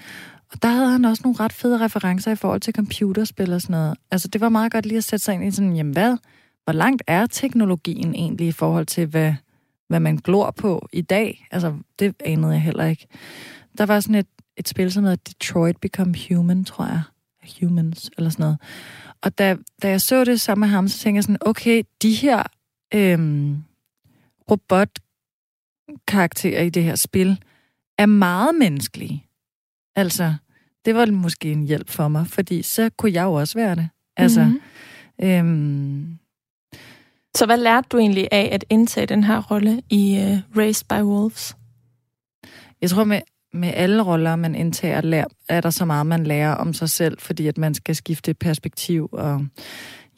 Og 0.55 0.61
der 0.61 0.69
havde 0.69 0.91
han 0.91 1.05
også 1.05 1.21
nogle 1.23 1.39
ret 1.39 1.53
fede 1.53 1.85
referencer 1.85 2.31
i 2.31 2.35
forhold 2.35 2.61
til 2.61 2.73
computerspil 2.73 3.53
og 3.53 3.61
sådan 3.61 3.73
noget. 3.73 3.97
Altså, 4.11 4.27
det 4.27 4.41
var 4.41 4.49
meget 4.49 4.71
godt 4.71 4.85
lige 4.85 4.97
at 4.97 5.03
sætte 5.03 5.25
sig 5.25 5.35
ind 5.35 5.43
i 5.43 5.51
sådan, 5.51 5.75
jamen 5.75 5.93
hvad? 5.93 6.17
Hvor 6.63 6.73
langt 6.73 7.03
er 7.07 7.25
teknologien 7.25 8.15
egentlig 8.15 8.47
i 8.47 8.51
forhold 8.51 8.85
til, 8.85 9.05
hvad, 9.05 9.33
hvad 9.87 9.99
man 9.99 10.17
glor 10.17 10.51
på 10.51 10.87
i 10.93 11.01
dag? 11.01 11.47
Altså, 11.51 11.73
det 11.99 12.15
anede 12.25 12.51
jeg 12.51 12.61
heller 12.61 12.85
ikke. 12.85 13.07
Der 13.77 13.85
var 13.85 13.99
sådan 13.99 14.15
et, 14.15 14.27
et 14.57 14.67
spil, 14.67 14.91
som 14.91 15.03
hedder 15.03 15.15
Detroit 15.15 15.77
Become 15.77 16.15
Human, 16.29 16.65
tror 16.65 16.85
jeg. 16.85 17.01
Humans, 17.61 18.11
eller 18.17 18.29
sådan 18.29 18.43
noget. 18.43 18.57
Og 19.21 19.37
da, 19.37 19.57
da 19.81 19.89
jeg 19.89 20.01
så 20.01 20.23
det 20.23 20.41
sammen 20.41 20.67
med 20.67 20.75
ham, 20.75 20.87
så 20.87 20.99
tænkte 20.99 21.17
jeg 21.17 21.23
sådan, 21.23 21.37
okay, 21.41 21.83
de 22.01 22.13
her 22.13 22.43
øhm, 22.93 23.63
robotkarakterer 24.51 26.61
i 26.61 26.69
det 26.69 26.83
her 26.83 26.95
spil 26.95 27.43
er 27.97 28.05
meget 28.05 28.55
menneskelige. 28.55 29.25
Altså, 29.95 30.35
det 30.85 30.95
var 30.95 31.05
måske 31.05 31.51
en 31.51 31.63
hjælp 31.63 31.89
for 31.89 32.07
mig, 32.07 32.27
fordi 32.27 32.61
så 32.61 32.89
kunne 32.97 33.13
jeg 33.13 33.23
jo 33.23 33.33
også 33.33 33.57
være 33.57 33.75
det. 33.75 33.89
Altså, 34.17 34.43
mm-hmm. 34.43 35.29
øhm, 35.29 36.17
så 37.35 37.45
hvad 37.45 37.57
lærte 37.57 37.87
du 37.91 37.97
egentlig 37.97 38.27
af 38.31 38.49
at 38.51 38.65
indtage 38.69 39.05
den 39.05 39.23
her 39.23 39.41
rolle 39.41 39.81
i 39.89 40.17
uh, 40.19 40.57
Raised 40.57 40.85
by 40.89 41.01
Wolves? 41.01 41.55
Jeg 42.81 42.89
tror, 42.89 43.03
med, 43.03 43.21
med 43.53 43.71
alle 43.73 44.03
roller, 44.03 44.35
man 44.35 44.55
indtager, 44.55 45.01
lær, 45.01 45.25
er 45.49 45.61
der 45.61 45.69
så 45.69 45.85
meget, 45.85 46.05
man 46.05 46.23
lærer 46.23 46.55
om 46.55 46.73
sig 46.73 46.89
selv, 46.89 47.19
fordi 47.19 47.47
at 47.47 47.57
man 47.57 47.73
skal 47.73 47.95
skifte 47.95 48.33
perspektiv. 48.33 49.09
Og 49.11 49.45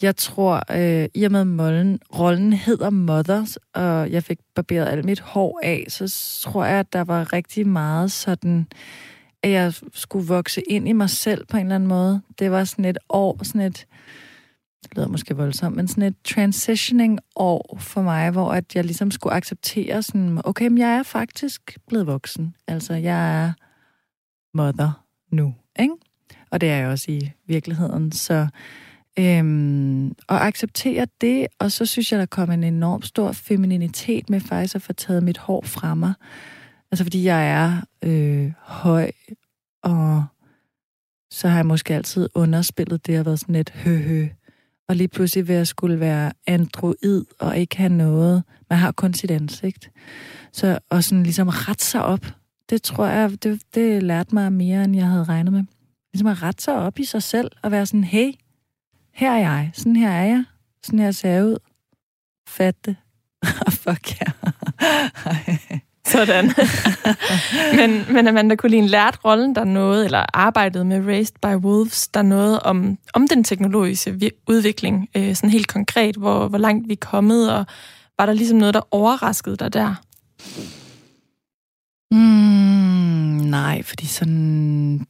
jeg 0.02 0.16
tror, 0.16 0.64
øh, 0.72 1.10
i 1.14 1.24
og 1.24 1.32
med 1.32 1.46
mollen, 1.46 2.00
rollen 2.18 2.54
hedder 2.54 2.90
Mothers, 2.90 3.58
og 3.74 4.12
jeg 4.12 4.24
fik 4.24 4.38
barberet 4.56 4.88
alt 4.88 5.06
mit 5.06 5.20
hår 5.20 5.60
af, 5.64 5.86
så 5.88 6.42
tror 6.44 6.66
jeg, 6.66 6.80
at 6.80 6.94
der 6.94 7.04
var 7.04 7.34
rigtig 7.34 7.68
meget 7.68 8.12
sådan 8.12 8.68
at 9.44 9.52
jeg 9.52 9.74
skulle 9.94 10.28
vokse 10.28 10.62
ind 10.62 10.88
i 10.88 10.92
mig 10.92 11.10
selv 11.10 11.46
på 11.46 11.58
en 11.58 11.64
eller 11.64 11.76
anden 11.76 11.90
måde. 11.90 12.22
Det 12.40 12.52
var 12.52 12.64
sådan 12.64 12.86
et 12.86 12.98
år, 13.10 13.44
sådan 13.44 13.62
et, 13.62 13.86
det 14.84 14.96
lyder 14.96 15.08
måske 15.08 15.36
voldsomt, 15.36 15.76
men 15.76 15.88
sådan 15.88 16.04
et 16.04 16.16
transitioning 16.24 17.20
år 17.36 17.78
for 17.82 18.02
mig, 18.02 18.32
hvor 18.32 18.52
at 18.52 18.76
jeg 18.76 18.84
ligesom 18.84 19.12
skulle 19.12 19.34
acceptere 19.34 20.04
sådan, 20.04 20.42
okay, 20.44 20.68
men 20.68 20.78
jeg 20.78 20.90
er 20.90 21.04
faktisk 21.04 21.78
blevet 21.88 22.08
voksen. 22.08 22.56
Altså, 22.68 22.94
jeg 22.94 23.44
er 23.44 23.54
mother 24.54 25.04
nu, 25.32 25.54
ikke? 25.80 25.94
Og 26.52 26.62
det 26.62 26.70
er 26.70 26.78
jeg 26.78 26.88
også 26.88 27.12
i 27.12 27.32
virkeligheden. 27.48 28.12
Så 28.12 28.48
øhm, 29.20 30.08
at 30.08 30.16
acceptere 30.30 31.08
det, 31.22 31.48
og 31.60 31.72
så 31.72 31.86
synes 31.86 32.12
jeg, 32.12 32.20
der 32.20 32.26
kom 32.26 32.52
en 32.52 32.64
enorm 32.64 33.02
stor 33.02 33.32
femininitet 33.32 34.30
med 34.30 34.40
faktisk 34.40 34.76
at 34.76 34.82
få 34.82 34.94
taget 34.94 35.24
mit 35.24 35.38
hår 35.38 35.62
fra 35.62 35.96
mig. 35.96 36.14
Altså 36.92 37.04
fordi 37.04 37.24
jeg 37.24 37.50
er 37.50 37.82
øh, 38.04 38.52
høj, 38.60 39.12
og 39.84 40.26
så 41.32 41.48
har 41.48 41.56
jeg 41.56 41.66
måske 41.66 41.96
altid 41.96 42.30
underspillet 42.36 43.08
det, 43.08 43.16
at 43.16 43.26
været 43.26 43.40
sådan 43.40 43.56
lidt 43.56 43.70
høhø. 43.70 44.28
Og 44.90 44.96
lige 44.96 45.08
pludselig 45.08 45.48
vil 45.48 45.56
jeg 45.56 45.68
skulle 45.68 46.00
være 46.00 46.32
android 46.48 47.26
og 47.40 47.58
ikke 47.58 47.78
have 47.78 47.90
noget. 47.90 48.44
Man 48.70 48.80
har 48.80 48.92
kun 48.92 49.14
sit 49.14 49.32
ansigt. 49.32 49.92
Så, 50.52 50.80
og 50.90 51.04
sådan 51.04 51.24
ligesom 51.24 51.48
rette 51.48 51.86
sig 51.86 52.04
op. 52.04 52.26
Det 52.70 52.82
tror 52.82 53.06
jeg, 53.06 53.44
det, 53.44 53.62
det 53.76 54.04
lærte 54.04 54.36
mig 54.36 54.54
mere, 54.54 54.84
end 54.84 54.96
jeg 54.96 55.08
havde 55.08 55.24
regnet 55.24 55.54
med. 55.54 55.64
Ligesom 56.14 56.28
at 56.28 56.44
rette 56.44 56.64
sig 56.64 56.76
op 56.76 57.00
i 57.00 57.06
sig 57.06 57.24
selv 57.24 57.52
og 57.62 57.72
være 57.72 57.86
sådan, 57.86 58.04
hey, 58.04 58.34
her 59.14 59.32
er 59.32 59.38
jeg, 59.38 59.72
sådan 59.74 59.96
her 59.96 60.12
er 60.12 60.26
jeg, 60.26 60.46
sådan 60.84 61.00
her 61.00 61.12
ser 61.12 61.30
jeg 61.30 61.46
ud. 61.46 61.58
Fat 62.48 62.86
det. 62.86 62.96
Fuck 63.84 64.22
ja. 64.22 64.26
Sådan. 66.08 66.54
men, 67.80 68.06
men 68.14 68.28
Amanda 68.28 68.56
Collin, 68.56 68.88
lærte 68.88 69.18
rollen 69.26 69.56
der 69.56 69.64
noget, 69.64 70.06
eller 70.06 70.26
arbejdet 70.34 70.86
med 70.86 71.06
Raised 71.08 71.36
by 71.42 71.66
Wolves, 71.66 72.08
der 72.08 72.22
noget 72.22 72.60
om, 72.60 72.98
om 73.14 73.28
den 73.28 73.44
teknologiske 73.44 74.32
udvikling, 74.48 75.10
øh, 75.16 75.36
sådan 75.36 75.50
helt 75.50 75.68
konkret, 75.68 76.16
hvor, 76.16 76.48
hvor 76.48 76.58
langt 76.58 76.88
vi 76.88 76.94
er 76.94 76.98
kommet, 77.02 77.54
og 77.54 77.66
var 78.20 78.26
der 78.26 78.34
ligesom 78.34 78.58
noget, 78.58 78.74
der 78.74 78.82
overraskede 78.92 79.58
dig 79.58 79.74
der? 79.74 79.96
Mm, 82.12 83.50
nej, 83.50 83.84
fordi 83.84 84.06
sådan... 84.06 85.06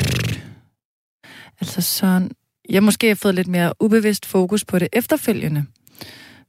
Altså 1.61 1.81
sådan... 1.81 2.31
Jeg 2.69 2.83
måske 2.83 3.07
har 3.07 3.15
fået 3.15 3.35
lidt 3.35 3.47
mere 3.47 3.73
ubevidst 3.79 4.25
fokus 4.25 4.65
på 4.65 4.79
det 4.79 4.87
efterfølgende. 4.93 5.65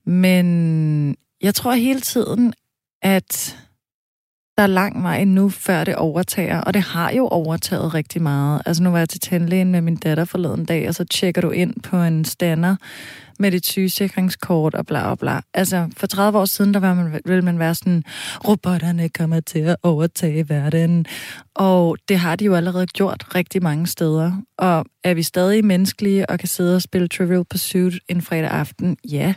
Men 0.07 1.17
jeg 1.41 1.55
tror 1.55 1.73
hele 1.73 2.01
tiden, 2.01 2.55
at 3.03 3.59
der 4.59 4.65
er 4.65 4.67
lang 4.67 5.03
vej 5.03 5.25
nu, 5.25 5.49
før 5.49 5.85
det 5.85 5.97
overtager. 5.97 6.61
Og 6.61 6.75
det 6.75 6.83
har 6.83 7.13
jo 7.13 7.29
overtaget 7.29 7.95
rigtig 7.95 8.23
meget. 8.23 8.63
Altså 8.67 8.83
nu 8.83 8.91
var 8.91 8.99
jeg 8.99 9.09
til 9.09 9.21
tandlægen 9.21 9.73
med 9.73 9.81
min 9.81 9.97
datter 9.97 10.25
forleden 10.25 10.65
dag, 10.65 10.89
og 10.89 10.95
så 10.95 11.05
tjekker 11.05 11.41
du 11.41 11.51
ind 11.51 11.75
på 11.83 11.97
en 11.97 12.25
stander 12.25 12.77
med 13.39 13.51
dit 13.51 13.67
sygesikringskort 13.67 14.75
og 14.75 14.87
bla 14.87 15.03
bla 15.03 15.15
bla. 15.15 15.41
Altså 15.55 15.89
for 15.97 16.07
30 16.07 16.39
år 16.39 16.45
siden, 16.45 16.75
der 16.75 16.81
var 16.81 16.95
man, 16.95 17.21
ville 17.25 17.43
man 17.43 17.59
være 17.59 17.75
sådan, 17.75 18.05
robotterne 18.49 19.09
kommer 19.09 19.41
til 19.41 19.59
at 19.59 19.77
overtage 19.83 20.49
verden. 20.49 21.07
Og 21.55 21.97
det 22.09 22.19
har 22.19 22.37
de 22.37 22.45
jo 22.45 22.55
allerede 22.55 22.87
gjort 22.87 23.35
rigtig 23.35 23.63
mange 23.63 23.87
steder. 23.87 24.33
Og 24.57 24.87
er 25.05 25.15
vi 25.15 25.23
stadig 25.23 25.65
menneskelige 25.65 26.31
og 26.31 26.39
kan 26.39 26.49
sidde 26.49 26.77
og 26.77 26.83
spille 26.83 27.09
Trivial 27.09 27.45
Pursuit 27.45 27.95
en 28.09 28.23
fredag 28.23 28.51
aften? 28.51 28.97
Ja. 29.11 29.35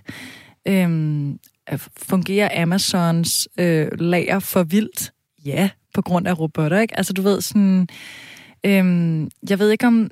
Øhm, 0.67 1.39
fungerer 1.79 2.61
Amazons 2.61 3.47
øh, 3.59 3.87
lager 3.99 4.39
for 4.39 4.63
vildt? 4.63 5.13
Ja, 5.45 5.69
på 5.93 6.01
grund 6.01 6.27
af 6.27 6.39
robotter, 6.39 6.79
ikke? 6.79 6.97
Altså, 6.97 7.13
du 7.13 7.21
ved 7.21 7.41
sådan... 7.41 7.87
Øhm, 8.65 9.29
jeg 9.49 9.59
ved 9.59 9.69
ikke 9.69 9.87
om... 9.87 10.11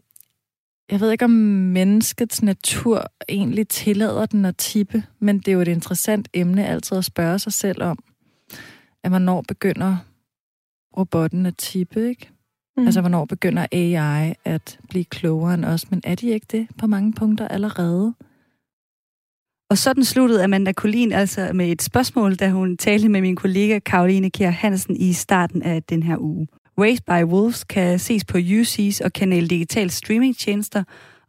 Jeg 0.92 1.00
ved 1.00 1.12
ikke, 1.12 1.26
om 1.26 1.32
menneskets 1.32 2.42
natur 2.44 3.12
egentlig 3.30 3.68
tillader 3.68 4.26
den 4.26 4.46
at 4.46 4.58
tippe, 4.58 5.04
men 5.20 5.40
det 5.40 5.48
er 5.48 5.52
jo 5.52 5.62
et 5.62 5.68
interessant 5.68 6.28
emne 6.34 6.68
altid 6.68 6.98
at 6.98 7.06
spørge 7.06 7.40
sig 7.40 7.54
selv 7.54 7.84
om, 7.84 8.00
at 9.04 9.12
hvornår 9.12 9.44
begynder 9.48 9.98
robotten 10.98 11.46
at 11.46 11.58
tippe, 11.58 12.10
ikke? 12.10 12.30
Mm. 12.78 12.86
Altså, 12.86 13.02
hvornår 13.02 13.26
begynder 13.26 13.66
AI 13.72 14.34
at 14.46 14.80
blive 14.90 15.06
klogere 15.06 15.54
end 15.54 15.66
os, 15.66 15.92
men 15.92 16.02
er 16.04 16.16
de 16.16 16.30
ikke 16.30 16.48
det 16.52 16.68
på 16.78 16.88
mange 16.88 17.14
punkter 17.14 17.48
allerede? 17.48 18.14
Og 19.70 19.78
sådan 19.78 20.04
sluttede 20.04 20.44
Amanda 20.44 20.74
Collin 20.74 21.12
altså 21.12 21.50
med 21.54 21.72
et 21.72 21.82
spørgsmål, 21.82 22.36
da 22.36 22.50
hun 22.50 22.78
talte 22.78 23.10
med 23.10 23.22
min 23.22 23.36
kollega 23.36 23.80
Karoline 23.80 24.30
Kjær 24.30 24.50
Hansen 24.50 24.96
i 24.96 25.14
starten 25.14 25.64
af 25.64 25.84
den 25.84 26.04
her 26.04 26.18
uge. 26.18 26.48
Raised 26.78 27.04
by 27.08 27.32
Wolves 27.34 27.64
kan 27.64 28.00
ses 28.00 28.26
på 28.26 28.38
UC's 28.38 29.06
og 29.06 29.14
Kanal 29.14 29.50
Digital 29.50 29.90
streamingtjenester, 29.90 30.84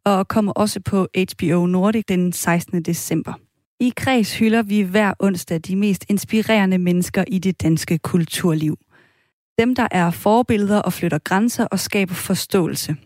og 0.04 0.28
kommer 0.28 0.52
også 0.52 0.80
på 0.80 1.06
HBO 1.16 1.66
Nordic 1.66 2.04
den 2.08 2.32
16. 2.32 2.82
december. 2.82 3.32
I 3.80 3.92
Kreds 3.96 4.38
hylder 4.38 4.62
vi 4.62 4.80
hver 4.80 5.12
onsdag 5.18 5.60
de 5.60 5.76
mest 5.76 6.04
inspirerende 6.08 6.78
mennesker 6.78 7.24
i 7.28 7.38
det 7.38 7.62
danske 7.62 7.98
kulturliv. 7.98 8.78
Dem, 9.58 9.74
der 9.74 9.88
er 9.90 10.10
forbilleder 10.10 10.78
og 10.78 10.92
flytter 10.92 11.18
grænser 11.18 11.64
og 11.64 11.78
skaber 11.78 12.14
forståelse. 12.14 12.96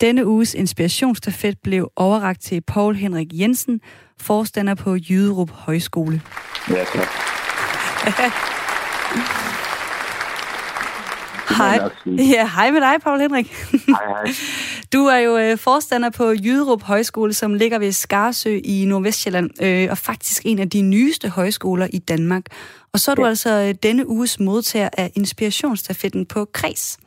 Denne 0.00 0.26
uges 0.26 0.54
inspirationsstafet 0.54 1.58
blev 1.62 1.92
overragt 1.96 2.42
til 2.42 2.60
Paul 2.60 2.94
Henrik 2.94 3.28
Jensen, 3.32 3.80
forstander 4.20 4.74
på 4.74 4.96
Jyderup 5.10 5.50
Højskole. 5.50 6.22
Ja, 6.70 6.84
tak. 6.84 7.08
Hej. 11.58 11.90
Ja, 12.06 12.48
hej 12.54 12.70
med 12.70 12.80
dig, 12.80 12.94
Paul 13.02 13.20
Henrik. 13.20 13.52
Hej, 13.70 14.06
hej. 14.06 14.34
Du 14.92 15.04
er 15.06 15.18
jo 15.18 15.38
øh, 15.38 15.58
forstander 15.58 16.10
på 16.10 16.30
Jyderup 16.30 16.82
Højskole, 16.82 17.34
som 17.34 17.54
ligger 17.54 17.78
ved 17.78 17.92
Skarsø 17.92 18.58
i 18.64 18.84
Nordvestjylland, 18.84 19.62
øh, 19.62 19.88
og 19.90 19.98
faktisk 19.98 20.42
en 20.44 20.58
af 20.58 20.70
de 20.70 20.82
nyeste 20.82 21.28
højskoler 21.28 21.88
i 21.92 21.98
Danmark. 21.98 22.42
Og 22.92 23.00
så 23.00 23.10
er 23.10 23.14
du 23.14 23.22
ja. 23.22 23.28
altså 23.28 23.50
øh, 23.50 23.74
denne 23.82 24.08
uges 24.08 24.40
modtager 24.40 24.88
af 24.92 25.10
inspirationsstafetten 25.14 26.26
på 26.26 26.44
Kreds. 26.52 26.98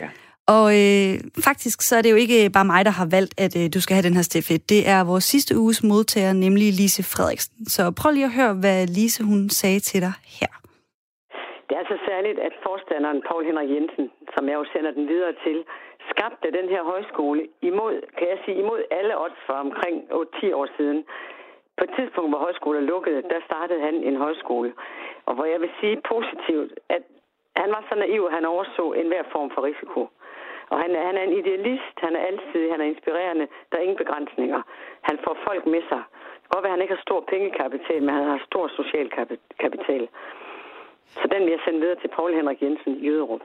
Ja. 0.00 0.06
Og 0.46 0.66
øh, 0.80 1.12
faktisk 1.48 1.78
så 1.88 1.92
er 1.98 2.02
det 2.02 2.10
jo 2.14 2.18
ikke 2.24 2.50
bare 2.56 2.70
mig, 2.72 2.82
der 2.88 2.94
har 3.00 3.08
valgt, 3.16 3.34
at 3.44 3.52
øh, 3.60 3.64
du 3.74 3.80
skal 3.80 3.94
have 3.96 4.08
den 4.08 4.18
her 4.18 4.26
stafet. 4.30 4.60
Det 4.74 4.80
er 4.94 5.00
vores 5.12 5.26
sidste 5.32 5.52
uges 5.62 5.80
modtager, 5.90 6.32
nemlig 6.44 6.66
Lise 6.80 7.02
Frederiksen. 7.12 7.54
Så 7.76 7.82
prøv 7.98 8.10
lige 8.12 8.30
at 8.30 8.36
høre, 8.40 8.54
hvad 8.62 8.80
Lise 8.96 9.22
hun 9.30 9.40
sagde 9.60 9.80
til 9.90 10.00
dig 10.06 10.14
her. 10.38 10.52
Det 11.68 11.74
er 11.80 11.84
så 11.92 11.98
særligt, 12.08 12.38
at 12.48 12.54
forstanderen 12.66 13.20
Paul 13.28 13.42
Henrik 13.48 13.70
Jensen, 13.74 14.06
som 14.34 14.42
jeg 14.48 14.56
jo 14.60 14.64
sender 14.72 14.92
den 14.98 15.06
videre 15.12 15.34
til, 15.44 15.56
skabte 16.10 16.48
den 16.58 16.66
her 16.74 16.82
højskole 16.92 17.42
imod, 17.70 17.94
kan 18.18 18.26
jeg 18.32 18.38
sige, 18.44 18.56
imod 18.64 18.80
alle 18.98 19.14
odds 19.24 19.40
for 19.46 19.56
omkring 19.66 19.96
8-10 20.12 20.60
år 20.60 20.68
siden. 20.76 20.98
På 21.78 21.82
et 21.86 21.92
tidspunkt, 21.98 22.30
hvor 22.30 22.42
højskoler 22.46 22.80
lukkede, 22.80 23.22
der 23.32 23.40
startede 23.48 23.80
han 23.86 23.94
en 24.08 24.16
højskole. 24.24 24.70
Og 25.26 25.32
hvor 25.34 25.46
jeg 25.52 25.60
vil 25.60 25.72
sige 25.80 25.96
positivt, 26.12 26.72
at 26.96 27.02
han 27.62 27.70
var 27.76 27.82
så 27.88 27.94
naiv, 27.94 28.22
at 28.28 28.34
han 28.38 28.44
overså 28.54 28.84
enhver 28.92 29.24
form 29.34 29.50
for 29.54 29.62
risiko. 29.70 30.00
Og 30.70 30.76
han, 30.82 30.90
han 31.08 31.16
er 31.16 31.22
en 31.22 31.38
idealist, 31.42 31.96
han 32.06 32.16
er 32.16 32.22
altid, 32.30 32.70
han 32.70 32.80
er 32.80 32.84
inspirerende, 32.84 33.46
der 33.70 33.76
er 33.78 33.82
ingen 33.82 34.02
begrænsninger. 34.02 34.60
Han 35.02 35.18
får 35.24 35.36
folk 35.48 35.66
med 35.66 35.82
sig. 35.90 36.02
Det 36.34 36.42
kan 36.42 36.54
godt 36.54 36.64
være, 36.64 36.72
at 36.72 36.76
han 36.78 36.82
ikke 36.82 36.94
har 36.94 37.06
stor 37.08 37.20
pengekapital, 37.32 38.02
men 38.02 38.14
han 38.14 38.24
har 38.24 38.40
stor 38.50 38.68
social 38.68 39.08
kapital. 39.64 40.08
Så 41.20 41.28
den 41.32 41.42
vil 41.42 41.50
jeg 41.50 41.60
sende 41.64 41.80
videre 41.80 42.00
til 42.00 42.08
Paul 42.08 42.34
Henrik 42.34 42.62
Jensen 42.62 42.92
i 42.96 43.06
Jøderup. 43.06 43.44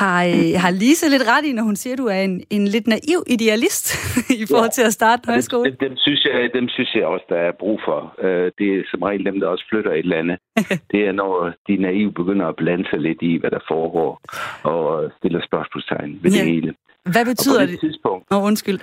Har, 0.00 0.24
øh, 0.24 0.52
har 0.62 0.70
Lise 0.70 1.06
lidt 1.14 1.24
ret 1.32 1.44
i, 1.44 1.52
når 1.52 1.62
hun 1.62 1.76
siger, 1.76 1.94
at 1.94 1.98
du 1.98 2.06
er 2.06 2.20
en, 2.28 2.42
en 2.50 2.64
lidt 2.68 2.86
naiv 2.86 3.20
idealist 3.26 3.86
i 4.42 4.44
forhold 4.50 4.72
til 4.78 4.82
at 4.82 4.92
starte 4.92 5.20
en 5.26 5.32
højskole? 5.32 5.64
Dem, 5.70 5.76
dem, 5.86 5.96
synes 5.96 6.24
jeg, 6.24 6.50
dem 6.54 6.68
synes 6.68 6.94
jeg 6.94 7.04
også, 7.04 7.26
der 7.28 7.40
er 7.48 7.52
brug 7.62 7.80
for. 7.86 8.00
Uh, 8.26 8.46
det 8.58 8.68
er 8.76 8.82
som 8.90 9.02
regel 9.02 9.24
dem, 9.24 9.40
der 9.40 9.46
også 9.48 9.64
flytter 9.70 9.92
et 9.92 10.06
land. 10.06 10.30
det 10.92 11.00
er, 11.08 11.12
når 11.12 11.52
de 11.68 11.76
naive 11.76 12.12
begynder 12.12 12.46
at 12.46 12.56
blande 12.56 12.84
sig 12.90 13.00
lidt 13.00 13.22
i, 13.22 13.32
hvad 13.40 13.50
der 13.50 13.62
foregår, 13.68 14.20
og 14.62 15.10
stiller 15.18 15.40
spørgsmålstegn 15.50 16.18
ved 16.22 16.30
ja. 16.30 16.38
det 16.38 16.46
hele. 16.52 16.74
Hvad 17.14 17.24
betyder 17.24 17.66
det? 17.66 17.80
Tidspunkt, 17.80 18.24
oh, 18.30 18.44
undskyld. 18.44 18.80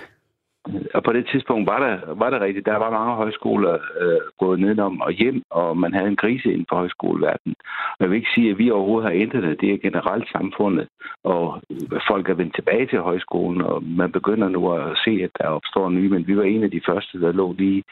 Og 0.94 1.04
på 1.04 1.14
det 1.14 1.28
tidspunkt 1.32 1.70
var 1.70 1.80
der, 1.80 2.14
var 2.14 2.30
der 2.30 2.40
rigtigt. 2.40 2.66
Der 2.66 2.78
var 2.78 2.92
mange 2.92 3.16
højskoler 3.16 3.74
øh, 4.02 4.22
gået 4.40 4.60
nedenom 4.60 5.02
og 5.02 5.12
hjem, 5.12 5.42
og 5.50 5.78
man 5.78 5.94
havde 5.94 6.08
en 6.08 6.16
krise 6.16 6.52
inden 6.52 6.66
for 6.70 6.76
højskoleverdenen. 6.76 7.56
Og 7.92 8.00
jeg 8.00 8.10
vil 8.10 8.16
ikke 8.16 8.36
sige, 8.36 8.52
at 8.52 8.58
vi 8.58 8.72
overhovedet 8.72 9.10
har 9.10 9.22
ændret 9.22 9.44
det. 9.44 9.62
Det 9.62 9.74
er 9.74 9.78
generelt 9.78 10.32
samfundet, 10.32 10.88
og 11.24 11.62
folk 12.08 12.30
er 12.30 12.34
vendt 12.34 12.56
tilbage 12.56 12.86
til 12.88 13.00
højskolen, 13.00 13.62
og 13.62 13.84
man 13.84 14.12
begynder 14.12 14.50
nu 14.50 14.72
at 14.74 14.98
se, 15.06 15.12
at 15.24 15.30
der 15.40 15.48
opstår 15.48 15.90
nye. 15.90 16.10
Men 16.10 16.28
vi 16.28 16.38
var 16.38 16.44
en 16.44 16.64
af 16.64 16.72
de 16.72 16.82
første, 16.90 17.22
der 17.22 17.32
lå 17.32 17.56
lige 17.58 17.84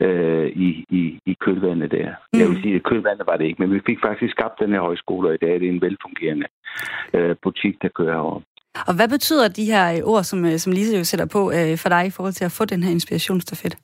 øh, 0.00 0.46
i, 0.46 0.84
i, 0.90 1.20
i 1.26 1.36
kølvandet 1.40 1.90
der. 1.90 2.08
Mm. 2.32 2.40
Jeg 2.40 2.48
vil 2.48 2.62
sige, 2.62 2.74
at 2.74 2.82
kølvandet 2.82 3.26
var 3.26 3.36
det 3.36 3.44
ikke, 3.44 3.62
men 3.62 3.74
vi 3.74 3.80
fik 3.86 3.98
faktisk 4.00 4.32
skabt 4.32 4.60
den 4.60 4.72
her 4.72 4.80
højskole, 4.80 5.28
og 5.28 5.34
i 5.34 5.38
dag 5.42 5.54
er 5.54 5.58
det 5.58 5.68
en 5.68 5.82
velfungerende 5.82 6.46
øh, 7.14 7.36
butik, 7.42 7.82
der 7.82 7.88
kører 7.88 8.18
over. 8.18 8.40
Og 8.88 8.94
hvad 8.96 9.08
betyder 9.08 9.48
de 9.48 9.64
her 9.64 9.84
øh, 9.94 10.12
ord, 10.12 10.24
som, 10.24 10.44
øh, 10.44 10.58
som 10.58 10.72
Lise 10.72 10.96
jo 10.96 11.04
sætter 11.04 11.26
på 11.26 11.52
øh, 11.56 11.78
for 11.78 11.88
dig 11.88 12.06
i 12.06 12.10
forhold 12.10 12.32
til 12.32 12.44
at 12.44 12.56
få 12.58 12.64
den 12.64 12.82
her 12.82 12.90
inspirationsstafet? 12.90 13.76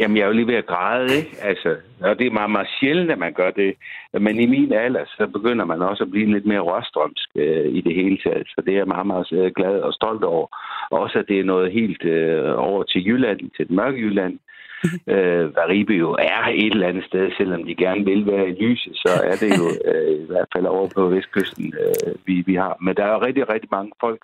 Jamen, 0.00 0.16
jeg 0.16 0.22
er 0.22 0.26
jo 0.26 0.38
lige 0.38 0.46
ved 0.46 0.54
at 0.54 0.66
græde, 0.66 1.16
ikke? 1.16 1.36
Altså, 1.42 1.76
og 2.00 2.18
det 2.18 2.26
er 2.26 2.38
meget, 2.40 2.50
meget 2.50 2.68
sjældent, 2.80 3.10
at 3.10 3.18
man 3.18 3.32
gør 3.32 3.50
det. 3.50 3.74
Men 4.20 4.40
i 4.40 4.46
min 4.46 4.72
alder, 4.72 5.04
så 5.06 5.26
begynder 5.26 5.64
man 5.64 5.82
også 5.82 6.04
at 6.04 6.10
blive 6.10 6.32
lidt 6.32 6.46
mere 6.46 6.60
rørstrømsk 6.60 7.28
øh, 7.36 7.66
i 7.78 7.80
det 7.80 7.94
hele 7.94 8.18
taget. 8.24 8.46
Så 8.48 8.62
det 8.66 8.72
er 8.72 8.78
jeg 8.78 8.86
meget, 8.86 9.06
meget 9.06 9.32
øh, 9.32 9.52
glad 9.56 9.80
og 9.80 9.92
stolt 9.92 10.24
over. 10.24 10.46
Også, 10.90 11.18
at 11.18 11.24
det 11.28 11.40
er 11.40 11.44
noget 11.44 11.72
helt 11.72 12.04
øh, 12.04 12.52
over 12.56 12.82
til 12.82 13.06
Jylland, 13.06 13.40
til 13.56 13.68
den 13.68 13.76
mørke 13.76 13.98
Jylland 13.98 14.38
øh, 15.14 15.44
hvad 15.52 15.66
Ribe 15.68 15.94
jo 15.94 16.10
er 16.12 16.42
et 16.54 16.72
eller 16.72 16.88
andet 16.88 17.04
sted, 17.04 17.30
selvom 17.36 17.64
de 17.64 17.74
gerne 17.74 18.04
vil 18.04 18.26
være 18.26 18.48
i 18.48 18.58
lyset, 18.64 18.96
så 18.96 19.12
er 19.30 19.36
det 19.42 19.50
jo 19.60 19.66
øh, 19.90 20.22
i 20.22 20.26
hvert 20.26 20.48
fald 20.54 20.66
over 20.66 20.88
på 20.94 21.08
Vestkysten, 21.08 21.74
øh, 21.82 22.14
vi, 22.26 22.42
vi 22.46 22.54
har. 22.54 22.76
Men 22.80 22.96
der 22.96 23.04
er 23.04 23.12
jo 23.12 23.24
rigtig, 23.26 23.52
rigtig 23.54 23.68
mange 23.72 23.92
folk, 24.00 24.20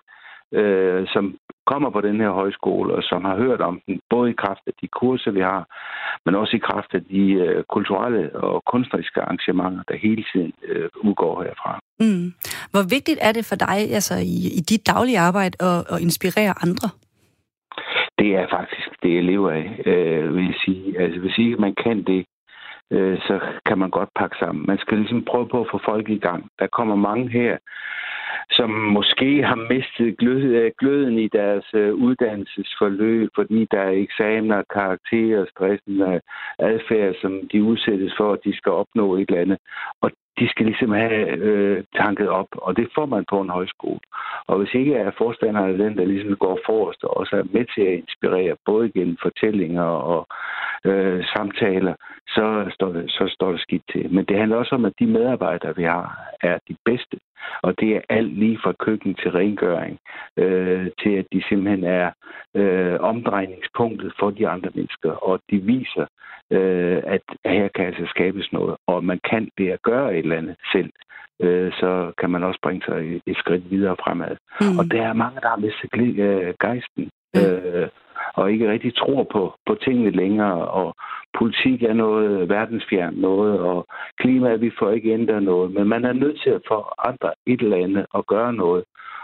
øh, 0.53 1.07
som 1.07 1.37
kommer 1.71 1.89
på 1.89 2.01
den 2.01 2.17
her 2.23 2.31
højskole, 2.41 2.93
og 2.97 3.03
som 3.03 3.21
har 3.29 3.35
hørt 3.43 3.61
om 3.61 3.81
den, 3.85 3.99
både 4.09 4.29
i 4.29 4.39
kraft 4.43 4.63
af 4.67 4.73
de 4.81 4.87
kurser, 4.87 5.31
vi 5.31 5.41
har, 5.51 5.63
men 6.25 6.35
også 6.35 6.53
i 6.55 6.65
kraft 6.69 6.91
af 6.93 7.03
de 7.13 7.23
øh, 7.45 7.63
kulturelle 7.75 8.35
og 8.35 8.63
kunstneriske 8.71 9.21
arrangementer, 9.21 9.83
der 9.89 9.95
hele 10.07 10.23
tiden 10.31 10.53
øh, 10.69 10.89
udgår 11.07 11.43
herfra. 11.43 11.79
Mm. 11.99 12.33
Hvor 12.71 12.83
vigtigt 12.95 13.19
er 13.21 13.31
det 13.31 13.45
for 13.49 13.55
dig 13.55 13.77
altså, 13.97 14.15
i, 14.35 14.37
i 14.59 14.61
dit 14.69 14.87
daglige 14.87 15.19
arbejde 15.19 15.55
at, 15.69 15.79
at 15.93 15.97
inspirere 16.07 16.53
andre? 16.65 16.89
Det 18.19 18.35
er 18.35 18.47
faktisk 18.49 18.89
det, 19.03 19.15
jeg 19.15 19.23
lever 19.23 19.51
af, 19.51 19.81
øh, 19.85 20.35
vil 20.35 20.45
jeg 20.45 20.55
sige. 20.65 20.99
Altså, 20.99 21.19
hvis 21.19 21.37
ikke 21.37 21.55
man 21.55 21.75
kan 21.83 22.03
det, 22.03 22.25
øh, 22.91 23.17
så 23.17 23.39
kan 23.65 23.77
man 23.77 23.89
godt 23.89 24.09
pakke 24.15 24.37
sammen. 24.39 24.65
Man 24.67 24.77
skal 24.77 24.97
ligesom 24.97 25.25
prøve 25.25 25.47
på 25.47 25.61
at 25.61 25.67
få 25.71 25.79
folk 25.85 26.09
i 26.09 26.17
gang. 26.17 26.49
Der 26.59 26.67
kommer 26.67 26.95
mange 26.95 27.29
her, 27.29 27.57
som 28.51 28.69
måske 28.69 29.43
har 29.43 29.55
mistet 29.55 30.23
øh, 30.23 30.71
gløden 30.79 31.19
i 31.19 31.27
deres 31.27 31.65
øh, 31.73 31.93
uddannelsesforløb, 31.93 33.29
fordi 33.35 33.67
der 33.71 33.79
er 33.79 34.03
eksamener, 34.07 34.63
karakterer, 34.73 35.45
stressende 35.45 36.21
adfærd, 36.59 37.15
som 37.21 37.49
de 37.51 37.63
udsættes 37.63 38.13
for, 38.17 38.33
at 38.33 38.39
de 38.45 38.57
skal 38.57 38.71
opnå 38.71 39.15
et 39.15 39.29
eller 39.29 39.41
andet. 39.41 39.57
Og 40.01 40.11
de 40.39 40.49
skal 40.49 40.65
ligesom 40.65 40.91
have 40.91 41.27
øh, 41.27 41.83
tanket 41.95 42.29
op, 42.29 42.47
og 42.51 42.77
det 42.77 42.87
får 42.95 43.05
man 43.05 43.25
på 43.29 43.41
en 43.41 43.49
højskole. 43.49 43.99
Og 44.47 44.57
hvis 44.57 44.73
ikke 44.73 44.95
er 44.95 45.11
forstanderen 45.17 45.79
den, 45.79 45.97
der 45.97 46.05
ligesom 46.05 46.35
går 46.35 46.59
forrest 46.65 47.03
og 47.03 47.17
også 47.17 47.35
er 47.35 47.43
med 47.53 47.65
til 47.75 47.81
at 47.81 47.99
inspirere, 48.03 48.55
både 48.65 48.91
gennem 48.91 49.17
fortællinger 49.21 49.83
og 49.83 50.27
øh, 50.85 51.25
samtaler, 51.25 51.93
så 52.27 52.71
står, 52.73 52.91
det, 52.91 53.11
så 53.11 53.31
står 53.35 53.51
det 53.51 53.61
skidt 53.61 53.83
til. 53.91 54.13
Men 54.13 54.25
det 54.25 54.37
handler 54.37 54.57
også 54.57 54.75
om, 54.75 54.85
at 54.85 54.93
de 54.99 55.05
medarbejdere, 55.05 55.75
vi 55.75 55.83
har, 55.83 56.19
er 56.41 56.57
de 56.67 56.75
bedste. 56.85 57.17
Og 57.61 57.79
det 57.79 57.95
er 57.95 58.01
alt 58.09 58.33
lige 58.39 58.59
fra 58.63 58.73
køkken 58.79 59.15
til 59.15 59.31
rengøring, 59.31 59.99
øh, 60.37 60.87
til 61.03 61.09
at 61.09 61.25
de 61.33 61.43
simpelthen 61.49 61.83
er 61.83 62.11
øh, 62.55 62.97
omdrejningspunktet 62.99 64.13
for 64.19 64.29
de 64.29 64.47
andre 64.47 64.69
mennesker, 64.73 65.11
og 65.11 65.39
de 65.51 65.57
viser, 65.57 66.05
øh, 66.51 67.01
at 67.05 67.21
her 67.45 67.67
kan 67.67 67.85
altså 67.85 68.05
skabes 68.05 68.51
noget, 68.51 68.75
og 68.87 69.03
man 69.03 69.19
kan 69.29 69.49
det 69.57 69.69
at 69.71 69.81
gøre 69.81 70.17
et 70.19 70.23
eller 70.23 70.37
andet 70.37 70.55
selv, 70.73 70.91
øh, 71.41 71.71
så 71.71 72.11
kan 72.19 72.29
man 72.29 72.43
også 72.43 72.59
bringe 72.63 72.85
sig 72.85 73.21
et 73.25 73.37
skridt 73.37 73.71
videre 73.71 73.95
fremad. 74.03 74.35
Mm. 74.61 74.79
Og 74.79 74.91
der 74.91 75.01
er 75.01 75.13
mange, 75.13 75.41
der 75.41 75.49
har 75.49 75.57
mistet 75.65 75.89
øh, 76.19 76.53
gejsten. 76.59 77.09
Øh, 77.37 77.87
og 78.33 78.51
ikke 78.51 78.71
rigtig 78.71 78.95
tror 78.95 79.23
på, 79.23 79.53
på 79.67 79.75
tingene 79.75 80.11
længere, 80.11 80.67
og 80.67 80.95
politik 81.39 81.83
er 81.83 81.93
noget 81.93 82.49
verdensfjern 82.49 83.13
noget, 83.13 83.59
og 83.59 83.87
klimaet, 84.19 84.61
vi 84.61 84.71
får 84.79 84.91
ikke 84.91 85.13
ændret 85.13 85.43
noget, 85.43 85.71
men 85.71 85.87
man 85.87 86.05
er 86.05 86.13
nødt 86.13 86.41
til 86.43 86.49
at 86.49 86.61
forandre 86.67 87.31
et 87.47 87.61
eller 87.61 87.77
andet 87.77 88.05
og 88.09 88.25
gøre 88.25 88.53
noget. 88.53 88.83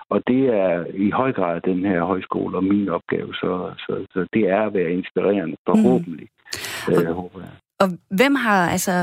Og 0.10 0.24
det 0.28 0.42
er 0.48 0.86
i 0.94 1.10
høj 1.10 1.32
grad 1.34 1.62
den 1.62 1.86
her 1.86 2.04
højskole 2.04 2.58
og 2.58 2.64
min 2.64 2.90
opgave, 2.90 3.34
så, 3.34 3.72
så, 3.78 4.06
så 4.14 4.28
det 4.34 4.50
er 4.50 4.62
at 4.62 4.74
være 4.74 4.92
inspirerende, 4.92 5.58
forhåbentlig. 5.66 6.28
Mm. 6.88 6.94
Øh, 6.94 7.16
håber 7.16 7.40
jeg. 7.40 7.56
Og 7.80 7.88
hvem 8.18 8.36
har 8.36 8.70
altså 8.70 8.94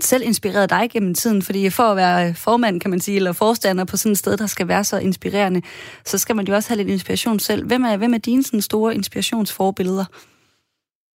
selv 0.00 0.22
inspireret 0.26 0.70
dig 0.70 0.90
gennem 0.92 1.14
tiden? 1.14 1.42
Fordi 1.42 1.70
for 1.70 1.82
at 1.82 1.96
være 1.96 2.34
formand, 2.34 2.80
kan 2.80 2.90
man 2.90 3.00
sige, 3.00 3.16
eller 3.16 3.32
forstander 3.32 3.84
på 3.84 3.96
sådan 3.96 4.12
et 4.12 4.18
sted, 4.18 4.36
der 4.36 4.46
skal 4.46 4.68
være 4.68 4.84
så 4.84 4.98
inspirerende, 4.98 5.62
så 6.04 6.18
skal 6.18 6.36
man 6.36 6.46
jo 6.46 6.54
også 6.54 6.70
have 6.70 6.78
lidt 6.78 6.90
inspiration 6.90 7.38
selv. 7.38 7.66
Hvem 7.66 7.82
er, 7.84 7.96
hvem 7.96 8.14
er 8.14 8.18
dine 8.18 8.42
sådan 8.42 8.60
store 8.60 8.94
inspirationsforbilleder? 8.94 10.04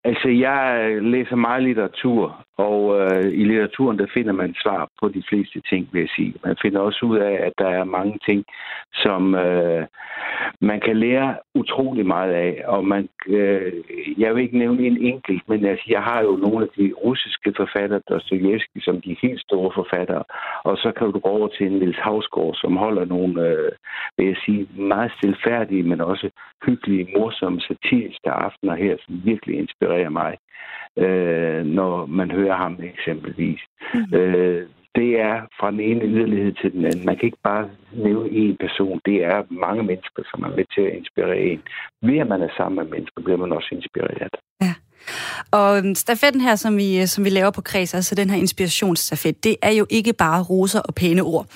Altså, 0.04 0.28
jeg 0.28 0.62
læser 1.02 1.36
meget 1.36 1.62
litteratur, 1.62 2.44
og 2.66 2.80
øh, 3.00 3.28
i 3.40 3.44
litteraturen, 3.44 3.98
der 3.98 4.06
finder 4.14 4.32
man 4.32 4.54
svar 4.62 4.88
på 5.00 5.08
de 5.08 5.22
fleste 5.28 5.60
ting, 5.70 5.88
vil 5.92 6.00
jeg 6.00 6.08
sige. 6.16 6.34
Man 6.44 6.56
finder 6.62 6.80
også 6.80 7.00
ud 7.10 7.18
af, 7.18 7.34
at 7.46 7.52
der 7.58 7.68
er 7.68 7.84
mange 7.84 8.18
ting, 8.28 8.44
som 8.94 9.34
øh, 9.34 9.86
man 10.60 10.80
kan 10.80 10.96
lære 10.96 11.36
utrolig 11.54 12.06
meget 12.06 12.32
af. 12.32 12.62
Og 12.66 12.84
man, 12.84 13.08
øh, 13.26 13.72
jeg 14.18 14.34
vil 14.34 14.42
ikke 14.42 14.58
nævne 14.58 14.82
en 14.86 14.98
enkelt, 15.12 15.42
men 15.48 15.64
altså, 15.64 15.86
jeg 15.88 16.02
har 16.02 16.20
jo 16.22 16.32
nogle 16.36 16.60
af 16.64 16.70
de 16.78 16.92
russiske 17.04 17.52
forfattere, 17.56 18.00
Dostoyevsky, 18.08 18.78
som 18.80 19.00
de 19.00 19.16
helt 19.22 19.40
store 19.40 19.70
forfattere. 19.74 20.24
Og 20.64 20.76
så 20.76 20.92
kan 20.96 21.06
du 21.06 21.18
gå 21.18 21.28
over 21.28 21.48
til 21.48 21.66
en 21.66 21.72
Niels 21.72 21.98
Havsgaard, 21.98 22.54
som 22.54 22.76
holder 22.76 23.04
nogle, 23.04 23.48
øh, 23.48 23.72
vil 24.16 24.26
jeg 24.26 24.36
sige, 24.44 24.68
meget 24.74 25.12
stilfærdige, 25.18 25.82
men 25.82 26.00
også 26.00 26.30
hyggelige, 26.66 27.08
morsomme, 27.16 27.60
satiriske 27.60 28.30
aftener 28.30 28.74
her, 28.74 28.96
som 29.04 29.20
virkelig 29.24 29.58
inspirerer 29.58 30.10
mig 30.10 30.36
øh, 31.00 31.66
når 31.66 32.06
man 32.06 32.30
hører 32.30 32.56
ham 32.56 32.78
eksempelvis. 32.82 33.60
Mm. 33.94 34.14
Øh, 34.14 34.66
det 34.94 35.20
er 35.20 35.36
fra 35.60 35.70
den 35.70 35.80
ene 35.80 36.04
yderlighed 36.04 36.52
til 36.52 36.72
den 36.72 36.84
anden. 36.84 37.06
Man 37.06 37.16
kan 37.16 37.26
ikke 37.26 37.44
bare 37.44 37.70
nævne 37.92 38.28
én 38.28 38.56
person. 38.60 39.00
Det 39.04 39.24
er 39.24 39.42
mange 39.50 39.82
mennesker, 39.82 40.22
som 40.30 40.42
er 40.42 40.56
med 40.56 40.64
til 40.74 40.82
at 40.82 40.96
inspirere 40.96 41.40
en. 41.40 41.62
Ved 42.02 42.18
at 42.18 42.26
man 42.26 42.42
er 42.42 42.48
sammen 42.56 42.76
med 42.84 42.90
mennesker, 42.94 43.22
bliver 43.22 43.36
man 43.36 43.52
også 43.52 43.68
inspireret. 43.72 44.34
Ja. 44.62 44.74
Og 45.50 45.78
øhm, 45.78 45.94
stafetten 45.94 46.40
her, 46.40 46.56
som 46.56 46.76
vi, 46.76 47.00
øh, 47.00 47.08
som 47.08 47.24
vi 47.24 47.30
laver 47.30 47.50
på 47.50 47.60
Kreds, 47.60 47.94
altså 47.94 48.14
den 48.14 48.30
her 48.30 48.36
inspirationsstafet, 48.36 49.44
det 49.44 49.56
er 49.62 49.70
jo 49.70 49.86
ikke 49.90 50.12
bare 50.12 50.42
roser 50.42 50.80
og 50.80 50.94
pæne 50.94 51.22
ord. 51.22 51.46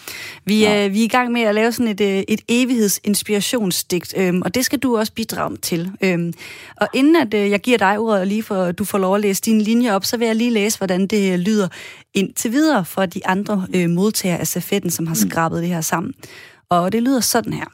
Vi, 0.45 0.65
er, 0.65 0.89
vi 0.89 1.01
er 1.01 1.05
i 1.05 1.09
gang 1.09 1.33
med 1.33 1.43
at 1.43 1.55
lave 1.55 1.73
sådan 1.73 1.89
et, 1.89 2.01
øh, 2.01 2.23
et 2.29 2.41
evighedsinspirationsdigt, 2.49 4.15
øhm, 4.17 4.43
og 4.43 4.55
det 4.55 4.65
skal 4.65 4.79
du 4.79 4.99
også 4.99 5.13
bidrage 5.13 5.57
til. 5.57 5.91
Øhm, 6.01 6.33
og 6.77 6.89
inden 6.95 7.17
at 7.17 7.35
øh, 7.35 7.51
jeg 7.51 7.61
giver 7.61 7.79
dig 7.79 7.99
ordet, 7.99 8.21
og 8.21 8.27
lige 8.27 8.43
for 8.43 8.63
at 8.63 8.79
du 8.79 8.85
får 8.85 8.99
lov 8.99 9.15
at 9.15 9.21
læse 9.21 9.43
dine 9.43 9.63
linjer 9.63 9.95
op, 9.95 10.05
så 10.05 10.17
vil 10.17 10.27
jeg 10.27 10.37
lige 10.37 10.51
læse, 10.51 10.79
hvordan 10.79 11.07
det 11.07 11.41
lyder 11.41 11.69
indtil 12.15 12.53
videre 12.53 12.85
for 12.85 13.07
de 13.07 13.27
andre 13.27 13.67
øh, 13.75 13.91
modtagere 13.91 14.39
af 14.39 14.47
stafetten, 14.47 14.91
som 14.91 15.07
har 15.07 15.15
mm. 15.15 15.31
skrabet 15.31 15.63
det 15.63 15.69
her 15.69 15.81
sammen. 15.81 16.15
Og 16.69 16.93
det 16.93 17.03
lyder 17.03 17.21
sådan 17.21 17.53
her. 17.53 17.67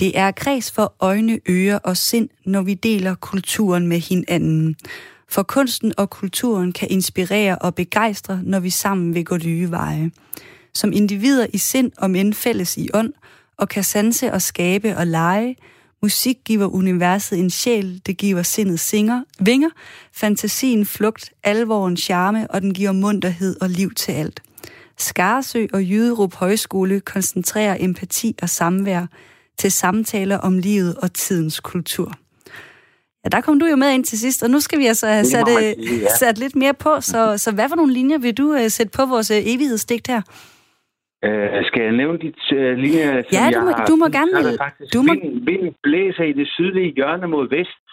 Det 0.00 0.18
er 0.18 0.30
kreds 0.30 0.70
for 0.70 0.94
øjne, 1.00 1.40
ører 1.48 1.78
og 1.78 1.96
sind, 1.96 2.28
når 2.44 2.62
vi 2.62 2.74
deler 2.74 3.14
kulturen 3.14 3.86
med 3.86 3.98
hinanden. 3.98 4.76
For 5.28 5.42
kunsten 5.42 5.92
og 5.96 6.10
kulturen 6.10 6.72
kan 6.72 6.88
inspirere 6.90 7.58
og 7.58 7.74
begejstre, 7.74 8.40
når 8.42 8.60
vi 8.60 8.70
sammen 8.70 9.14
vil 9.14 9.24
gå 9.24 9.36
nye 9.36 9.70
veje. 9.70 10.10
Som 10.74 10.92
individer 10.92 11.46
i 11.52 11.58
sind 11.58 11.92
og 11.98 12.10
men 12.10 12.34
fælles 12.34 12.76
i 12.76 12.88
ånd, 12.94 13.12
og 13.56 13.68
kan 13.68 13.84
sanse 13.84 14.32
og 14.32 14.42
skabe 14.42 14.96
og 14.96 15.06
lege. 15.06 15.56
Musik 16.02 16.36
giver 16.44 16.66
universet 16.66 17.38
en 17.38 17.50
sjæl, 17.50 18.00
det 18.06 18.16
giver 18.16 18.42
sindet 18.42 18.80
singer, 18.80 19.22
vinger, 19.38 19.70
fantasien 20.12 20.86
flugt, 20.86 21.32
alvoren 21.44 21.96
charme, 21.96 22.50
og 22.50 22.62
den 22.62 22.74
giver 22.74 22.92
munterhed 22.92 23.56
og 23.60 23.68
liv 23.68 23.94
til 23.94 24.12
alt. 24.12 24.42
Skarsø 24.98 25.66
og 25.72 25.82
Jyderup 25.82 26.34
Højskole 26.34 27.00
koncentrerer 27.00 27.76
empati 27.80 28.36
og 28.42 28.48
samvær, 28.48 29.06
til 29.62 29.72
samtaler 29.72 30.38
om 30.48 30.54
livet 30.58 30.92
og 31.02 31.08
tidens 31.12 31.60
kultur. 31.60 32.10
Ja, 33.22 33.28
der 33.34 33.40
kom 33.40 33.60
du 33.60 33.66
jo 33.66 33.76
med 33.76 33.90
ind 33.94 34.04
til 34.04 34.18
sidst, 34.18 34.42
og 34.44 34.50
nu 34.50 34.60
skal 34.60 34.78
vi 34.78 34.86
altså 34.92 35.06
have 35.06 35.24
sat, 35.24 35.48
øh, 35.48 35.56
sige, 35.56 36.00
ja. 36.00 36.08
sat 36.20 36.38
lidt 36.38 36.56
mere 36.56 36.74
på. 36.84 36.92
Så, 37.00 37.38
så 37.44 37.54
hvad 37.54 37.68
for 37.68 37.76
nogle 37.76 37.92
linjer 37.92 38.18
vil 38.18 38.38
du 38.40 38.46
uh, 38.58 38.66
sætte 38.76 38.92
på 38.98 39.02
vores 39.12 39.30
uh, 39.30 39.52
evighedsdigt 39.52 40.06
her? 40.12 40.22
Uh, 41.26 41.58
skal 41.68 41.82
jeg 41.88 41.94
nævne 42.00 42.18
de 42.24 42.28
uh, 42.56 42.72
linjer, 42.84 43.22
som 43.22 43.32
ja, 43.38 43.44
du 43.56 43.60
må, 43.66 43.70
jeg 43.78 43.86
du 43.88 43.94
må 44.02 44.06
gerne. 44.18 44.58
Faktisk 44.66 44.92
du 44.94 45.02
må... 45.02 45.12
Vind, 45.12 45.44
vind 45.50 45.74
blæser 45.82 46.24
i 46.32 46.32
det 46.40 46.48
sydlige 46.56 46.90
hjørne 46.96 47.26
mod 47.34 47.46
vest. 47.56 47.86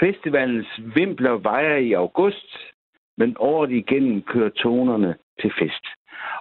Festivalens 0.00 0.70
vimpler 0.96 1.34
vejer 1.50 1.76
i 1.88 1.92
august, 1.92 2.50
men 3.20 3.36
året 3.38 3.70
igennem 3.82 4.22
kører 4.32 4.52
tonerne 4.62 5.14
til 5.40 5.50
fest. 5.60 5.84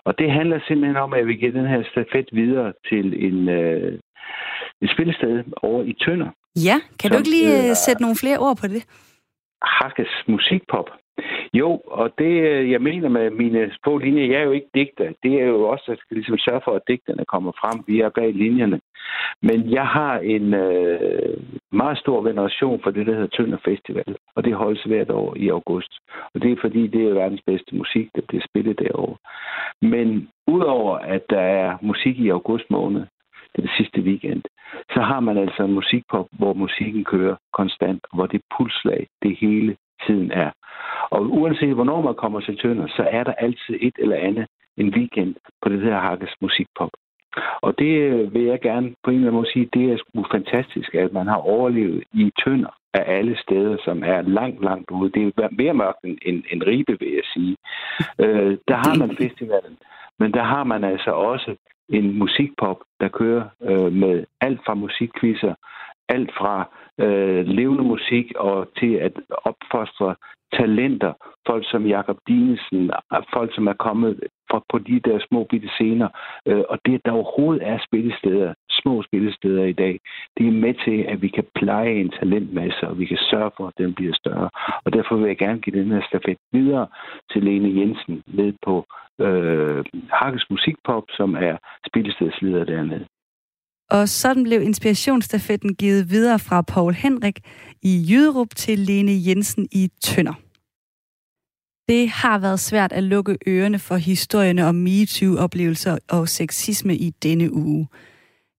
Og 0.04 0.20
det 0.20 0.32
handler 0.32 0.60
simpelthen 0.68 0.98
om, 0.98 1.14
at 1.14 1.28
vi 1.28 1.36
giver 1.36 1.52
den 1.52 1.68
her 1.68 1.84
stafet 1.92 2.30
videre 2.32 2.74
til 2.90 3.26
en, 3.28 3.50
øh, 3.50 4.00
et 4.82 4.90
spillested 4.92 5.44
over 5.62 5.84
i 5.84 5.94
Tønder. 5.94 6.30
Ja, 6.56 6.78
kan 7.00 7.12
du 7.12 7.18
ikke 7.18 7.30
lige 7.30 7.70
øh, 7.70 7.76
sætte 7.76 8.02
nogle 8.02 8.18
flere 8.22 8.38
ord 8.38 8.58
på 8.62 8.68
det? 8.68 8.84
Hakkes 9.62 10.14
musikpop. 10.28 10.90
Jo, 11.54 11.82
og 11.86 12.14
det, 12.18 12.34
øh, 12.50 12.72
jeg 12.72 12.82
mener 12.82 13.10
med 13.10 13.30
mine 13.30 13.72
få 13.86 13.98
linjer, 13.98 14.26
jeg 14.26 14.40
er 14.40 14.46
jo 14.46 14.52
ikke 14.52 14.70
digter. 14.74 15.14
Det 15.24 15.34
er 15.42 15.46
jo 15.46 15.64
også, 15.64 15.84
at 15.88 15.90
jeg 15.90 15.98
skal 15.98 16.18
ligesom 16.18 16.38
sørge 16.38 16.62
for, 16.66 16.72
at 16.76 16.88
digterne 16.88 17.26
kommer 17.26 17.52
frem 17.52 17.84
via 17.88 18.10
bag 18.10 18.34
linjerne. 18.34 18.80
Men 19.42 19.72
jeg 19.72 19.88
har 19.88 20.20
en 20.20 20.54
øh, 20.54 21.38
meget 21.72 21.98
stor 21.98 22.22
veneration 22.22 22.80
for 22.84 22.92
det, 22.92 23.08
der 23.08 23.14
hedder 23.14 23.36
Tønder 23.38 23.58
Festival. 23.66 24.16
Og 24.36 24.44
det 24.44 24.54
holdes 24.54 24.84
hvert 24.84 25.10
år 25.10 25.38
i 25.38 25.50
august. 25.50 25.92
Og 26.34 26.42
det 26.42 26.52
er 26.52 26.56
fordi, 26.62 26.88
det 26.88 27.02
er 27.08 27.14
verdens 27.14 27.42
bedste 27.46 27.76
musik, 27.76 28.08
der 28.16 28.22
bliver 28.28 28.44
spillet 28.50 28.80
derovre. 28.80 29.18
Men 29.82 30.30
udover 30.48 30.98
at 30.98 31.24
der 31.30 31.40
er 31.40 31.78
musik 31.82 32.20
i 32.20 32.30
august 32.30 32.66
måned, 32.70 33.06
den 33.56 33.70
sidste 33.78 34.02
weekend, 34.02 34.44
så 34.94 35.02
har 35.02 35.20
man 35.20 35.38
altså 35.38 35.64
en 35.64 35.74
musikpop, 35.74 36.28
hvor 36.32 36.54
musikken 36.54 37.04
kører 37.04 37.36
konstant, 37.54 38.02
hvor 38.14 38.26
det 38.26 38.42
pulslag, 38.58 39.08
det 39.24 39.38
hele 39.38 39.78
tiden 40.08 40.32
er. 40.32 40.52
Og 41.10 41.22
uanset 41.22 41.74
hvornår 41.74 42.02
man 42.02 42.16
kommer 42.16 42.40
til 42.40 42.58
Tønder, 42.58 42.88
så 42.88 43.08
er 43.12 43.24
der 43.24 43.34
altid 43.34 43.78
et 43.82 43.96
eller 44.00 44.16
andet 44.16 44.48
en 44.78 44.90
weekend 44.96 45.36
på 45.62 45.70
det 45.70 45.82
her 45.82 46.00
Hakkes 46.00 46.36
musikpop. 46.42 46.90
Og 47.62 47.80
det 47.80 47.94
øh, 48.12 48.34
vil 48.34 48.44
jeg 48.44 48.62
gerne 48.62 48.94
på 49.04 49.10
en 49.12 49.16
eller 49.16 49.28
anden 49.28 49.40
måde 49.40 49.52
sige, 49.54 49.70
det 49.74 49.92
er 49.92 49.98
sgu 49.98 50.26
fantastisk, 50.32 50.96
at 50.96 51.14
man 51.14 51.28
har 51.28 51.36
overlevet 51.36 52.04
i 52.14 52.32
Tønder 52.44 52.74
af 53.00 53.18
alle 53.18 53.38
steder, 53.38 53.78
som 53.86 54.04
er 54.04 54.22
langt, 54.22 54.64
langt 54.64 54.92
ude. 54.92 55.12
Det 55.12 55.34
er 55.38 55.50
mere 55.52 55.74
mørkt 55.74 56.04
end, 56.04 56.18
end, 56.22 56.44
end 56.52 56.64
Ribe, 56.64 57.00
vil 57.00 57.14
jeg 57.14 57.28
sige. 57.34 57.56
Øh, 58.24 58.58
der 58.68 58.76
har 58.76 58.96
man 59.00 59.18
festivalen, 59.18 59.78
men 60.20 60.32
der 60.32 60.44
har 60.44 60.64
man 60.64 60.84
altså 60.84 61.12
også 61.12 61.56
en 61.90 62.20
musikpop, 62.20 62.80
der 63.00 63.08
kører 63.08 63.44
øh, 63.62 63.92
med 63.94 64.26
alt 64.42 64.60
fra 64.66 64.74
musikquizzer, 64.74 65.54
alt 66.10 66.32
fra 66.38 66.70
øh, 67.00 67.46
levende 67.46 67.84
musik 67.84 68.32
og 68.36 68.68
til 68.80 68.94
at 68.94 69.14
opfostre 69.30 70.16
talenter. 70.54 71.14
Folk 71.48 71.72
som 71.72 71.86
Jakob 71.86 72.18
Dinesen, 72.28 72.92
folk 73.34 73.56
som 73.56 73.68
er 73.68 73.74
kommet 73.74 74.20
fra, 74.52 74.62
på 74.70 74.78
de 74.80 75.00
der 75.00 75.20
små 75.30 75.44
bitte 75.44 75.70
scener. 75.70 76.10
Øh, 76.46 76.64
og 76.70 76.80
det, 76.86 77.02
der 77.06 77.12
overhovedet 77.12 77.68
er 77.68 77.78
spillesteder, 77.88 78.54
små 78.82 79.04
spillesteder 79.08 79.64
i 79.64 79.78
dag, 79.84 80.00
det 80.38 80.48
er 80.48 80.62
med 80.66 80.74
til, 80.86 80.98
at 81.12 81.22
vi 81.22 81.28
kan 81.28 81.46
pleje 81.56 81.94
en 82.04 82.12
talentmasse, 82.20 82.88
og 82.88 83.00
vi 83.00 83.06
kan 83.06 83.18
sørge 83.32 83.52
for, 83.58 83.68
at 83.68 83.78
den 83.78 83.94
bliver 83.94 84.14
større. 84.14 84.50
Og 84.86 84.94
derfor 84.94 85.16
vil 85.16 85.28
jeg 85.28 85.38
gerne 85.38 85.62
give 85.62 85.80
den 85.80 85.92
her 85.92 86.02
stafet 86.10 86.38
videre 86.52 86.88
til 87.32 87.44
Lene 87.44 87.80
Jensen 87.80 88.16
ned 88.28 88.54
på 88.66 88.86
øh, 89.26 89.86
Hakkes 90.20 90.46
Musikpop, 90.50 91.04
som 91.10 91.36
er 91.36 91.58
spillestedsleder 91.88 92.64
dernede. 92.66 93.06
Og 93.90 94.10
sådan 94.10 94.44
blev 94.44 94.62
inspirationsstafetten 94.62 95.76
givet 95.76 96.10
videre 96.10 96.40
fra 96.40 96.62
Paul 96.62 96.94
Henrik 96.94 97.40
i 97.82 97.94
Jyderup 98.10 98.48
til 98.56 98.80
Lene 98.80 99.12
Jensen 99.28 99.68
i 99.72 99.90
Tønder. 100.02 100.34
Det 101.88 102.10
har 102.10 102.40
været 102.40 102.60
svært 102.60 102.92
at 102.92 103.04
lukke 103.04 103.38
ørerne 103.48 103.80
for 103.80 103.96
historierne 103.96 104.66
om 104.66 104.76
MeToo-oplevelser 104.76 105.98
og 106.10 106.28
sexisme 106.28 106.96
i 106.96 107.10
denne 107.24 107.54
uge. 107.54 107.88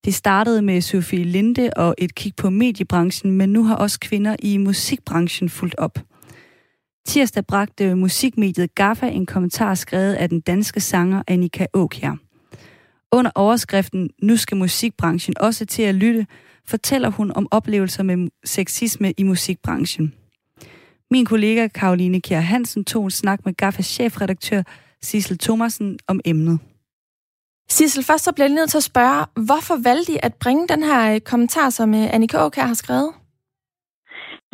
Det 0.05 0.15
startede 0.15 0.63
med 0.63 0.81
Sofie 0.81 1.25
Linde 1.25 1.71
og 1.77 1.95
et 1.99 2.15
kig 2.15 2.33
på 2.37 2.51
mediebranchen, 2.51 3.33
men 3.33 3.53
nu 3.53 3.65
har 3.65 3.77
også 3.77 4.01
kvinder 4.01 4.37
i 4.39 4.57
musikbranchen 4.57 5.49
fulgt 5.49 5.75
op. 5.79 5.99
Tirsdag 7.07 7.47
bragte 7.47 7.95
musikmediet 7.95 8.75
Gaffa 8.75 9.09
en 9.09 9.27
kommentar 9.27 9.75
skrevet 9.75 10.15
af 10.15 10.29
den 10.29 10.41
danske 10.41 10.81
sanger 10.81 11.23
Annika 11.27 11.67
Åkjær. 11.73 12.17
Under 13.13 13.31
overskriften 13.35 14.11
Nu 14.23 14.37
skal 14.37 14.57
musikbranchen 14.57 15.39
også 15.41 15.67
til 15.67 15.83
at 15.83 15.95
lytte, 15.95 16.27
fortæller 16.67 17.11
hun 17.11 17.33
om 17.35 17.49
oplevelser 17.51 18.03
med 18.03 18.29
sexisme 18.45 19.13
i 19.19 19.23
musikbranchen. 19.23 20.13
Min 21.11 21.27
kollega 21.27 21.69
Karoline 21.69 22.21
Kjær 22.21 22.41
Hansen 22.41 22.85
tog 22.85 23.05
en 23.05 23.11
snak 23.11 23.45
med 23.45 23.55
Gaffas 23.55 23.87
chefredaktør 23.87 24.63
Sissel 25.03 25.39
Thomasen 25.39 25.99
om 26.07 26.21
emnet. 26.25 26.59
Sissel, 27.76 28.04
først 28.11 28.24
så 28.24 28.33
bliver 28.35 28.48
jeg 28.48 28.59
nødt 28.59 28.70
til 28.70 28.83
at 28.83 28.90
spørge, 28.92 29.20
hvorfor 29.48 29.76
valgte 29.88 30.12
I 30.12 30.18
at 30.28 30.35
bringe 30.42 30.64
den 30.72 30.83
her 30.90 31.00
øh, 31.14 31.20
kommentar, 31.31 31.68
som 31.78 31.88
øh, 32.00 32.14
Annika 32.14 32.37
Åkær 32.44 32.66
har 32.72 32.78
skrevet? 32.85 33.11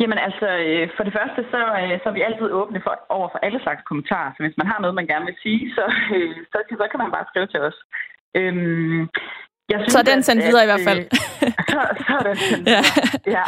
Jamen 0.01 0.19
altså, 0.27 0.47
øh, 0.67 0.85
for 0.95 1.03
det 1.07 1.13
første, 1.17 1.39
så, 1.51 1.59
så 2.01 2.07
er 2.09 2.15
vi 2.17 2.27
altid 2.29 2.47
åbne 2.61 2.79
for, 2.85 2.93
over 3.17 3.27
for 3.33 3.39
alle 3.45 3.59
slags 3.65 3.81
kommentarer. 3.89 4.31
Så 4.35 4.39
hvis 4.43 4.57
man 4.61 4.67
har 4.71 4.79
noget, 4.79 4.95
man 4.99 5.07
gerne 5.11 5.25
vil 5.29 5.37
sige, 5.43 5.61
så, 5.75 5.83
så, 6.51 6.57
så 6.81 6.85
kan 6.91 6.99
man 7.03 7.11
bare 7.15 7.29
skrive 7.31 7.47
til 7.53 7.61
os. 7.69 7.77
Øhm, 8.39 9.01
jeg 9.71 9.77
synes, 9.79 9.93
så 9.93 9.99
er 9.99 10.11
den 10.13 10.23
sendt 10.23 10.43
videre 10.47 10.63
at, 10.63 10.67
i 10.67 10.71
hvert 10.71 10.87
fald. 10.89 11.01
så, 11.73 11.79
så 12.05 12.11
er 12.19 12.23
den 12.29 12.37
sendt 12.49 12.65
ja. 12.75 12.83
ja. 13.37 13.45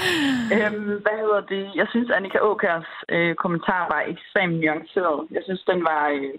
Øhm, 0.56 0.89
hvad 1.06 1.15
hedder 1.23 1.41
det? 1.53 1.63
Jeg 1.80 1.88
synes, 1.89 2.10
Annika 2.17 2.39
Åkærs 2.49 2.89
øh, 3.15 3.36
kommentar 3.43 3.82
var 3.93 4.01
ekstremt 4.13 4.58
nuanceret. 4.62 5.19
Jeg 5.36 5.41
synes, 5.47 5.62
den 5.71 5.80
var 5.89 6.03
øh, 6.15 6.34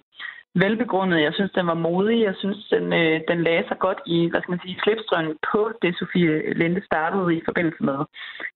velbegrundet. 0.54 1.22
Jeg 1.22 1.34
synes, 1.34 1.52
den 1.58 1.66
var 1.66 1.74
modig. 1.74 2.18
Jeg 2.28 2.34
synes, 2.38 2.58
den, 2.70 2.92
øh, 2.92 3.20
den 3.28 3.38
lagde 3.42 3.64
sig 3.68 3.78
godt 3.78 4.00
i, 4.06 4.28
hvad 4.30 4.40
skal 4.40 4.52
man 4.52 4.60
sige, 4.64 4.80
slipstrømmen 4.82 5.36
på 5.52 5.60
det, 5.82 5.96
Sofie 5.98 6.54
Linde 6.60 6.82
startede 6.84 7.36
i 7.36 7.40
forbindelse 7.44 7.82
med 7.88 7.98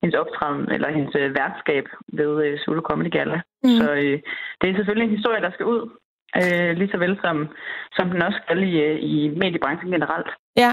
hendes 0.02 0.16
optræden, 0.22 0.72
eller 0.74 0.88
hendes 0.96 1.14
øh, 1.14 1.34
værtskab 1.34 1.84
ved 2.12 2.32
øh, 2.44 2.58
Solo 2.64 2.82
Comedy 2.88 3.10
Gala. 3.10 3.40
Mm. 3.64 3.78
Så 3.80 3.92
øh, 3.92 4.18
det 4.60 4.66
er 4.70 4.76
selvfølgelig 4.76 5.06
en 5.08 5.16
historie, 5.16 5.42
der 5.42 5.52
skal 5.52 5.66
ud 5.66 5.82
øh, 6.40 6.76
lige 6.78 6.90
så 6.92 6.98
vel 6.98 7.18
som, 7.24 7.48
som 7.96 8.10
den 8.10 8.22
også 8.22 8.38
skal 8.44 8.62
i, 8.62 8.72
øh, 8.86 8.98
i 9.02 9.28
mediebranchen 9.42 9.90
generelt. 9.90 10.30
Ja, 10.56 10.70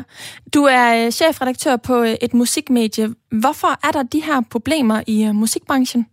du 0.53 0.61
er 0.63 1.05
øh, 1.05 1.11
chefredaktør 1.11 1.75
på 1.87 1.95
øh, 2.01 2.15
et 2.25 2.33
musikmedie. 2.33 3.07
Hvorfor 3.41 3.71
er 3.87 3.91
der 3.91 4.03
de 4.03 4.21
her 4.27 4.39
problemer 4.51 4.99
i 5.07 5.31
musikbranchen? 5.33 6.05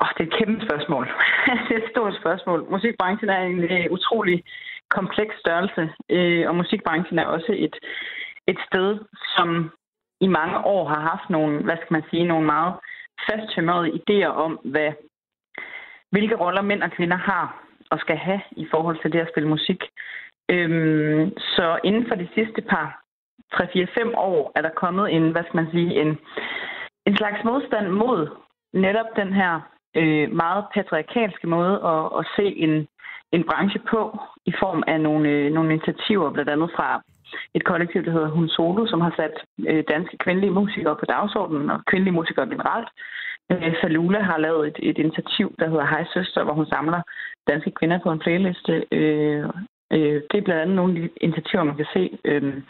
Oh, 0.00 0.08
det 0.16 0.22
er 0.22 0.30
et 0.30 0.38
kæmpe 0.38 0.66
spørgsmål. 0.66 1.04
det 1.68 1.72
er 1.76 1.82
et 1.82 1.90
stort 1.90 2.14
spørgsmål. 2.20 2.70
Musikbranchen 2.70 3.30
er 3.30 3.42
en 3.42 3.64
uh, 3.64 3.92
utrolig 3.96 4.44
kompleks 4.90 5.34
størrelse, 5.38 5.82
uh, 6.16 6.48
og 6.48 6.54
musikbranchen 6.56 7.18
er 7.18 7.26
også 7.26 7.52
et, 7.66 7.76
et 8.46 8.58
sted, 8.68 8.98
som 9.36 9.70
i 10.20 10.26
mange 10.26 10.58
år 10.58 10.88
har 10.88 11.00
haft 11.00 11.30
nogle, 11.30 11.62
hvad 11.64 11.76
skal 11.76 11.92
man 11.92 12.04
sige, 12.10 12.24
nogle 12.24 12.46
meget 12.46 12.74
fasttømrede 13.30 13.92
idéer 13.98 14.32
om, 14.44 14.52
hvad, 14.64 14.92
hvilke 16.10 16.36
roller 16.36 16.62
mænd 16.62 16.82
og 16.82 16.90
kvinder 16.90 17.16
har 17.16 17.62
og 17.90 17.98
skal 17.98 18.16
have 18.16 18.40
i 18.52 18.66
forhold 18.70 18.98
til 19.02 19.12
det 19.12 19.18
at 19.18 19.28
spille 19.32 19.48
musik. 19.48 19.82
Øhm, 20.50 21.38
så 21.38 21.78
inden 21.84 22.08
for 22.08 22.14
de 22.14 22.28
sidste 22.34 22.62
par 22.62 23.02
3-4-5 23.54 24.16
år 24.16 24.52
er 24.54 24.62
der 24.62 24.70
kommet 24.82 25.12
en, 25.12 25.30
hvad 25.30 25.42
skal 25.42 25.56
man 25.56 25.70
sige, 25.70 26.00
en, 26.00 26.18
en 27.06 27.16
slags 27.16 27.44
modstand 27.44 27.88
mod 27.88 28.28
netop 28.72 29.06
den 29.16 29.32
her 29.32 29.60
øh, 30.00 30.32
meget 30.32 30.64
patriarkalske 30.74 31.46
måde 31.46 31.74
at, 31.92 32.04
at 32.18 32.24
se 32.36 32.46
en, 32.66 32.88
en 33.32 33.44
branche 33.50 33.80
på 33.90 34.18
i 34.46 34.52
form 34.60 34.82
af 34.86 35.00
nogle, 35.00 35.28
øh, 35.28 35.52
nogle 35.52 35.72
initiativer, 35.72 36.30
blandt 36.30 36.50
andet 36.50 36.70
fra 36.76 37.02
et 37.54 37.64
kollektiv, 37.64 38.04
der 38.04 38.12
hedder 38.12 38.28
Hun 38.28 38.48
Solo, 38.48 38.86
som 38.86 39.00
har 39.00 39.12
sat 39.16 39.36
øh, 39.68 39.84
danske 39.88 40.16
kvindelige 40.18 40.56
musikere 40.60 40.96
på 40.96 41.04
dagsordenen, 41.04 41.70
og 41.70 41.84
kvindelige 41.86 42.14
musikere 42.14 42.46
generelt. 42.46 42.88
Øh, 43.52 43.74
Falula 43.80 44.20
har 44.20 44.38
lavet 44.38 44.68
et, 44.68 44.78
et 44.82 44.98
initiativ, 44.98 45.54
der 45.58 45.68
hedder 45.68 45.86
Hej 45.86 46.04
Søster, 46.14 46.44
hvor 46.44 46.52
hun 46.52 46.66
samler 46.66 47.00
danske 47.48 47.70
kvinder 47.70 47.98
på 48.02 48.12
en 48.12 48.18
playliste. 48.18 48.84
Øh, 48.92 49.44
øh, 49.92 50.22
det 50.30 50.36
er 50.38 50.46
blandt 50.46 50.62
andet 50.62 50.76
nogle 50.76 50.92
af 50.92 51.02
de 51.02 51.08
initiativer, 51.20 51.64
man 51.64 51.76
kan 51.76 51.86
se. 51.92 52.18
Øh, 52.24 52.62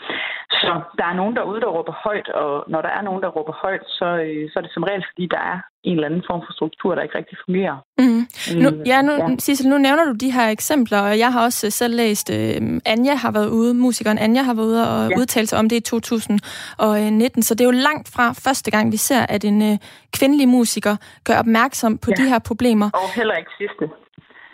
så 0.50 0.80
der 0.98 1.06
er 1.06 1.14
nogen 1.20 1.36
derude, 1.36 1.60
der 1.60 1.66
råber 1.66 1.92
højt, 1.92 2.28
og 2.28 2.64
når 2.68 2.82
der 2.82 2.88
er 2.88 3.02
nogen, 3.02 3.22
der 3.22 3.28
råber 3.28 3.52
højt, 3.52 3.84
så, 3.86 4.06
øh, 4.26 4.50
så 4.50 4.58
er 4.58 4.62
det 4.62 4.72
som 4.74 4.82
regel, 4.82 5.04
fordi 5.10 5.26
der 5.26 5.40
er 5.52 5.58
en 5.86 5.92
eller 5.92 6.06
anden 6.08 6.22
form 6.30 6.40
for 6.46 6.52
struktur, 6.52 6.94
der 6.94 7.02
ikke 7.02 7.18
rigtig 7.18 7.38
fungerer. 7.46 7.76
Mm. 7.98 8.22
Nu, 8.62 8.68
ja, 8.86 9.02
nu, 9.02 9.12
ja. 9.12 9.36
Sissel, 9.38 9.68
nu 9.68 9.78
nævner 9.78 10.04
du 10.04 10.12
de 10.12 10.30
her 10.32 10.48
eksempler, 10.48 11.00
og 11.00 11.18
jeg 11.18 11.32
har 11.32 11.42
også 11.44 11.70
selv 11.70 11.94
læst, 11.96 12.30
øh, 12.30 12.80
Anja 12.86 13.14
har 13.14 13.30
været 13.30 13.48
ude, 13.48 13.74
musikeren 13.74 14.18
Anja 14.18 14.42
har 14.42 14.54
været 14.54 14.66
ude 14.66 14.88
og 14.90 15.10
ja. 15.10 15.18
udtale 15.18 15.46
sig 15.46 15.58
om 15.58 15.68
det 15.68 15.76
i 15.76 15.80
2019, 15.80 17.42
så 17.42 17.54
det 17.54 17.60
er 17.60 17.64
jo 17.64 17.70
langt 17.70 18.08
fra 18.14 18.32
første 18.32 18.70
gang, 18.70 18.92
vi 18.92 18.96
ser, 18.96 19.26
at 19.28 19.44
en 19.44 19.62
øh, 19.62 19.78
kvindelig 20.12 20.48
musiker 20.48 20.96
gør 21.24 21.38
opmærksom 21.38 21.98
på 21.98 22.10
ja. 22.10 22.22
de 22.22 22.28
her 22.28 22.38
problemer. 22.38 22.90
Og 22.94 23.14
heller 23.14 23.34
ikke 23.34 23.50
sidste. 23.58 23.94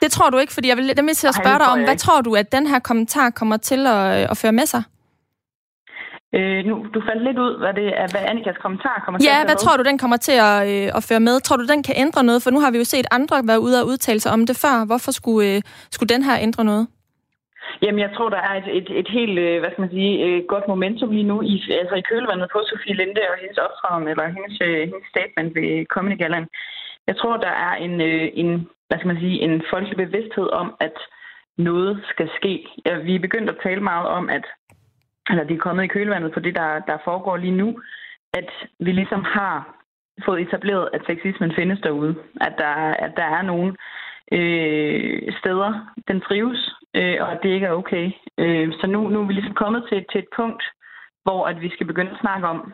Det 0.03 0.11
tror 0.11 0.31
du 0.31 0.39
ikke, 0.39 0.53
fordi 0.53 0.69
jeg 0.69 0.77
vil 0.77 0.93
nemlig 0.97 1.17
til 1.17 1.27
at 1.27 1.35
spørge 1.35 1.59
dig 1.59 1.67
om, 1.67 1.85
hvad 1.85 1.97
tror 1.97 2.21
du, 2.21 2.35
at 2.35 2.53
den 2.53 2.67
her 2.67 2.79
kommentar 2.79 3.31
kommer 3.31 3.57
til 3.57 3.87
at, 3.87 4.31
at 4.31 4.37
føre 4.37 4.53
med 4.53 4.67
sig? 4.67 4.83
Øh, 6.37 6.61
nu, 6.69 6.75
du 6.95 7.01
faldt 7.09 7.23
lidt 7.29 7.39
ud, 7.39 7.53
hvad, 7.63 7.75
det 7.81 7.89
er, 8.01 8.07
hvad 8.13 8.23
Annikas 8.31 8.59
kommentar 8.65 9.03
kommer 9.05 9.19
ja, 9.19 9.23
til 9.23 9.29
at 9.29 9.39
Ja, 9.39 9.45
hvad 9.49 9.57
tror 9.63 9.77
du, 9.77 9.83
den 9.91 9.99
kommer 10.03 10.19
til 10.29 10.37
at, 10.51 10.59
øh, 10.73 10.89
at 10.99 11.03
føre 11.09 11.23
med? 11.29 11.41
Tror 11.41 11.57
du, 11.57 11.67
den 11.73 11.83
kan 11.83 11.95
ændre 12.05 12.25
noget? 12.25 12.43
For 12.43 12.51
nu 12.51 12.61
har 12.61 12.71
vi 12.71 12.79
jo 12.83 12.85
set 12.85 13.07
andre 13.11 13.37
være 13.51 13.61
ude 13.67 13.81
og 13.81 13.87
udtale 13.91 14.21
sig 14.21 14.33
om 14.37 14.47
det 14.49 14.57
før. 14.65 14.77
Hvorfor 14.91 15.13
skulle, 15.19 15.49
øh, 15.49 15.63
skulle 15.95 16.15
den 16.15 16.23
her 16.29 16.37
ændre 16.47 16.65
noget? 16.65 16.87
Jamen, 17.83 18.01
jeg 18.07 18.13
tror, 18.17 18.29
der 18.37 18.43
er 18.51 18.55
et, 18.61 18.69
et, 18.79 18.89
et 19.01 19.09
helt, 19.19 19.39
øh, 19.47 19.61
hvad 19.61 19.71
skal 19.71 19.85
man 19.87 19.95
sige, 19.99 20.13
øh, 20.27 20.39
godt 20.53 20.67
momentum 20.69 21.11
lige 21.11 21.31
nu 21.33 21.37
i, 21.53 21.55
altså 21.83 21.95
i 21.99 22.07
kølvandet 22.11 22.49
på 22.53 22.59
Sofie 22.69 22.97
Linde 23.01 23.23
og 23.33 23.37
hendes 23.43 23.59
optræden, 23.67 24.09
eller 24.09 24.27
hendes, 24.37 24.57
øh, 24.69 24.81
hendes 24.91 25.09
statement 25.13 25.51
ved 25.57 25.87
Comedy 25.95 26.19
Gallaen. 26.19 26.49
Jeg 27.09 27.17
tror, 27.17 27.37
der 27.37 27.55
er 27.67 27.75
en, 27.87 27.95
en, 28.41 28.49
hvad 28.89 28.99
skal 28.99 29.13
man 29.13 29.23
sige, 29.25 29.37
en 29.47 29.63
folkelig 29.71 29.97
bevidsthed 30.05 30.49
om, 30.63 30.69
at 30.81 30.97
noget 31.59 31.93
skal 32.13 32.29
ske. 32.39 32.55
Vi 33.07 33.15
er 33.15 33.27
begyndt 33.27 33.51
at 33.51 33.61
tale 33.63 33.81
meget 33.81 34.07
om, 34.19 34.29
at 34.29 34.45
eller 35.33 35.45
de 35.45 35.55
er 35.55 35.65
kommet 35.67 35.85
i 35.85 35.95
kølvandet 35.95 36.33
på 36.33 36.41
det, 36.41 36.55
der, 36.55 36.79
der 36.79 37.05
foregår 37.05 37.37
lige 37.37 37.57
nu, 37.63 37.81
at 38.35 38.51
vi 38.79 38.93
ligesom 38.93 39.25
har 39.25 39.83
fået 40.25 40.41
etableret, 40.41 40.89
at 40.93 41.03
sexismen 41.07 41.53
findes 41.55 41.81
derude. 41.81 42.15
At 42.41 42.55
der, 42.59 42.75
at 43.07 43.13
der 43.17 43.25
er 43.25 43.43
nogle 43.43 43.77
øh, 44.33 45.33
steder, 45.41 45.71
den 46.09 46.21
trives, 46.21 46.75
øh, 46.95 47.17
og 47.21 47.33
at 47.33 47.39
det 47.43 47.49
ikke 47.49 47.67
er 47.67 47.73
okay. 47.73 48.11
Øh, 48.39 48.73
så 48.81 48.87
nu, 48.87 49.09
nu 49.09 49.21
er 49.21 49.27
vi 49.27 49.33
ligesom 49.33 49.55
kommet 49.55 49.85
til, 49.89 50.05
til 50.13 50.19
et 50.19 50.29
punkt, 50.37 50.63
hvor 51.25 51.47
at 51.47 51.61
vi 51.61 51.71
skal 51.71 51.87
begynde 51.87 52.11
at 52.11 52.21
snakke 52.21 52.47
om, 52.47 52.73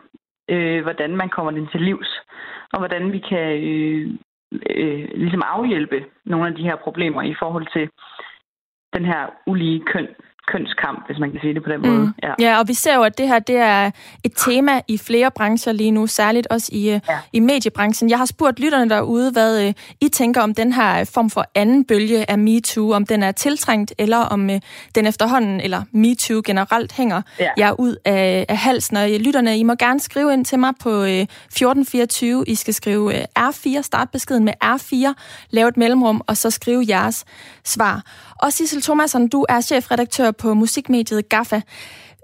øh, 0.49 0.81
hvordan 0.83 1.15
man 1.15 1.29
kommer 1.29 1.51
den 1.51 1.67
til 1.71 1.81
livs, 1.81 2.11
og 2.73 2.79
hvordan 2.79 3.11
vi 3.11 3.19
kan 3.19 3.63
øh, 3.69 4.09
øh, 4.69 5.09
ligesom 5.15 5.43
afhjælpe 5.45 6.05
nogle 6.25 6.47
af 6.47 6.55
de 6.55 6.63
her 6.63 6.75
problemer 6.75 7.21
i 7.21 7.35
forhold 7.39 7.67
til 7.73 7.89
den 8.93 9.05
her 9.05 9.27
ulige 9.47 9.83
køn 9.85 10.07
kønskamp, 10.51 11.07
hvis 11.07 11.19
man 11.19 11.31
kan 11.31 11.39
sige 11.41 11.53
det 11.53 11.63
på 11.63 11.69
den 11.69 11.81
måde. 11.81 11.99
Mm. 11.99 12.13
Ja. 12.23 12.33
ja, 12.39 12.59
og 12.59 12.67
vi 12.67 12.73
ser 12.73 12.95
jo, 12.95 13.03
at 13.03 13.17
det 13.17 13.27
her 13.27 13.39
det 13.39 13.55
er 13.55 13.91
et 14.23 14.33
tema 14.35 14.81
i 14.87 14.97
flere 14.97 15.31
brancher 15.31 15.71
lige 15.71 15.91
nu, 15.91 16.07
særligt 16.07 16.47
også 16.47 16.69
i, 16.71 16.89
øh, 16.89 16.99
ja. 17.09 17.17
i 17.33 17.39
mediebranchen. 17.39 18.09
Jeg 18.09 18.17
har 18.17 18.25
spurgt 18.25 18.59
lytterne 18.59 18.89
derude, 18.89 19.31
hvad 19.31 19.67
uh, 19.67 19.73
I 20.01 20.09
tænker 20.09 20.41
om 20.41 20.53
den 20.53 20.73
her 20.73 21.11
form 21.13 21.29
for 21.29 21.45
anden 21.55 21.85
bølge 21.85 22.31
af 22.31 22.37
MeToo, 22.37 22.93
om 22.93 23.05
den 23.05 23.23
er 23.23 23.31
tiltrængt, 23.31 23.93
eller 23.97 24.17
om 24.17 24.49
den 24.95 25.05
efterhånden, 25.05 25.61
eller 25.61 25.81
MeToo 25.91 26.41
generelt, 26.45 26.91
hænger 26.91 27.21
ja. 27.39 27.49
jer 27.57 27.79
ud 27.79 27.95
af, 28.05 28.45
af 28.49 28.57
halsen. 28.57 28.97
Og 28.97 29.09
lytterne, 29.09 29.57
I 29.57 29.63
må 29.63 29.75
gerne 29.75 29.99
skrive 29.99 30.33
ind 30.33 30.45
til 30.45 30.59
mig 30.59 30.73
på 30.79 30.89
uh, 30.89 31.07
1424. 31.07 32.43
I 32.47 32.55
skal 32.55 32.73
skrive 32.73 33.03
uh, 33.03 33.13
R4, 33.39 33.81
startbeskeden 33.81 34.45
med 34.45 34.53
R4, 34.63 35.13
lave 35.49 35.67
et 35.67 35.77
mellemrum, 35.77 36.21
og 36.27 36.37
så 36.37 36.49
skrive 36.49 36.85
jeres 36.89 37.25
svar. 37.63 38.01
Og 38.41 38.53
Sissel 38.53 38.81
Thomasson, 38.81 39.27
du 39.27 39.45
er 39.49 39.61
chefredaktør 39.61 40.31
på 40.31 40.53
musikmediet 40.53 41.29
GAFFA. 41.29 41.61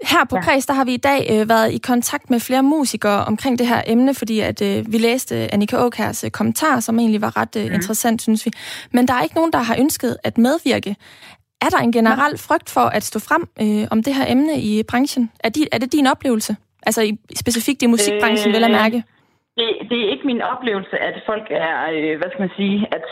Her 0.02 0.24
på 0.30 0.36
ja. 0.36 0.42
Kreds, 0.42 0.66
der 0.66 0.74
har 0.74 0.84
vi 0.84 0.94
i 0.94 0.96
dag 0.96 1.20
øh, 1.32 1.48
været 1.48 1.72
i 1.72 1.78
kontakt 1.78 2.30
med 2.30 2.40
flere 2.40 2.62
musikere 2.62 3.24
omkring 3.24 3.58
det 3.58 3.66
her 3.66 3.82
emne, 3.86 4.14
fordi 4.14 4.40
at 4.40 4.62
øh, 4.62 4.92
vi 4.92 4.98
læste 4.98 5.54
Annika 5.54 5.76
Åkærs 5.76 6.24
øh, 6.24 6.30
kommentar, 6.30 6.80
som 6.80 6.98
egentlig 6.98 7.20
var 7.20 7.36
ret 7.36 7.56
øh, 7.56 7.66
mm. 7.66 7.74
interessant, 7.74 8.22
synes 8.22 8.46
vi. 8.46 8.50
Men 8.92 9.08
der 9.08 9.14
er 9.14 9.22
ikke 9.22 9.34
nogen, 9.34 9.52
der 9.52 9.58
har 9.58 9.76
ønsket 9.78 10.16
at 10.24 10.38
medvirke. 10.38 10.96
Er 11.60 11.68
der 11.68 11.78
en 11.78 11.92
generel 11.92 12.38
frygt 12.38 12.70
for 12.70 12.86
at 12.96 13.02
stå 13.02 13.18
frem 13.18 13.42
øh, 13.62 13.88
om 13.90 14.02
det 14.02 14.14
her 14.14 14.26
emne 14.28 14.60
i 14.60 14.82
branchen? 14.82 15.30
Er, 15.44 15.48
de, 15.48 15.60
er 15.72 15.78
det 15.78 15.92
din 15.92 16.06
oplevelse? 16.06 16.56
Altså 16.86 17.02
i, 17.02 17.18
specifikt 17.36 17.82
i 17.82 17.86
musikbranchen, 17.86 18.50
øh, 18.50 18.54
vil 18.54 18.60
jeg 18.60 18.70
mærke? 18.70 19.02
Det, 19.58 19.68
det 19.90 19.98
er 20.04 20.08
ikke 20.12 20.26
min 20.26 20.42
oplevelse, 20.42 20.96
at 21.08 21.22
folk 21.26 21.46
er, 21.50 21.76
øh, 21.94 22.18
hvad 22.18 22.28
skal 22.30 22.40
man 22.40 22.50
sige, 22.56 22.86
at 22.92 23.04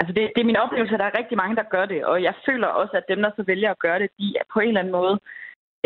altså 0.00 0.12
det, 0.16 0.22
det 0.34 0.40
er 0.40 0.50
min 0.50 0.62
oplevelse, 0.64 0.94
at 0.94 1.00
der 1.00 1.06
er 1.06 1.18
rigtig 1.18 1.36
mange, 1.36 1.56
der 1.56 1.72
gør 1.74 1.86
det, 1.86 2.04
og 2.04 2.22
jeg 2.22 2.34
føler 2.46 2.66
også, 2.66 2.94
at 2.96 3.08
dem, 3.08 3.22
der 3.22 3.30
så 3.36 3.42
vælger 3.42 3.70
at 3.70 3.78
gøre 3.78 3.98
det, 3.98 4.10
de 4.18 4.26
er 4.40 4.46
på 4.52 4.60
en 4.60 4.68
eller 4.68 4.80
anden 4.80 4.98
måde 5.00 5.18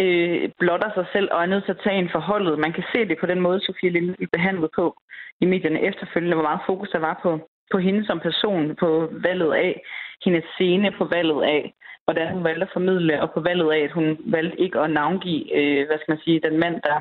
øh, 0.03 0.51
blotter 0.59 0.91
sig 0.95 1.07
selv 1.13 1.29
og 1.33 1.43
er 1.43 1.47
nødt 1.47 1.65
til 1.65 1.77
at 1.77 1.83
tage 1.85 1.99
en 1.99 2.11
forholdet. 2.13 2.59
Man 2.59 2.73
kan 2.73 2.85
se 2.93 3.09
det 3.09 3.19
på 3.21 3.27
den 3.27 3.41
måde, 3.41 3.61
Sofie 3.61 3.91
Linde 3.91 4.15
blev 4.17 4.29
behandlet 4.33 4.71
på 4.79 4.97
i 5.41 5.45
medierne 5.47 5.81
efterfølgende, 5.83 6.37
hvor 6.37 6.49
meget 6.49 6.67
fokus 6.67 6.89
der 6.91 6.99
var 6.99 7.21
på, 7.23 7.31
på 7.73 7.79
hende 7.79 8.07
som 8.07 8.21
person, 8.21 8.77
på 8.77 9.09
valget 9.13 9.53
af 9.55 9.83
hendes 10.25 10.45
scene, 10.55 10.91
på 10.99 11.05
valget 11.05 11.43
af, 11.43 11.75
hvordan 12.05 12.33
hun 12.33 12.45
valgte 12.45 12.67
at 12.67 12.73
formidle, 12.73 13.23
og 13.23 13.31
på 13.33 13.41
valget 13.41 13.73
af, 13.73 13.81
at 13.81 13.93
hun 13.93 14.19
valgte 14.27 14.61
ikke 14.61 14.81
at 14.81 14.91
navngive, 14.91 15.57
øh, 15.59 15.87
hvad 15.87 15.99
skal 15.99 16.13
man 16.13 16.25
sige, 16.25 16.41
den 16.41 16.59
mand, 16.59 16.77
der, 16.83 16.99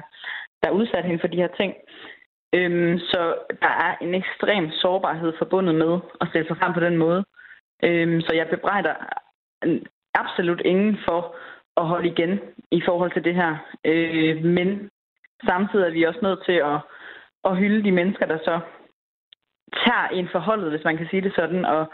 der 0.63 0.69
udsatte 0.69 1.07
hende 1.07 1.21
for 1.21 1.27
de 1.27 1.41
her 1.43 1.51
ting. 1.57 1.73
Øhm, 2.53 2.99
så 2.99 3.35
der 3.61 3.73
er 3.85 3.95
en 4.01 4.15
ekstrem 4.15 4.71
sårbarhed 4.71 5.33
forbundet 5.37 5.75
med 5.75 5.99
at 6.21 6.27
stille 6.29 6.47
sig 6.47 6.57
frem 6.57 6.73
på 6.73 6.79
den 6.79 6.97
måde. 6.97 7.25
Øhm, 7.83 8.21
så 8.21 8.33
jeg 8.33 8.47
bebrejder 8.49 8.93
absolut 10.13 10.61
ingen 10.65 10.97
for 11.05 11.35
at 11.77 11.85
holde 11.85 12.09
igen 12.09 12.39
i 12.71 12.81
forhold 12.85 13.11
til 13.13 13.23
det 13.23 13.35
her. 13.35 13.57
Øh, 13.85 14.43
men 14.43 14.89
samtidig 15.45 15.85
er 15.85 15.91
vi 15.91 16.03
også 16.03 16.19
nødt 16.23 16.45
til 16.45 16.57
at, 16.71 16.79
at 17.43 17.57
hylde 17.57 17.83
de 17.83 17.91
mennesker, 17.91 18.25
der 18.25 18.37
så 18.37 18.59
tager 19.85 20.07
en 20.07 20.29
forholdet, 20.31 20.71
hvis 20.71 20.83
man 20.83 20.97
kan 20.97 21.07
sige 21.09 21.21
det 21.21 21.33
sådan, 21.35 21.65
og 21.65 21.91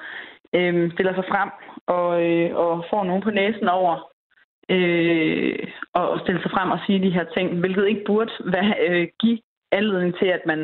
øh, 0.54 0.92
stiller 0.92 1.14
sig 1.14 1.26
frem 1.30 1.50
og, 1.88 2.24
øh, 2.26 2.56
og 2.56 2.86
får 2.90 3.04
nogen 3.04 3.24
på 3.24 3.30
næsen 3.30 3.68
over 3.70 4.12
øh, 4.70 5.68
og 5.94 6.20
stille 6.20 6.42
sig 6.42 6.52
frem 6.52 6.72
og 6.72 6.80
sige 6.86 7.02
de 7.02 7.16
her 7.18 7.26
ting, 7.36 7.60
hvilket 7.60 7.88
ikke 7.88 8.04
burde 8.06 8.32
være, 8.46 8.74
øh, 8.90 9.08
give 9.20 9.40
anledning 9.72 10.14
til, 10.20 10.26
at 10.26 10.44
man, 10.46 10.60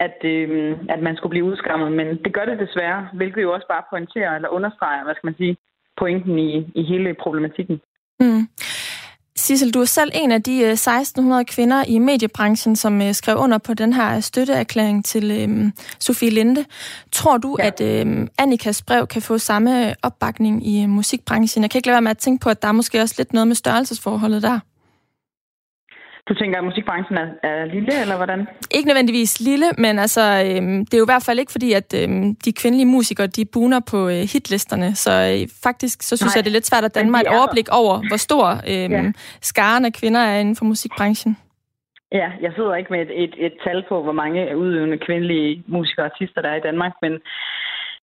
at, 0.00 0.18
øh, 0.24 0.78
at 0.88 1.02
man 1.02 1.16
skulle 1.16 1.30
blive 1.30 1.44
udskammet. 1.44 1.92
Men 1.92 2.06
det 2.24 2.34
gør 2.34 2.44
det 2.44 2.58
desværre, 2.58 3.08
hvilket 3.14 3.42
jo 3.42 3.52
også 3.52 3.66
bare 3.68 3.88
pointerer 3.90 4.34
eller 4.34 4.48
understreger, 4.48 5.04
hvad 5.04 5.14
skal 5.14 5.26
man 5.26 5.36
sige, 5.36 5.56
pointen 5.98 6.38
i, 6.38 6.72
i 6.74 6.82
hele 6.82 7.14
problematikken. 7.14 7.80
Mm. 8.20 8.48
Sissel, 9.36 9.74
du 9.74 9.80
er 9.80 9.84
selv 9.84 10.10
en 10.14 10.32
af 10.32 10.42
de 10.42 10.64
1600 10.64 11.40
øh, 11.40 11.46
kvinder 11.46 11.84
i 11.88 11.98
mediebranchen, 11.98 12.76
som 12.76 13.02
øh, 13.02 13.14
skrev 13.14 13.36
under 13.36 13.58
på 13.58 13.74
den 13.74 13.92
her 13.92 14.20
støtteerklæring 14.20 15.04
til 15.04 15.30
øhm, 15.30 15.72
Sofie 16.00 16.30
Linde. 16.30 16.64
Tror 17.12 17.36
du, 17.36 17.56
ja. 17.58 17.66
at 17.66 17.80
øhm, 17.80 18.28
Annikas 18.38 18.82
brev 18.82 19.06
kan 19.06 19.22
få 19.22 19.38
samme 19.38 19.94
opbakning 20.02 20.66
i 20.66 20.86
musikbranchen? 20.86 21.62
Jeg 21.62 21.70
kan 21.70 21.78
ikke 21.78 21.88
lade 21.88 21.94
være 21.94 22.02
med 22.02 22.10
at 22.10 22.18
tænke 22.18 22.42
på, 22.42 22.50
at 22.50 22.62
der 22.62 22.68
er 22.68 22.72
måske 22.72 23.00
også 23.00 23.14
lidt 23.18 23.32
noget 23.32 23.46
med 23.46 23.56
størrelsesforholdet 23.56 24.42
der. 24.42 24.60
Du 26.28 26.34
tænker, 26.34 26.58
at 26.58 26.64
musikbranchen 26.64 27.16
er, 27.18 27.28
er 27.42 27.64
lille, 27.64 28.00
eller 28.02 28.16
hvordan? 28.16 28.48
Ikke 28.70 28.88
nødvendigvis 28.88 29.40
lille, 29.40 29.66
men 29.78 29.98
altså, 29.98 30.22
øhm, 30.46 30.78
det 30.86 30.94
er 30.94 30.98
jo 30.98 31.08
i 31.08 31.12
hvert 31.12 31.26
fald 31.26 31.38
ikke 31.38 31.52
fordi, 31.52 31.72
at 31.72 31.88
øhm, 32.00 32.36
de 32.44 32.52
kvindelige 32.60 32.86
musikere, 32.96 33.26
de 33.26 33.44
buner 33.54 33.80
på 33.90 34.08
øh, 34.08 34.22
hitlisterne. 34.32 34.94
Så 34.94 35.12
øh, 35.32 35.48
faktisk, 35.66 36.02
så 36.02 36.16
synes 36.16 36.32
Nej. 36.32 36.36
jeg, 36.36 36.44
det 36.44 36.50
er 36.50 36.58
lidt 36.58 36.66
svært 36.66 36.84
at 36.84 36.94
danne 36.94 37.10
mig 37.10 37.20
et 37.20 37.34
overblik 37.38 37.68
over, 37.80 37.94
hvor 38.08 38.20
stor 38.28 38.44
øhm, 38.72 38.92
ja. 38.92 39.12
skaren 39.40 39.84
af 39.84 39.92
kvinder 39.92 40.20
er 40.20 40.38
inden 40.40 40.56
for 40.56 40.64
musikbranchen. 40.64 41.36
Ja, 42.12 42.28
jeg 42.44 42.52
sidder 42.56 42.74
ikke 42.74 42.92
med 42.92 43.00
et, 43.06 43.12
et, 43.24 43.34
et 43.46 43.54
tal 43.64 43.84
på, 43.88 44.02
hvor 44.02 44.12
mange 44.22 44.56
udøvende 44.56 44.98
kvindelige 45.06 45.62
musikere 45.66 46.06
og 46.06 46.10
artister, 46.12 46.40
der 46.42 46.48
er 46.48 46.58
i 46.58 46.66
Danmark, 46.68 46.92
men 47.02 47.12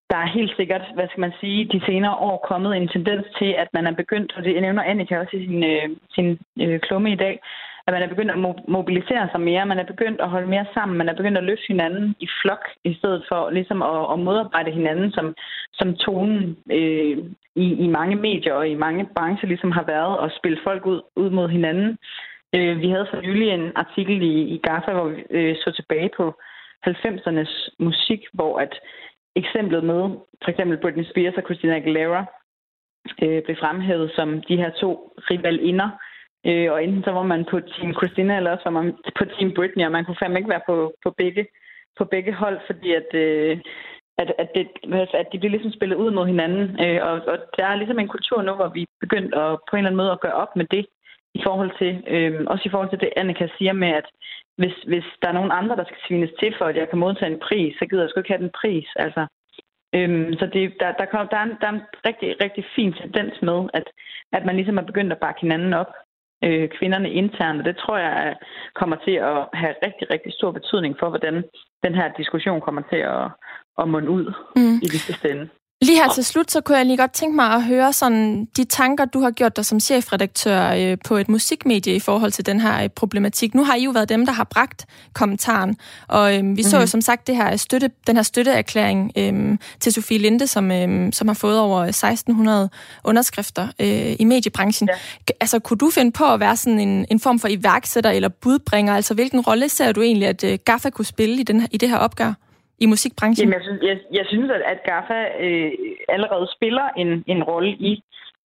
der 0.09 0.17
er 0.17 0.35
helt 0.37 0.53
sikkert, 0.55 0.85
hvad 0.95 1.07
skal 1.07 1.21
man 1.21 1.33
sige, 1.41 1.59
de 1.73 1.81
senere 1.85 2.15
år 2.15 2.45
kommet 2.49 2.71
en 2.77 2.87
tendens 2.87 3.25
til, 3.39 3.51
at 3.63 3.69
man 3.73 3.87
er 3.87 3.95
begyndt, 4.01 4.33
og 4.35 4.43
det 4.43 4.61
nævner 4.61 4.83
Annika 4.83 5.19
også 5.19 5.35
i 5.37 5.45
sin, 5.47 5.63
øh, 5.63 5.89
sin 6.15 6.27
øh, 6.61 6.79
klumme 6.79 7.11
i 7.11 7.15
dag, 7.15 7.35
at 7.87 7.93
man 7.93 8.03
er 8.03 8.07
begyndt 8.07 8.31
at 8.31 8.39
mobilisere 8.67 9.29
sig 9.31 9.41
mere, 9.41 9.65
man 9.65 9.79
er 9.79 9.91
begyndt 9.93 10.21
at 10.21 10.29
holde 10.29 10.47
mere 10.47 10.65
sammen, 10.73 10.97
man 10.97 11.09
er 11.09 11.15
begyndt 11.15 11.37
at 11.37 11.43
løfte 11.43 11.67
hinanden 11.67 12.15
i 12.19 12.27
flok, 12.41 12.63
i 12.83 12.93
stedet 12.93 13.25
for 13.29 13.49
ligesom 13.49 13.81
at, 13.81 14.13
at 14.13 14.19
modarbejde 14.19 14.71
hinanden, 14.71 15.11
som, 15.11 15.35
som 15.73 15.95
tonen 15.95 16.57
øh, 16.71 17.17
i, 17.55 17.67
i 17.85 17.87
mange 17.87 18.15
medier 18.15 18.53
og 18.53 18.69
i 18.69 18.75
mange 18.75 19.07
brancher 19.15 19.47
ligesom 19.47 19.71
har 19.71 19.83
været, 19.83 20.25
at 20.25 20.37
spille 20.37 20.59
folk 20.63 20.85
ud, 20.85 21.01
ud 21.15 21.29
mod 21.29 21.49
hinanden. 21.49 21.97
Øh, 22.55 22.79
vi 22.81 22.89
havde 22.89 23.07
for 23.09 23.21
nylig 23.21 23.49
en 23.49 23.71
artikel 23.75 24.21
i, 24.21 24.41
i 24.55 24.57
GAFA, 24.57 24.91
hvor 24.91 25.07
vi 25.07 25.23
øh, 25.29 25.55
så 25.55 25.71
tilbage 25.71 26.09
på 26.17 26.33
90'ernes 26.87 27.75
musik, 27.79 28.21
hvor 28.33 28.59
at 28.59 28.73
eksemplet 29.35 29.83
med 29.83 30.01
for 30.43 30.49
eksempel 30.49 30.77
Britney 30.77 31.03
Spears 31.03 31.37
og 31.37 31.43
Christina 31.43 31.75
Aguilera 31.75 32.25
øh, 33.23 33.43
blev 33.43 33.55
fremhævet 33.59 34.11
som 34.15 34.41
de 34.41 34.57
her 34.57 34.71
to 34.81 35.13
rivalinder, 35.29 35.89
Øh, 36.47 36.71
og 36.71 36.83
enten 36.83 37.03
så 37.03 37.11
var 37.11 37.23
man 37.23 37.45
på 37.51 37.59
Team 37.59 37.93
Christina, 37.93 38.37
eller 38.37 38.51
også 38.51 38.63
var 38.65 38.77
man 38.81 38.97
på 39.17 39.25
Team 39.25 39.53
Britney, 39.53 39.85
og 39.85 39.91
man 39.91 40.05
kunne 40.05 40.21
fandme 40.21 40.39
ikke 40.39 40.53
være 40.55 40.67
på, 40.69 40.93
på, 41.03 41.09
begge, 41.17 41.47
på 41.97 42.05
begge 42.05 42.33
hold, 42.33 42.59
fordi 42.67 42.93
at, 42.93 43.09
øh, 43.13 43.57
at, 44.17 44.33
at, 44.37 44.49
det, 44.55 44.67
at 45.13 45.27
de 45.31 45.39
bliver 45.39 45.55
ligesom 45.55 45.71
spillet 45.71 45.95
ud 45.95 46.11
mod 46.11 46.25
hinanden. 46.27 46.65
Øh, 46.85 46.99
og, 47.07 47.13
og 47.31 47.37
der 47.57 47.65
er 47.65 47.75
ligesom 47.75 47.99
en 47.99 48.13
kultur 48.15 48.41
nu, 48.41 48.53
hvor 48.53 48.67
vi 48.67 48.81
er 48.81 48.95
begyndt 48.99 49.35
at, 49.35 49.59
på 49.67 49.71
en 49.73 49.77
eller 49.77 49.89
anden 49.89 50.01
måde 50.03 50.11
at 50.11 50.21
gøre 50.21 50.39
op 50.43 50.55
med 50.55 50.65
det, 50.65 50.85
i 51.39 51.41
forhold 51.43 51.71
til, 51.79 51.91
øh, 52.07 52.41
også 52.47 52.63
i 52.65 52.71
forhold 52.71 52.89
til 52.89 52.99
det, 52.99 53.09
Annika 53.15 53.47
siger 53.57 53.73
med, 53.73 53.87
at 53.87 54.07
hvis, 54.57 54.75
hvis 54.87 55.07
der 55.21 55.27
er 55.27 55.37
nogen 55.39 55.57
andre, 55.59 55.75
der 55.75 55.85
skal 55.85 56.03
svines 56.07 56.33
til 56.39 56.55
for, 56.57 56.65
at 56.65 56.75
jeg 56.75 56.89
kan 56.89 56.99
modtage 56.99 57.31
en 57.31 57.43
pris, 57.47 57.75
så 57.79 57.85
gider 57.85 58.03
jeg 58.03 58.09
sgu 58.09 58.19
ikke 58.19 58.33
have 58.33 58.45
den 58.45 58.57
pris. 58.61 58.89
Altså, 58.95 59.21
øhm, 59.95 60.33
så 60.39 60.45
det, 60.53 60.73
der, 60.79 60.91
der, 60.91 61.05
kom, 61.05 61.27
der, 61.31 61.37
er 61.37 61.43
en, 61.43 61.57
der 61.61 61.67
er 61.67 61.75
en 61.77 61.85
rigtig, 62.07 62.29
rigtig 62.43 62.63
fin 62.75 62.93
tendens 62.93 63.41
med, 63.41 63.59
at, 63.73 63.87
at 64.31 64.45
man 64.45 64.55
ligesom 64.55 64.77
er 64.77 64.89
begyndt 64.91 65.13
at 65.13 65.23
bakke 65.25 65.41
hinanden 65.41 65.73
op 65.73 65.91
øh, 66.45 66.69
kvinderne 66.77 67.09
internt, 67.09 67.59
og 67.59 67.65
det 67.65 67.77
tror 67.77 67.97
jeg 67.97 68.35
kommer 68.75 68.97
til 69.05 69.15
at 69.31 69.39
have 69.53 69.75
rigtig, 69.85 70.05
rigtig 70.13 70.33
stor 70.33 70.51
betydning 70.51 70.95
for, 70.99 71.09
hvordan 71.09 71.43
den 71.83 71.95
her 71.95 72.07
diskussion 72.17 72.61
kommer 72.61 72.81
til 72.91 73.01
at, 73.15 73.25
at 73.81 73.89
munde 73.89 74.09
ud 74.09 74.25
mm. 74.55 74.75
i 74.85 74.87
det 74.93 75.01
sidste 75.07 75.31
ende. 75.31 75.49
Lige 75.83 76.03
her 76.03 76.13
til 76.13 76.25
slut, 76.25 76.51
så 76.51 76.61
kunne 76.61 76.77
jeg 76.77 76.85
lige 76.85 76.97
godt 76.97 77.11
tænke 77.11 77.35
mig 77.35 77.45
at 77.45 77.63
høre 77.63 77.93
sådan 77.93 78.47
de 78.57 78.63
tanker, 78.63 79.05
du 79.05 79.21
har 79.21 79.31
gjort 79.31 79.55
dig 79.55 79.65
som 79.65 79.79
chefredaktør 79.79 80.71
øh, 80.71 80.97
på 81.05 81.17
et 81.17 81.29
musikmedie 81.29 81.95
i 81.95 81.99
forhold 81.99 82.31
til 82.31 82.45
den 82.45 82.59
her 82.59 82.83
øh, 82.83 82.89
problematik. 82.89 83.55
Nu 83.55 83.63
har 83.63 83.75
I 83.75 83.83
jo 83.83 83.91
været 83.91 84.09
dem, 84.09 84.25
der 84.25 84.33
har 84.33 84.43
bragt 84.43 84.85
kommentaren, 85.13 85.77
og 86.07 86.31
øh, 86.33 86.37
vi 86.37 86.41
mm-hmm. 86.41 86.63
så 86.63 86.75
jo 86.75 86.81
mhm. 86.81 86.87
som 86.87 87.01
sagt 87.01 87.27
det 87.27 87.35
her 87.35 87.55
støtte, 87.55 87.89
den 88.07 88.15
her 88.15 88.23
støtteerklæring 88.23 89.11
øh, 89.17 89.57
til 89.79 89.93
Sofie 89.93 90.17
Linde, 90.17 90.47
som, 90.47 90.71
øh, 90.71 91.13
som 91.13 91.27
har 91.27 91.35
fået 91.35 91.59
over 91.59 91.83
1600 91.83 92.69
underskrifter 93.03 93.67
øh, 93.79 94.15
i 94.19 94.23
mediebranchen. 94.23 94.89
Ja. 94.89 95.33
Altså, 95.39 95.59
kunne 95.59 95.77
du 95.77 95.89
finde 95.89 96.11
på 96.11 96.33
at 96.33 96.39
være 96.39 96.57
sådan 96.57 96.79
en, 96.79 97.05
en 97.11 97.19
form 97.19 97.39
for 97.39 97.47
iværksætter 97.47 98.09
eller 98.09 98.29
budbringer? 98.29 98.95
Altså, 98.95 99.13
hvilken 99.13 99.39
rolle 99.39 99.69
ser 99.69 99.91
du 99.91 100.01
egentlig, 100.01 100.27
at 100.27 100.43
øh, 100.43 100.59
GAFA 100.65 100.89
kunne 100.89 101.05
spille 101.05 101.35
i, 101.35 101.43
den, 101.43 101.67
i 101.71 101.77
det 101.77 101.89
her 101.89 101.97
opgør? 101.97 102.33
I 102.83 102.85
musikbranchen? 102.93 103.43
Jamen, 103.43 103.53
jeg, 103.57 103.63
synes, 103.67 103.81
jeg, 103.89 103.97
jeg 104.19 104.25
synes, 104.31 104.49
at, 104.57 104.61
at 104.71 104.79
GAFA 104.89 105.21
øh, 105.45 105.71
allerede 106.15 106.47
spiller 106.55 106.87
en, 107.01 107.09
en 107.27 107.43
rolle 107.43 107.71
i, 107.89 107.91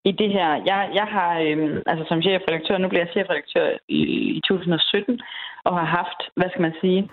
i 0.05 0.12
det 0.12 0.30
her. 0.36 0.51
Jeg, 0.70 0.80
jeg 1.01 1.07
har, 1.16 1.32
øh, 1.47 1.82
altså 1.91 2.05
som 2.09 2.22
chefredaktør, 2.22 2.78
nu 2.78 2.89
bliver 2.89 3.05
jeg 3.05 3.14
chefredaktør 3.16 3.68
i, 3.89 4.01
i 4.36 4.41
2017, 4.49 5.20
og 5.64 5.72
har 5.78 5.89
haft, 6.01 6.20
hvad 6.36 6.49
skal 6.51 6.62
man 6.62 6.74
sige, 6.80 7.11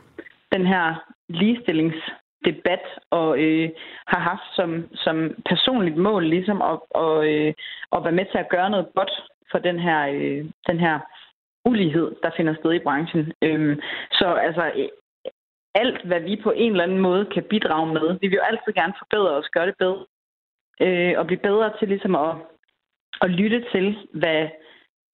den 0.55 0.65
her 0.67 0.85
ligestillingsdebat, 1.29 2.85
og 3.09 3.29
øh, 3.43 3.69
har 4.07 4.19
haft 4.19 4.47
som, 4.55 4.69
som 5.05 5.15
personligt 5.49 5.97
mål 5.97 6.23
ligesom 6.35 6.61
at, 6.61 6.79
og, 6.89 7.15
øh, 7.31 7.53
at 7.95 8.03
være 8.03 8.17
med 8.19 8.25
til 8.31 8.37
at 8.37 8.49
gøre 8.49 8.69
noget 8.69 8.87
godt 8.95 9.11
for 9.51 9.59
den 9.59 9.79
her, 9.79 9.99
øh, 10.13 10.45
den 10.69 10.79
her 10.79 10.99
ulighed, 11.65 12.11
der 12.23 12.29
finder 12.37 12.55
sted 12.59 12.73
i 12.73 12.85
branchen. 12.87 13.33
Øhm, 13.41 13.79
så 14.11 14.27
altså, 14.47 14.63
alt, 15.75 16.05
hvad 16.05 16.19
vi 16.19 16.35
på 16.43 16.51
en 16.51 16.71
eller 16.71 16.83
anden 16.83 16.99
måde 16.99 17.25
kan 17.25 17.43
bidrage 17.43 17.93
med. 17.93 18.07
Vi 18.21 18.27
vil 18.27 18.39
jo 18.39 18.47
altid 18.49 18.73
gerne 18.73 18.93
forbedre 18.97 19.31
os, 19.39 19.49
gøre 19.55 19.67
det 19.67 19.77
bedre. 19.79 20.05
Øh, 20.81 21.13
og 21.19 21.27
blive 21.27 21.45
bedre 21.49 21.71
til 21.79 21.87
ligesom 21.87 22.15
at, 22.15 22.35
at 23.21 23.29
lytte 23.29 23.65
til, 23.71 23.97
hvad 24.13 24.47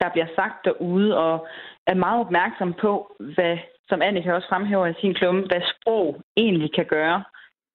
der 0.02 0.10
bliver 0.10 0.28
sagt 0.36 0.66
derude, 0.66 1.18
og 1.18 1.48
er 1.88 1.96
meget 1.96 2.20
opmærksom 2.26 2.74
på, 2.74 3.16
hvad, 3.20 3.58
som 3.90 4.02
Annika 4.02 4.34
også 4.34 4.48
fremhæver 4.48 4.88
i 4.88 5.02
sin 5.02 5.14
klumme, 5.14 5.42
hvad 5.42 5.62
sprog 5.72 6.22
egentlig 6.38 6.74
kan 6.74 6.86
gøre. 6.86 7.24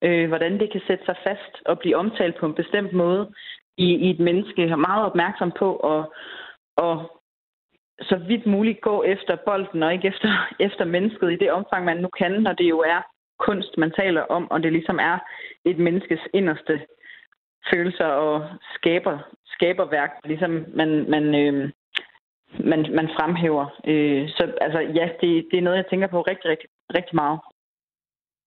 Øh, 0.05 0.28
hvordan 0.28 0.61
det 0.61 0.72
kan 0.72 0.80
sætte 0.87 1.05
sig 1.05 1.16
fast 1.26 1.53
og 1.64 1.78
blive 1.78 1.97
omtalt 1.97 2.37
på 2.37 2.47
en 2.47 2.55
bestemt 2.55 2.93
måde 2.93 3.32
i, 3.76 3.89
i 3.95 4.11
et 4.11 4.20
menneske. 4.20 4.62
Jeg 4.62 4.70
er 4.70 4.87
meget 4.91 5.05
opmærksom 5.05 5.53
på 5.59 5.76
at, 5.76 6.03
at 6.87 6.99
så 8.01 8.17
vidt 8.29 8.47
muligt 8.47 8.81
gå 8.81 9.03
efter 9.03 9.37
bolden 9.47 9.83
og 9.83 9.93
ikke 9.93 10.09
efter, 10.09 10.31
efter 10.61 10.85
mennesket 10.85 11.33
i 11.33 11.37
det 11.37 11.53
omfang, 11.53 11.85
man 11.85 11.97
nu 11.97 12.09
kan, 12.19 12.33
når 12.33 12.53
det 12.53 12.69
jo 12.69 12.79
er 12.79 13.01
kunst, 13.39 13.79
man 13.79 13.93
taler 14.01 14.23
om, 14.23 14.51
og 14.51 14.63
det 14.63 14.73
ligesom 14.73 14.99
er 14.99 15.19
et 15.65 15.79
menneskes 15.79 16.21
inderste 16.35 16.81
følelser 17.71 18.07
og 18.07 18.49
skaber, 18.75 19.19
skaberværk, 19.47 20.11
ligesom 20.25 20.65
man, 20.75 21.11
man, 21.11 21.25
øh, 21.35 21.71
man, 22.71 22.81
man 22.99 23.09
fremhæver. 23.17 23.67
Øh, 23.87 24.29
så 24.29 24.53
altså, 24.61 24.81
ja, 24.81 25.09
det, 25.21 25.47
det 25.51 25.59
er 25.59 25.63
noget, 25.63 25.77
jeg 25.77 25.87
tænker 25.91 26.07
på 26.07 26.21
rigtig, 26.21 26.51
rigtig, 26.51 26.69
rigtig 26.95 27.15
meget. 27.15 27.41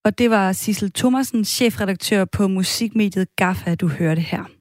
Og 0.06 0.20
det 0.20 0.30
var 0.30 0.52
Sissel 0.52 0.92
Thomasen, 0.92 1.46
chefredaktør 1.46 2.26
på 2.38 2.48
musikmediet 2.48 3.36
GAFA, 3.36 3.76
du 3.76 3.88
hørte 4.00 4.22
her. 4.22 4.59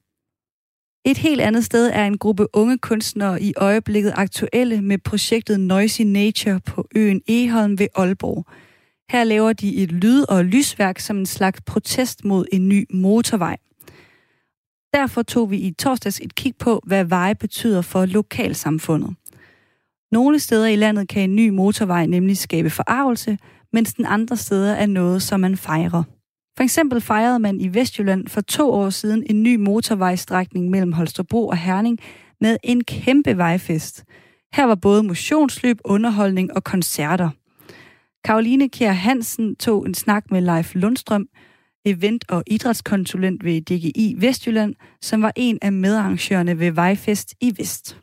Et 1.05 1.17
helt 1.17 1.41
andet 1.41 1.65
sted 1.65 1.91
er 1.93 2.05
en 2.05 2.17
gruppe 2.17 2.47
unge 2.53 2.77
kunstnere 2.77 3.41
i 3.41 3.53
øjeblikket 3.57 4.13
aktuelle 4.15 4.81
med 4.81 4.97
projektet 4.97 5.59
Noisy 5.59 6.01
Nature 6.01 6.59
på 6.65 6.87
øen 6.95 7.21
Eholm 7.27 7.79
ved 7.79 7.87
Aalborg. 7.95 8.45
Her 9.11 9.23
laver 9.23 9.53
de 9.53 9.75
et 9.75 9.91
lyd- 9.91 10.25
og 10.29 10.45
lysværk 10.45 10.99
som 10.99 11.17
en 11.17 11.25
slags 11.25 11.61
protest 11.61 12.25
mod 12.25 12.45
en 12.51 12.69
ny 12.69 12.85
motorvej. 12.93 13.57
Derfor 14.93 15.21
tog 15.21 15.51
vi 15.51 15.57
i 15.57 15.71
torsdags 15.71 16.19
et 16.19 16.35
kig 16.35 16.55
på, 16.55 16.81
hvad 16.85 17.05
veje 17.05 17.35
betyder 17.35 17.81
for 17.81 18.05
lokalsamfundet. 18.05 19.15
Nogle 20.11 20.39
steder 20.39 20.67
i 20.67 20.75
landet 20.75 21.07
kan 21.07 21.23
en 21.23 21.35
ny 21.35 21.49
motorvej 21.49 22.05
nemlig 22.05 22.37
skabe 22.37 22.69
forarvelse, 22.69 23.37
mens 23.73 23.93
den 23.93 24.05
andre 24.05 24.37
steder 24.37 24.73
er 24.73 24.85
noget, 24.85 25.21
som 25.21 25.39
man 25.39 25.57
fejrer. 25.57 26.03
For 26.59 26.63
eksempel 26.63 27.01
fejrede 27.01 27.39
man 27.39 27.59
i 27.59 27.73
Vestjylland 27.73 28.27
for 28.27 28.41
to 28.41 28.71
år 28.71 28.89
siden 28.89 29.23
en 29.29 29.43
ny 29.43 29.55
motorvejstrækning 29.55 30.69
mellem 30.69 30.93
Holstebro 30.93 31.47
og 31.47 31.57
Herning 31.57 31.99
med 32.41 32.57
en 32.63 32.83
kæmpe 32.83 33.37
vejfest. 33.37 34.03
Her 34.53 34.65
var 34.65 34.75
både 34.75 35.03
motionsløb, 35.03 35.77
underholdning 35.85 36.55
og 36.55 36.63
koncerter. 36.63 37.29
Karoline 38.23 38.69
Kjær 38.69 38.91
Hansen 38.91 39.55
tog 39.55 39.85
en 39.85 39.93
snak 39.93 40.31
med 40.31 40.41
Leif 40.41 40.75
Lundstrøm, 40.75 41.27
event- 41.85 42.25
og 42.29 42.43
idrætskonsulent 42.47 43.43
ved 43.43 43.61
DGI 43.61 44.15
Vestjylland, 44.17 44.75
som 45.01 45.21
var 45.21 45.33
en 45.35 45.59
af 45.61 45.71
medarrangørerne 45.71 46.59
ved 46.59 46.71
Vejfest 46.71 47.33
i 47.41 47.53
Vest. 47.57 47.97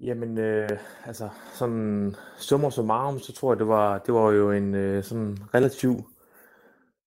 Jamen, 0.00 0.38
øh, 0.38 0.68
altså, 1.06 1.28
sådan 1.54 2.14
summer 2.36 2.70
summarum, 2.70 3.18
så 3.18 3.32
tror 3.32 3.52
jeg, 3.52 3.58
det 3.58 3.68
var, 3.68 3.98
det 3.98 4.14
var 4.14 4.30
jo 4.30 4.52
en 4.52 4.74
øh, 4.74 5.04
sådan 5.04 5.38
relativt 5.54 6.04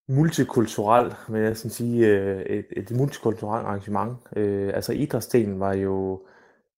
multikulturel, 0.07 1.13
vil 1.29 1.41
jeg 1.41 1.57
sådan 1.57 1.71
sige, 1.71 2.07
øh, 2.07 2.41
et, 2.41 2.65
et 2.71 2.91
multikulturelt 2.91 3.65
arrangement. 3.65 4.17
Øh, 4.35 4.71
altså 4.73 4.93
idrætsdelen 4.93 5.59
var 5.59 5.73
jo 5.73 6.21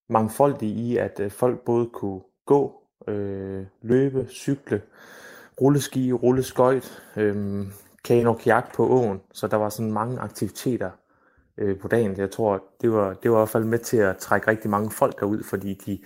mangfoldig 0.09 0.69
i, 0.69 0.97
at 0.97 1.19
øh, 1.19 1.31
folk 1.31 1.59
både 1.59 1.89
kunne 1.93 2.21
gå, 2.45 2.83
øh, 3.07 3.65
løbe, 3.81 4.27
cykle, 4.29 4.81
rulleski, 5.61 6.13
rulleskøjt, 6.13 7.01
øh, 7.17 7.67
kano 8.03 8.33
kajak 8.33 8.75
på 8.75 8.87
åen, 8.87 9.21
så 9.33 9.47
der 9.47 9.57
var 9.57 9.69
sådan 9.69 9.91
mange 9.91 10.19
aktiviteter 10.19 10.91
øh, 11.57 11.79
på 11.79 11.87
dagen. 11.87 12.17
Jeg 12.17 12.31
tror, 12.31 12.63
det 12.81 12.91
var, 12.91 13.13
det 13.13 13.31
var 13.31 13.37
i 13.37 13.39
hvert 13.39 13.49
fald 13.49 13.63
med 13.63 13.79
til 13.79 13.97
at 13.97 14.17
trække 14.17 14.47
rigtig 14.47 14.69
mange 14.69 14.91
folk 14.91 15.19
derud, 15.19 15.43
fordi 15.43 15.73
de, 15.73 15.99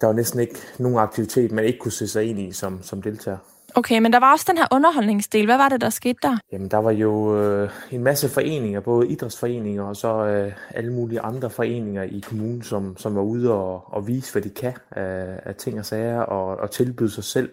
der 0.00 0.06
var 0.06 0.14
næsten 0.14 0.40
ikke 0.40 0.58
nogen 0.78 0.98
aktivitet, 0.98 1.52
man 1.52 1.64
ikke 1.64 1.78
kunne 1.78 1.92
se 1.92 2.08
sig 2.08 2.24
ind 2.24 2.38
i 2.38 2.52
som, 2.52 2.82
som 2.82 3.02
deltager. 3.02 3.51
Okay, 3.74 3.98
men 3.98 4.12
der 4.12 4.20
var 4.20 4.32
også 4.32 4.44
den 4.48 4.58
her 4.58 4.66
underholdningsdel. 4.72 5.44
Hvad 5.44 5.56
var 5.56 5.68
det, 5.68 5.80
der 5.80 5.90
skete 5.90 6.18
der? 6.22 6.38
Jamen, 6.52 6.68
der 6.68 6.76
var 6.76 6.90
jo 6.90 7.42
øh, 7.42 7.70
en 7.90 8.02
masse 8.04 8.28
foreninger, 8.28 8.80
både 8.80 9.08
idrætsforeninger 9.08 9.82
og 9.82 9.96
så 9.96 10.26
øh, 10.26 10.52
alle 10.70 10.92
mulige 10.92 11.20
andre 11.20 11.50
foreninger 11.50 12.02
i 12.02 12.24
kommunen, 12.28 12.62
som, 12.62 12.96
som 12.96 13.14
var 13.14 13.22
ude 13.22 13.52
og, 13.52 13.94
og 13.94 14.06
vise, 14.06 14.32
hvad 14.32 14.42
de 14.42 14.50
kan 14.50 14.72
af, 14.90 15.40
af 15.44 15.54
ting 15.54 15.78
og 15.78 15.86
sager, 15.86 16.20
og, 16.20 16.56
og 16.56 16.70
tilbyde 16.70 17.10
sig 17.10 17.24
selv. 17.24 17.52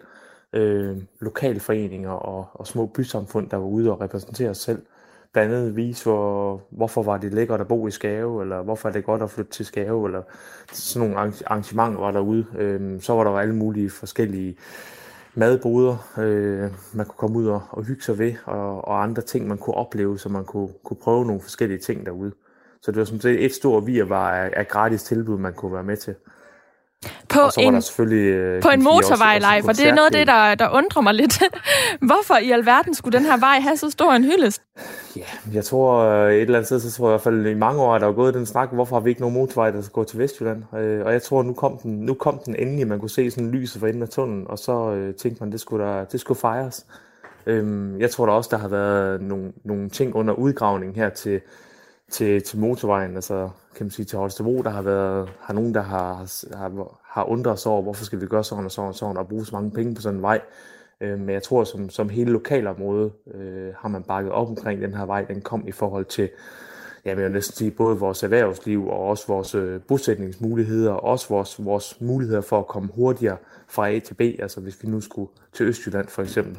Øh, 0.52 0.96
lokale 1.20 1.60
foreninger 1.60 2.10
og, 2.10 2.48
og 2.54 2.66
små 2.66 2.86
bysamfund, 2.86 3.50
der 3.50 3.56
var 3.56 3.66
ude 3.66 3.90
og 3.90 4.00
repræsentere 4.00 4.54
sig 4.54 4.64
selv. 4.64 4.82
Blandt 5.32 5.54
andet 5.54 5.76
vise, 5.76 6.04
hvor, 6.04 6.62
hvorfor 6.70 7.02
var 7.02 7.16
det 7.16 7.34
lækkert 7.34 7.60
at 7.60 7.68
bo 7.68 7.86
i 7.86 7.90
Skave, 7.90 8.42
eller 8.42 8.62
hvorfor 8.62 8.88
er 8.88 8.92
det 8.92 9.04
godt 9.04 9.22
at 9.22 9.30
flytte 9.30 9.50
til 9.50 9.66
Skave, 9.66 10.06
eller 10.06 10.22
sådan 10.72 11.08
nogle 11.08 11.32
arrangementer 11.46 12.00
var 12.00 12.10
derude. 12.10 12.46
Øh, 12.58 13.00
så 13.00 13.12
var 13.12 13.24
der 13.24 13.30
alle 13.30 13.54
mulige 13.54 13.90
forskellige 13.90 14.56
madboder, 15.34 15.96
øh, 16.18 16.70
man 16.94 17.06
kunne 17.06 17.16
komme 17.16 17.38
ud 17.38 17.46
og, 17.46 17.62
og 17.70 17.84
hygge 17.84 18.02
sig 18.02 18.18
ved, 18.18 18.34
og, 18.44 18.88
og 18.88 19.02
andre 19.02 19.22
ting, 19.22 19.48
man 19.48 19.58
kunne 19.58 19.74
opleve, 19.74 20.18
så 20.18 20.28
man 20.28 20.44
kunne, 20.44 20.68
kunne 20.84 20.96
prøve 21.02 21.26
nogle 21.26 21.40
forskellige 21.40 21.78
ting 21.78 22.06
derude. 22.06 22.32
Så 22.82 22.90
det 22.90 22.98
var 22.98 23.04
som 23.04 23.20
set 23.20 23.44
et 23.44 23.52
stort 23.52 24.08
var 24.08 24.30
af, 24.30 24.52
af 24.56 24.68
gratis 24.68 25.02
tilbud, 25.02 25.38
man 25.38 25.54
kunne 25.54 25.72
være 25.72 25.84
med 25.84 25.96
til. 25.96 26.14
På 27.28 27.40
en, 27.58 27.74
øh, 27.74 28.62
på 28.62 28.68
en 28.68 28.82
motorvej, 28.82 29.62
for 29.62 29.72
det 29.72 29.86
er 29.86 29.94
noget 29.94 30.06
af 30.06 30.12
det, 30.12 30.26
der, 30.26 30.54
der 30.54 30.68
undrer 30.68 31.02
mig 31.02 31.14
lidt. 31.14 31.42
Hvorfor 32.08 32.36
i 32.36 32.50
alverden 32.50 32.94
skulle 32.94 33.18
den 33.18 33.26
her 33.26 33.36
vej 33.36 33.60
have 33.60 33.76
så 33.76 33.90
stor 33.90 34.12
en 34.12 34.24
hyldest? 34.24 34.62
Ja, 35.16 35.22
jeg 35.52 35.64
tror 35.64 35.98
øh, 35.98 36.34
et 36.34 36.40
eller 36.40 36.54
andet 36.54 36.66
sted, 36.66 36.80
så 36.80 36.92
tror 36.92 37.06
jeg 37.06 37.10
i 37.10 37.12
hvert 37.12 37.22
fald 37.22 37.46
i 37.46 37.54
mange 37.54 37.82
år, 37.82 37.94
at 37.94 38.00
der 38.00 38.08
er 38.08 38.12
gået 38.12 38.34
den 38.34 38.46
snak, 38.46 38.72
hvorfor 38.72 38.96
har 38.96 39.00
vi 39.00 39.10
ikke 39.10 39.20
nogen 39.20 39.34
motorvej, 39.34 39.70
der 39.70 39.82
skal 39.82 39.92
gå 39.92 40.04
til 40.04 40.18
Vestjylland? 40.18 40.74
Øh, 40.76 41.06
og 41.06 41.12
jeg 41.12 41.22
tror, 41.22 41.42
nu 41.42 41.52
kom 41.52 41.78
den, 41.78 42.00
nu 42.00 42.14
kom 42.14 42.40
den 42.46 42.56
endelig, 42.56 42.86
man 42.86 42.98
kunne 43.00 43.10
se 43.10 43.30
sådan 43.30 43.50
lyset 43.50 43.80
for 43.80 43.86
enden 43.86 44.02
af 44.02 44.08
tunnelen, 44.08 44.46
og 44.48 44.58
så 44.58 44.90
øh, 44.90 45.14
tænkte 45.14 45.42
man, 45.42 45.52
det 45.52 45.60
skulle, 45.60 45.84
der, 45.84 46.04
det 46.04 46.20
skulle 46.20 46.40
fejres. 46.40 46.86
Øh, 47.46 48.00
jeg 48.00 48.10
tror 48.10 48.26
da 48.26 48.32
også, 48.32 48.48
der 48.52 48.58
har 48.58 48.68
været 48.68 49.22
nogle, 49.22 49.52
nogle 49.64 49.88
ting 49.88 50.14
under 50.14 50.34
udgravning 50.34 50.94
her 50.94 51.08
til, 51.08 51.40
til, 52.10 52.42
til 52.42 52.58
motorvejen, 52.58 53.14
altså 53.14 53.48
kan 53.76 53.84
man 53.86 53.90
sige 53.90 54.06
til 54.06 54.18
Holstebro, 54.18 54.62
der 54.62 54.70
har 54.70 54.82
været, 54.82 55.28
har 55.40 55.54
nogen, 55.54 55.74
der 55.74 55.82
har, 55.82 56.14
har, 56.56 56.98
har 57.04 57.24
undret 57.24 57.58
sig 57.58 57.72
over, 57.72 57.82
hvorfor 57.82 58.04
skal 58.04 58.20
vi 58.20 58.26
gøre 58.26 58.44
sådan 58.44 58.64
og 58.64 58.70
sådan 58.70 58.88
og 58.88 58.94
sådan, 58.94 59.16
og 59.16 59.28
bruge 59.28 59.46
så 59.46 59.54
mange 59.54 59.70
penge 59.70 59.94
på 59.94 60.02
sådan 60.02 60.16
en 60.16 60.22
vej. 60.22 60.40
Øh, 61.00 61.18
men 61.18 61.28
jeg 61.28 61.42
tror, 61.42 61.64
som, 61.64 61.90
som 61.90 62.08
hele 62.08 62.32
lokalområdet 62.32 63.12
øh, 63.34 63.74
har 63.78 63.88
man 63.88 64.02
bakket 64.02 64.32
op 64.32 64.48
omkring 64.48 64.82
den 64.82 64.94
her 64.94 65.06
vej. 65.06 65.24
Den 65.24 65.40
kom 65.40 65.68
i 65.68 65.72
forhold 65.72 66.04
til, 66.04 66.28
ja, 67.04 67.10
jeg 67.10 67.16
vil 67.16 67.32
næsten 67.32 67.56
sige, 67.56 67.70
både 67.70 67.98
vores 67.98 68.22
erhvervsliv 68.22 68.88
og 68.88 68.98
også 68.98 69.26
vores 69.26 69.54
øh, 69.54 69.80
bosætningsmuligheder, 69.88 70.92
og 70.92 71.04
også 71.04 71.28
vores, 71.28 71.64
vores 71.64 72.00
muligheder 72.00 72.40
for 72.40 72.58
at 72.58 72.66
komme 72.66 72.88
hurtigere 72.94 73.36
fra 73.68 73.90
A 73.90 73.98
til 73.98 74.14
B, 74.14 74.20
altså 74.20 74.60
hvis 74.60 74.82
vi 74.82 74.88
nu 74.88 75.00
skulle 75.00 75.30
til 75.52 75.66
Østjylland 75.66 76.08
for 76.08 76.22
eksempel. 76.22 76.58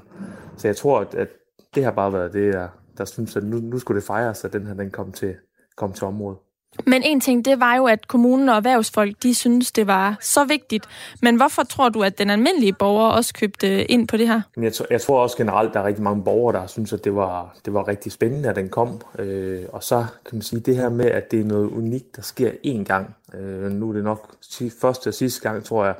Så 0.57 0.67
jeg 0.67 0.75
tror, 0.75 0.99
at, 0.99 1.15
at 1.15 1.27
det 1.75 1.83
har 1.83 1.91
bare 1.91 2.13
været 2.13 2.33
det, 2.33 2.53
der, 2.53 2.67
der 2.97 3.05
synes, 3.05 3.35
at 3.35 3.43
nu, 3.43 3.57
nu 3.57 3.79
skulle 3.79 3.99
det 3.99 4.07
fejres, 4.07 4.45
at 4.45 4.53
den 4.53 4.67
her 4.67 4.73
den 4.73 4.91
kom 4.91 5.11
til, 5.11 5.35
kom 5.75 5.93
til 5.93 6.07
området. 6.07 6.37
Men 6.85 7.03
en 7.03 7.19
ting, 7.19 7.45
det 7.45 7.59
var 7.59 7.75
jo, 7.75 7.85
at 7.85 8.07
kommunen 8.07 8.49
og 8.49 8.55
erhvervsfolk, 8.55 9.23
de 9.23 9.35
synes 9.35 9.71
det 9.71 9.87
var 9.87 10.17
så 10.21 10.45
vigtigt. 10.45 10.85
Men 11.21 11.35
hvorfor 11.35 11.63
tror 11.63 11.89
du, 11.89 12.03
at 12.03 12.17
den 12.17 12.29
almindelige 12.29 12.73
borger 12.73 13.09
også 13.09 13.33
købte 13.33 13.91
ind 13.91 14.07
på 14.07 14.17
det 14.17 14.27
her? 14.27 14.41
Jeg, 14.57 14.71
jeg 14.89 15.01
tror 15.01 15.21
også 15.21 15.37
generelt, 15.37 15.73
der 15.73 15.79
er 15.79 15.83
rigtig 15.83 16.03
mange 16.03 16.23
borgere, 16.23 16.61
der 16.61 16.67
synes, 16.67 16.93
at 16.93 17.03
det 17.03 17.15
var, 17.15 17.57
det 17.65 17.73
var 17.73 17.87
rigtig 17.87 18.11
spændende, 18.11 18.49
at 18.49 18.55
den 18.55 18.69
kom. 18.69 19.01
Øh, 19.19 19.61
og 19.73 19.83
så 19.83 20.05
kan 20.25 20.35
man 20.35 20.41
sige, 20.41 20.59
det 20.59 20.75
her 20.75 20.89
med, 20.89 21.05
at 21.05 21.31
det 21.31 21.39
er 21.39 21.43
noget 21.43 21.69
unikt, 21.69 22.15
der 22.15 22.21
sker 22.21 22.51
én 22.65 22.83
gang. 22.83 23.15
Øh, 23.33 23.71
nu 23.71 23.89
er 23.89 23.93
det 23.93 24.03
nok 24.03 24.35
første 24.81 25.07
og 25.07 25.13
sidste 25.13 25.49
gang, 25.49 25.63
tror 25.63 25.85
jeg, 25.85 25.95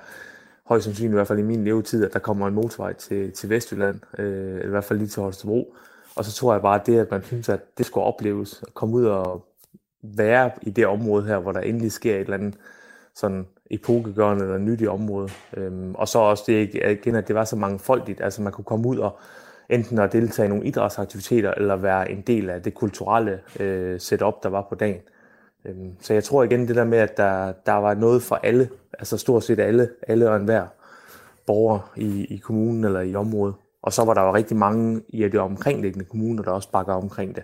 højst 0.65 0.85
sandsynligt 0.85 1.11
i 1.11 1.15
hvert 1.15 1.27
fald 1.27 1.39
i 1.39 1.41
min 1.41 1.63
levetid, 1.63 2.05
at 2.05 2.13
der 2.13 2.19
kommer 2.19 2.47
en 2.47 2.53
motorvej 2.53 2.93
til, 2.93 3.31
til 3.31 3.49
Vestjylland, 3.49 3.99
øh, 4.19 4.65
i 4.65 4.67
hvert 4.67 4.83
fald 4.83 4.99
lige 4.99 5.09
til 5.09 5.21
Holstebro. 5.21 5.75
Og 6.15 6.25
så 6.25 6.33
tror 6.33 6.53
jeg 6.53 6.61
bare, 6.61 6.79
at 6.79 6.87
det, 6.87 6.99
at 6.99 7.11
man 7.11 7.23
synes, 7.23 7.49
at 7.49 7.59
det 7.77 7.85
skulle 7.85 8.03
opleves, 8.05 8.63
at 8.67 8.73
komme 8.73 8.95
ud 8.95 9.05
og 9.05 9.45
være 10.03 10.51
i 10.61 10.69
det 10.69 10.87
område 10.87 11.25
her, 11.25 11.39
hvor 11.39 11.51
der 11.51 11.59
endelig 11.59 11.91
sker 11.91 12.15
et 12.15 12.19
eller 12.19 12.33
andet 12.33 12.55
sådan 13.15 13.47
epokegørende 13.71 14.43
eller 14.43 14.57
nyt 14.57 14.81
i 14.81 14.87
området. 14.87 15.31
Øhm, 15.57 15.95
og 15.95 16.07
så 16.07 16.19
også 16.19 16.43
det 16.47 16.73
igen, 16.73 17.15
at 17.15 17.27
det 17.27 17.35
var 17.35 17.43
så 17.43 17.55
mangfoldigt, 17.55 18.21
altså 18.21 18.41
man 18.41 18.53
kunne 18.53 18.65
komme 18.65 18.87
ud 18.87 18.97
og 18.97 19.19
enten 19.69 19.99
at 19.99 20.13
deltage 20.13 20.45
i 20.45 20.49
nogle 20.49 20.65
idrætsaktiviteter, 20.65 21.53
eller 21.53 21.75
være 21.75 22.11
en 22.11 22.21
del 22.21 22.49
af 22.49 22.61
det 22.61 22.73
kulturelle 22.73 23.39
øh, 23.59 23.99
setup, 23.99 24.43
der 24.43 24.49
var 24.49 24.65
på 24.69 24.75
dagen. 24.75 25.01
Øhm, 25.65 25.95
så 26.01 26.13
jeg 26.13 26.23
tror 26.23 26.43
igen 26.43 26.67
det 26.67 26.75
der 26.75 26.83
med, 26.83 26.97
at 26.97 27.17
der, 27.17 27.53
der 27.65 27.73
var 27.73 27.93
noget 27.93 28.23
for 28.23 28.35
alle, 28.35 28.69
altså 28.99 29.17
stort 29.17 29.43
set 29.43 29.59
alle, 29.59 29.89
alle 30.07 30.29
og 30.29 30.35
enhver 30.35 30.65
borgere 31.45 31.81
i, 31.95 32.25
i 32.25 32.37
kommunen 32.37 32.83
eller 32.83 33.01
i 33.01 33.15
området. 33.15 33.55
Og 33.83 33.93
så 33.93 34.05
var 34.05 34.13
der 34.13 34.21
jo 34.21 34.33
rigtig 34.33 34.57
mange 34.57 35.01
i 35.09 35.27
de 35.27 35.37
omkringliggende 35.37 36.05
kommuner, 36.05 36.43
der 36.43 36.51
også 36.51 36.71
bakker 36.71 36.93
omkring 36.93 37.35
det 37.35 37.43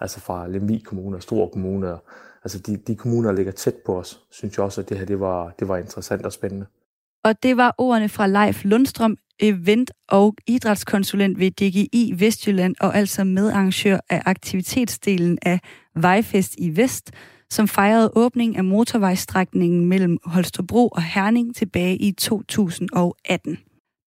altså 0.00 0.20
fra 0.20 0.48
Lemvig 0.48 0.84
Kommune 0.84 1.16
og 1.16 1.22
Stor 1.22 1.48
Kommune. 1.48 1.98
Altså 2.44 2.58
de, 2.58 2.76
de 2.76 2.96
kommuner, 2.96 3.28
der 3.28 3.36
ligger 3.36 3.52
tæt 3.52 3.74
på 3.86 3.98
os, 3.98 4.20
synes 4.30 4.56
jeg 4.56 4.64
også, 4.64 4.80
at 4.80 4.88
det 4.88 4.98
her 4.98 5.04
det 5.04 5.20
var, 5.20 5.52
det 5.58 5.68
var 5.68 5.76
interessant 5.76 6.26
og 6.26 6.32
spændende. 6.32 6.66
Og 7.24 7.42
det 7.42 7.56
var 7.56 7.74
ordene 7.78 8.08
fra 8.08 8.26
Leif 8.26 8.64
Lundstrøm, 8.64 9.16
event- 9.42 9.90
og 10.08 10.34
idrætskonsulent 10.46 11.38
ved 11.38 11.50
DGI 11.50 12.14
Vestjylland, 12.18 12.74
og 12.80 12.96
altså 12.96 13.24
medarrangør 13.24 13.98
af 14.10 14.22
aktivitetsdelen 14.26 15.38
af 15.42 15.60
Vejfest 15.94 16.54
i 16.58 16.76
Vest, 16.76 17.10
som 17.50 17.68
fejrede 17.68 18.12
åbning 18.16 18.56
af 18.56 18.64
motorvejstrækningen 18.64 19.86
mellem 19.86 20.18
Holstebro 20.24 20.88
og 20.88 21.02
Herning 21.02 21.56
tilbage 21.56 21.96
i 21.96 22.12
2018. 22.12 23.58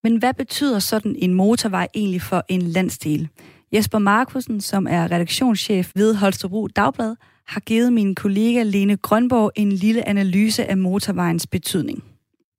Men 0.05 0.17
hvad 0.17 0.33
betyder 0.33 0.79
sådan 0.79 1.15
en 1.19 1.33
motorvej 1.33 1.87
egentlig 1.93 2.21
for 2.21 2.43
en 2.49 2.61
landsdel? 2.61 3.27
Jesper 3.73 3.99
Markusen, 3.99 4.61
som 4.61 4.87
er 4.89 5.11
redaktionschef 5.11 5.91
ved 5.95 6.15
Holstebro 6.15 6.67
Dagblad, 6.67 7.15
har 7.47 7.59
givet 7.59 7.93
min 7.93 8.15
kollega 8.15 8.63
Lene 8.63 8.97
Grønborg 8.97 9.51
en 9.55 9.71
lille 9.71 10.07
analyse 10.07 10.65
af 10.65 10.77
motorvejens 10.77 11.47
betydning. 11.47 12.03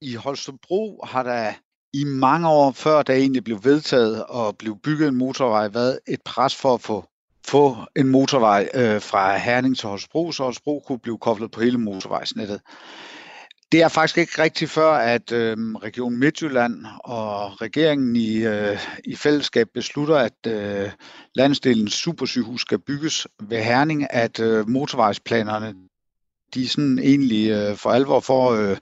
I 0.01 0.15
Holstebro 0.15 1.01
har 1.05 1.23
der 1.23 1.53
i 1.93 2.05
mange 2.05 2.49
år 2.49 2.73
før 2.73 3.03
der 3.03 3.15
egentlig 3.15 3.45
blev 3.45 3.65
vedtaget 3.65 4.25
og 4.25 4.57
blev 4.57 4.79
bygget 4.85 5.09
en 5.09 5.15
motorvej, 5.15 5.69
været 5.69 5.99
et 6.09 6.23
pres 6.25 6.55
for 6.55 6.75
at 6.75 6.81
få, 6.81 7.05
få 7.47 7.77
en 7.97 8.09
motorvej 8.09 8.69
øh, 8.75 9.01
fra 9.01 9.37
Herning 9.37 9.79
til 9.79 9.89
Holstebro, 9.89 10.33
så 10.33 10.43
Holstebro 10.43 10.83
kunne 10.87 10.99
blive 10.99 11.19
koblet 11.19 11.51
på 11.51 11.61
hele 11.61 11.79
motorvejsnettet. 11.79 12.61
Det 13.73 13.83
er 13.83 13.89
faktisk 13.89 14.19
ikke 14.19 14.43
rigtigt 14.43 14.71
før, 14.71 14.93
at 14.93 15.33
øh, 15.33 15.57
Region 15.59 16.17
Midtjylland 16.17 16.87
og 17.05 17.63
regeringen 17.63 18.17
i, 18.17 18.37
øh, 18.37 18.79
i 19.05 19.17
fællesskab 19.17 19.69
beslutter, 19.75 20.17
at 20.17 20.47
øh, 20.47 20.91
landsdelens 21.35 21.93
supersygehus 21.93 22.61
skal 22.61 22.79
bygges 22.79 23.27
ved 23.43 23.63
Herning, 23.63 24.07
at 24.11 24.41
øh, 24.41 24.69
motorvejsplanerne 24.69 25.75
de 26.55 26.69
sådan 26.69 26.99
egentlig 26.99 27.51
øh, 27.51 27.77
for 27.77 27.91
alvor 27.91 28.21
får, 28.21 28.53
øh, 28.53 28.77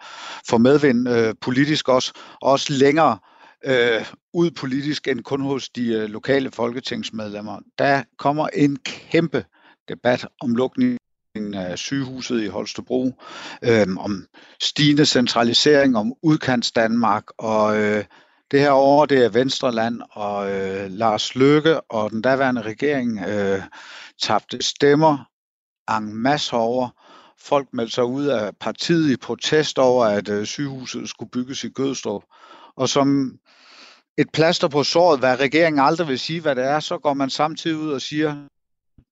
får 0.49 0.59
medvind 0.59 1.09
øh, 1.09 1.35
politisk 1.41 1.89
også, 1.89 2.13
også 2.43 2.73
længere 2.73 3.19
øh, 3.65 4.07
ud 4.35 4.51
politisk 4.51 5.09
end 5.09 5.21
kun 5.21 5.41
hos 5.41 5.69
de 5.69 5.93
øh, 5.93 6.09
lokale 6.09 6.51
folketingsmedlemmer. 6.51 7.59
Der 7.79 8.03
kommer 8.19 8.49
en 8.49 8.77
kæmpe 8.77 9.45
debat 9.89 10.27
om 10.41 10.55
lukning 10.55 10.99
af 11.37 11.71
øh, 11.71 11.77
sygehuset 11.77 12.43
i 12.43 12.47
Holstebro, 12.47 13.13
øh, 13.63 13.87
om 13.99 14.27
stigende 14.63 15.07
centralisering, 15.07 15.97
om 15.97 16.13
udkants 16.23 16.73
Danmark, 16.73 17.25
og 17.39 17.77
øh, 17.77 18.05
det 18.51 18.61
her 18.61 18.73
år, 18.73 19.07
det 19.07 19.25
er 19.25 19.29
Venstreland 19.29 20.01
og 20.11 20.51
øh, 20.51 20.91
Lars 20.91 21.35
Løkke 21.35 21.81
og 21.81 22.11
den 22.11 22.23
daværende 22.23 22.63
regering 22.63 23.21
øh, 23.21 23.63
tabte 24.23 24.63
stemmer 24.63 25.29
en 25.91 26.15
masse 26.15 26.57
over. 26.57 26.89
Folk 27.41 27.69
meldte 27.73 27.95
sig 27.95 28.05
ud 28.05 28.27
af 28.27 28.57
partiet 28.61 29.11
i 29.11 29.17
protest 29.17 29.79
over, 29.79 30.05
at 30.05 30.29
øh, 30.29 30.47
sygehuset 30.47 31.09
skulle 31.09 31.31
bygges 31.31 31.65
i 31.65 31.69
Gødstrup. 31.69 32.23
Og 32.77 32.89
som 32.89 33.39
et 34.19 34.31
plaster 34.33 34.69
på 34.69 34.85
såret, 34.85 35.19
hvad 35.19 35.41
regeringen 35.41 35.81
aldrig 35.81 36.09
vil 36.09 36.19
sige, 36.19 36.41
hvad 36.41 36.57
det 36.57 36.65
er, 36.65 36.81
så 36.81 36.99
går 36.99 37.15
man 37.15 37.31
samtidig 37.31 37.77
ud 37.77 37.93
og 37.93 38.01
siger, 38.01 38.37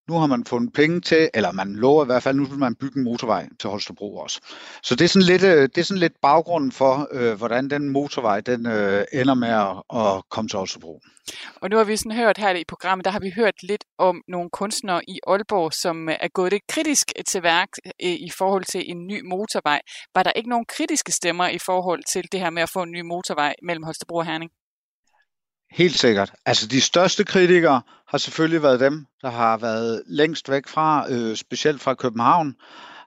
nu 0.09 0.15
har 0.15 0.27
man 0.27 0.45
fundet 0.45 0.73
penge 0.73 1.01
til, 1.01 1.31
eller 1.35 1.53
man 1.53 1.75
lover 1.77 2.05
i 2.05 2.07
hvert 2.07 2.23
fald, 2.23 2.37
nu 2.37 2.45
vil 2.45 2.59
man 2.59 2.75
bygge 2.75 2.99
en 2.99 3.05
motorvej 3.05 3.49
til 3.61 3.71
Holstebro 3.71 4.17
også. 4.17 4.41
Så 4.83 4.95
det 4.95 5.05
er 5.05 5.09
sådan 5.09 5.27
lidt, 5.27 5.43
øh, 5.43 5.63
det 5.63 5.79
er 5.79 5.83
sådan 5.83 6.01
lidt 6.01 6.21
baggrunden 6.23 6.73
for, 6.73 7.09
øh, 7.13 7.35
hvordan 7.35 7.71
den 7.71 7.89
motorvej 7.89 8.41
den 8.41 8.67
øh, 8.67 9.05
ender 9.13 9.35
med 9.35 9.49
at, 9.49 10.01
at 10.01 10.23
komme 10.31 10.49
til 10.49 10.57
Holstebro. 10.57 11.01
Og 11.61 11.71
nu 11.71 11.77
har 11.77 11.85
vi 11.85 11.97
sådan 11.97 12.17
hørt 12.17 12.39
her 12.39 12.55
i 12.55 12.65
programmet, 12.69 13.05
der 13.05 13.11
har 13.11 13.21
vi 13.21 13.33
hørt 13.37 13.63
lidt 13.63 13.85
om 13.99 14.23
nogle 14.29 14.51
kunstnere 14.51 15.01
i 15.09 15.19
Aalborg, 15.27 15.73
som 15.73 16.09
øh, 16.09 16.17
er 16.21 16.29
gået 16.29 16.53
lidt 16.53 16.67
kritisk 16.69 17.13
til 17.29 17.43
værk 17.43 17.69
øh, 17.87 18.13
i 18.29 18.31
forhold 18.39 18.65
til 18.65 18.91
en 18.91 19.07
ny 19.07 19.21
motorvej. 19.25 19.81
Var 20.15 20.23
der 20.23 20.33
ikke 20.33 20.51
nogen 20.51 20.67
kritiske 20.69 21.13
stemmer 21.13 21.49
i 21.49 21.59
forhold 21.59 22.03
til 22.13 22.25
det 22.33 22.41
her 22.41 22.51
med 22.51 22.63
at 22.63 22.71
få 22.71 22.83
en 22.83 22.91
ny 22.91 23.01
motorvej 23.01 23.55
mellem 23.63 23.83
Holstebro 23.83 24.17
og 24.17 24.27
Herning? 24.27 24.51
Helt 25.73 25.99
sikkert. 25.99 26.33
Altså 26.47 26.67
de 26.67 26.81
største 26.81 27.25
kritikere 27.25 27.83
har 28.09 28.19
selvfølgelig 28.19 28.63
været 28.63 28.81
dem, 28.81 29.07
der 29.23 29.31
har 29.31 29.57
været 29.57 30.03
længst 30.07 30.51
væk 30.51 30.69
fra, 30.69 31.07
øh, 31.11 31.37
specielt 31.37 31.81
fra 31.81 31.95
København, 31.95 32.55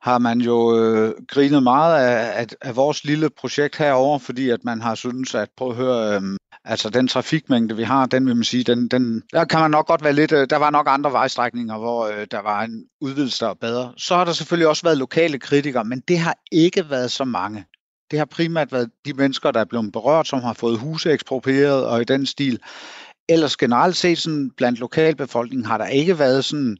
har 0.02 0.18
man 0.18 0.42
jo 0.42 0.78
øh, 0.80 1.14
grinet 1.28 1.64
meget 1.64 2.06
af, 2.06 2.42
af, 2.42 2.48
af 2.62 2.76
vores 2.76 3.04
lille 3.04 3.30
projekt 3.30 3.78
herover, 3.78 4.20
fordi 4.20 4.50
at 4.50 4.64
man 4.64 4.82
har 4.82 4.96
syntes, 4.96 5.36
at 5.36 5.50
prøv 5.58 5.70
at 5.70 5.76
høre, 5.76 6.16
øh, 6.16 6.22
altså 6.66 6.90
den 6.90 7.08
trafikmængde, 7.08 7.76
vi 7.76 7.84
har, 7.84 8.06
den 8.06 8.26
vil 8.26 8.36
man 8.36 8.44
sige, 8.44 8.64
den, 8.64 8.88
den, 8.88 9.22
der 9.34 9.46
kan 9.46 9.60
man 9.60 9.72
nok 9.72 9.88
godt 9.88 10.04
være 10.04 10.14
lidt, 10.14 10.32
øh, 10.32 10.48
der 10.50 10.58
var 10.58 10.70
nok 10.70 10.88
andre 10.90 11.12
vejstrækninger, 11.12 11.78
hvor 11.78 12.06
øh, 12.08 12.28
der 12.32 12.42
var 12.42 12.62
en 12.62 12.86
udvidelse, 13.02 13.40
der 13.40 13.46
var 13.46 13.54
bedre. 13.54 13.94
Så 13.98 14.16
har 14.16 14.26
der 14.26 14.32
selvfølgelig 14.32 14.68
også 14.68 14.84
været 14.84 14.98
lokale 14.98 15.40
kritikere, 15.40 15.86
men 15.86 16.00
det 16.08 16.20
har 16.20 16.38
ikke 16.52 16.90
været 16.90 17.12
så 17.12 17.24
mange. 17.24 17.66
Det 18.12 18.20
har 18.20 18.26
primært 18.26 18.72
været 18.72 18.90
de 19.06 19.14
mennesker, 19.14 19.52
der 19.52 19.60
er 19.60 19.66
blevet 19.66 19.92
berørt, 19.92 20.28
som 20.28 20.42
har 20.42 20.54
fået 20.54 20.80
huse 20.80 21.12
eksproprieret 21.12 21.86
og 21.86 22.02
i 22.02 22.04
den 22.04 22.26
stil. 22.26 22.60
Ellers 23.30 23.58
generelt 23.58 23.96
set 23.96 24.18
sådan, 24.18 24.52
blandt 24.58 24.80
lokalbefolkningen 24.80 25.66
har 25.66 25.78
der 25.78 25.88
ikke 25.88 26.20
været 26.20 26.46
sådan, 26.46 26.78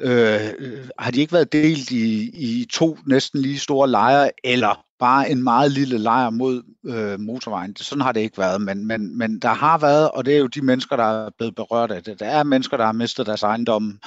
øh, 0.00 0.40
øh 0.58 0.88
har 0.98 1.10
de 1.10 1.20
ikke 1.20 1.32
været 1.32 1.52
delt 1.52 1.90
i, 1.90 2.30
i 2.34 2.66
to 2.72 2.98
næsten 3.06 3.42
lige 3.42 3.58
store 3.58 3.88
lejre, 3.88 4.30
eller 4.44 4.84
bare 4.98 5.30
en 5.30 5.42
meget 5.42 5.72
lille 5.72 5.98
lejr 5.98 6.30
mod 6.30 6.62
øh, 6.86 7.20
motorvejen. 7.20 7.76
Sådan 7.76 8.02
har 8.02 8.12
det 8.12 8.20
ikke 8.20 8.38
været, 8.38 8.60
men, 8.60 8.86
men, 8.86 9.18
men 9.18 9.38
der 9.38 9.48
har 9.48 9.78
været, 9.78 10.10
og 10.10 10.24
det 10.24 10.34
er 10.34 10.38
jo 10.38 10.46
de 10.46 10.62
mennesker, 10.62 10.96
der 10.96 11.04
er 11.04 11.30
blevet 11.38 11.54
berørt 11.54 11.90
af 11.90 12.02
det. 12.02 12.20
Der 12.20 12.26
er 12.26 12.42
mennesker, 12.42 12.76
der 12.76 12.84
har 12.84 12.92
mistet 12.92 13.26
deres 13.26 13.42
ejendom, 13.42 13.98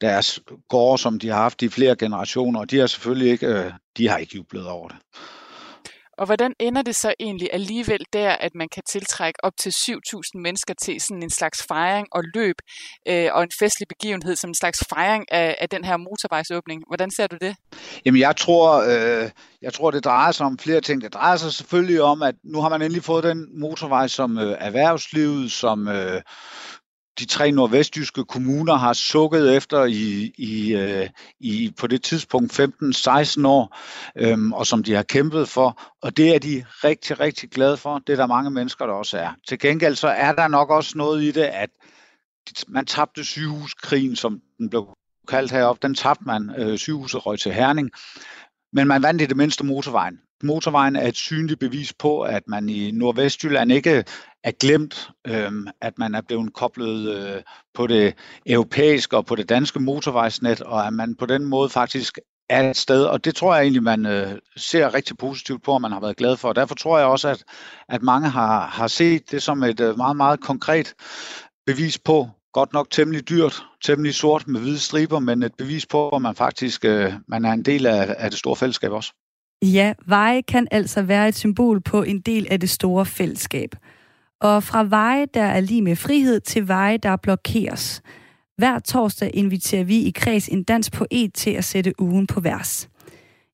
deres 0.00 0.40
gårde, 0.68 1.02
som 1.02 1.18
de 1.18 1.28
har 1.28 1.36
haft 1.36 1.62
i 1.62 1.68
flere 1.68 1.96
generationer, 1.96 2.60
og 2.60 2.70
de 2.70 2.78
har 2.78 2.86
selvfølgelig 2.86 3.30
ikke, 3.30 3.46
øh, 3.46 3.72
de 3.96 4.08
har 4.08 4.16
ikke 4.16 4.36
jublet 4.36 4.66
over 4.66 4.88
det. 4.88 4.96
Og 6.20 6.26
hvordan 6.26 6.52
ender 6.58 6.82
det 6.82 6.96
så 6.96 7.14
egentlig 7.20 7.48
alligevel 7.52 8.04
der, 8.12 8.30
at 8.30 8.54
man 8.54 8.68
kan 8.68 8.82
tiltrække 8.88 9.44
op 9.44 9.52
til 9.60 9.70
7.000 9.70 10.20
mennesker 10.34 10.74
til 10.82 11.00
sådan 11.00 11.22
en 11.22 11.30
slags 11.30 11.62
fejring 11.68 12.06
og 12.12 12.22
løb 12.34 12.56
øh, 13.08 13.28
og 13.32 13.42
en 13.42 13.50
festlig 13.60 13.88
begivenhed 13.88 14.36
som 14.36 14.50
en 14.50 14.54
slags 14.54 14.78
fejring 14.88 15.32
af, 15.32 15.56
af 15.60 15.68
den 15.68 15.84
her 15.84 15.96
motorvejsåbning? 15.96 16.82
Hvordan 16.88 17.10
ser 17.10 17.26
du 17.26 17.36
det? 17.40 17.56
Jamen 18.04 18.20
jeg 18.20 18.36
tror, 18.36 18.82
øh, 18.82 19.30
jeg 19.62 19.72
tror, 19.72 19.90
det 19.90 20.04
drejer 20.04 20.32
sig 20.32 20.46
om 20.46 20.58
flere 20.58 20.80
ting. 20.80 21.02
Det 21.02 21.14
drejer 21.14 21.36
sig 21.36 21.52
selvfølgelig 21.52 22.02
om, 22.02 22.22
at 22.22 22.34
nu 22.44 22.60
har 22.60 22.68
man 22.68 22.82
endelig 22.82 23.04
fået 23.04 23.24
den 23.24 23.60
motorvej, 23.60 24.08
som 24.08 24.38
øh, 24.38 24.56
erhvervslivet, 24.58 25.52
som 25.52 25.88
øh, 25.88 26.22
de 27.20 27.26
tre 27.26 27.52
nordvestjyske 27.52 28.24
kommuner 28.24 28.74
har 28.74 28.92
sukket 28.92 29.56
efter 29.56 29.84
i, 29.84 30.32
i, 30.38 30.74
øh, 30.74 31.08
i 31.40 31.72
på 31.78 31.86
det 31.86 32.02
tidspunkt 32.02 32.60
15-16 32.60 33.46
år, 33.46 33.78
øhm, 34.16 34.52
og 34.52 34.66
som 34.66 34.82
de 34.82 34.94
har 34.94 35.02
kæmpet 35.02 35.48
for. 35.48 35.82
Og 36.02 36.16
det 36.16 36.34
er 36.34 36.38
de 36.38 36.64
rigtig, 36.84 37.20
rigtig 37.20 37.50
glade 37.50 37.76
for. 37.76 37.98
Det 37.98 38.12
er 38.12 38.16
der 38.16 38.26
mange 38.26 38.50
mennesker, 38.50 38.86
der 38.86 38.92
også 38.92 39.18
er. 39.18 39.30
Til 39.48 39.58
gengæld 39.58 39.94
så 39.94 40.08
er 40.08 40.32
der 40.32 40.48
nok 40.48 40.70
også 40.70 40.98
noget 40.98 41.22
i 41.22 41.30
det, 41.30 41.42
at 41.42 41.70
man 42.68 42.86
tabte 42.86 43.24
sygehuskrigen, 43.24 44.16
som 44.16 44.40
den 44.58 44.70
blev 44.70 44.88
kaldt 45.28 45.52
heroppe. 45.52 45.86
Den 45.86 45.94
tabte 45.94 46.24
man. 46.26 46.50
Øh, 46.58 46.78
sygehuset 46.78 47.26
røg 47.26 47.38
til 47.38 47.52
Herning. 47.52 47.90
Men 48.72 48.88
man 48.88 49.02
vandt 49.02 49.22
i 49.22 49.26
det 49.26 49.36
mindste 49.36 49.64
motorvejen. 49.64 50.18
Motorvejen 50.42 50.96
er 50.96 51.08
et 51.08 51.16
synligt 51.16 51.60
bevis 51.60 51.92
på, 51.92 52.20
at 52.20 52.42
man 52.46 52.68
i 52.68 52.90
Nordvestjylland 52.90 53.72
ikke 53.72 54.04
er 54.44 54.52
glemt, 54.60 55.10
øh, 55.26 55.52
at 55.80 55.98
man 55.98 56.14
er 56.14 56.20
blevet 56.20 56.54
koblet 56.54 57.16
øh, 57.16 57.42
på 57.74 57.86
det 57.86 58.14
europæiske 58.46 59.16
og 59.16 59.26
på 59.26 59.34
det 59.34 59.48
danske 59.48 59.80
motorvejsnet, 59.80 60.60
og 60.60 60.86
at 60.86 60.92
man 60.92 61.14
på 61.14 61.26
den 61.26 61.44
måde 61.44 61.70
faktisk 61.70 62.18
er 62.50 62.70
et 62.70 62.76
sted, 62.76 63.04
og 63.04 63.24
det 63.24 63.34
tror 63.34 63.54
jeg 63.54 63.62
egentlig, 63.62 63.82
man 63.82 64.06
øh, 64.06 64.38
ser 64.56 64.94
rigtig 64.94 65.18
positivt 65.18 65.62
på, 65.62 65.72
og 65.72 65.80
man 65.80 65.92
har 65.92 66.00
været 66.00 66.16
glad 66.16 66.36
for. 66.36 66.48
Og 66.48 66.56
derfor 66.56 66.74
tror 66.74 66.98
jeg 66.98 67.06
også, 67.06 67.28
at, 67.28 67.44
at 67.88 68.02
mange 68.02 68.28
har, 68.28 68.66
har 68.66 68.86
set 68.86 69.30
det 69.30 69.42
som 69.42 69.62
et 69.62 69.80
øh, 69.80 69.96
meget, 69.96 70.16
meget 70.16 70.40
konkret 70.40 70.94
bevis 71.66 71.98
på, 71.98 72.28
godt 72.52 72.72
nok 72.72 72.90
temmelig 72.90 73.28
dyrt, 73.28 73.64
temmelig 73.84 74.14
sort 74.14 74.48
med 74.48 74.60
hvide 74.60 74.78
striber, 74.78 75.18
men 75.18 75.42
et 75.42 75.54
bevis 75.58 75.86
på, 75.86 76.08
at 76.08 76.22
man 76.22 76.34
faktisk 76.34 76.84
øh, 76.84 77.12
man 77.28 77.44
er 77.44 77.52
en 77.52 77.62
del 77.62 77.86
af, 77.86 78.14
af 78.18 78.30
det 78.30 78.38
store 78.38 78.56
fællesskab 78.56 78.92
også. 78.92 79.12
Ja, 79.62 79.94
veje 80.06 80.42
kan 80.42 80.68
altså 80.70 81.02
være 81.02 81.28
et 81.28 81.36
symbol 81.36 81.80
på 81.80 82.02
en 82.02 82.20
del 82.20 82.46
af 82.50 82.60
det 82.60 82.70
store 82.70 83.06
fællesskab. 83.06 83.70
Og 84.40 84.62
fra 84.62 84.84
veje, 84.84 85.26
der 85.34 85.42
er 85.42 85.60
lige 85.60 85.82
med 85.82 85.96
frihed, 85.96 86.40
til 86.40 86.68
veje, 86.68 86.96
der 86.96 87.16
blokeres. 87.16 88.02
Hver 88.56 88.78
torsdag 88.78 89.30
inviterer 89.34 89.84
vi 89.84 89.98
i 89.98 90.10
Kreds 90.10 90.48
en 90.48 90.62
dansk 90.64 90.92
poet 90.92 91.34
til 91.34 91.50
at 91.50 91.64
sætte 91.64 92.00
ugen 92.00 92.26
på 92.26 92.40
vers. 92.40 92.88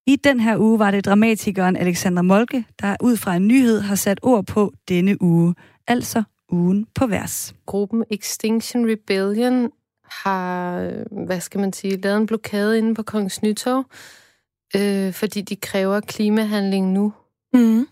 I 0.06 0.16
den 0.16 0.40
her 0.40 0.58
uge 0.58 0.78
var 0.78 0.90
det 0.90 1.04
dramatikeren 1.04 1.76
Alexander 1.76 2.22
Molke, 2.22 2.64
der 2.80 2.96
ud 3.02 3.16
fra 3.16 3.36
en 3.36 3.48
nyhed 3.48 3.80
har 3.80 3.94
sat 3.94 4.18
ord 4.22 4.46
på 4.46 4.72
denne 4.88 5.22
uge, 5.22 5.54
altså 5.86 6.22
ugen 6.52 6.86
på 6.94 7.06
vers. 7.06 7.54
Gruppen 7.66 8.04
Extinction 8.10 8.90
Rebellion 8.90 9.70
har, 10.10 10.80
hvad 11.24 11.40
skal 11.40 11.60
man 11.60 11.72
sige, 11.72 11.96
lavet 11.96 12.16
en 12.16 12.26
blokade 12.26 12.78
inde 12.78 12.94
på 12.94 13.02
Kongens 13.02 13.42
Nytorv, 13.42 13.84
øh, 14.76 15.12
fordi 15.12 15.40
de 15.40 15.56
kræver 15.56 16.00
klimahandling 16.00 16.92
nu. 16.92 17.12
Mm. 17.52 17.86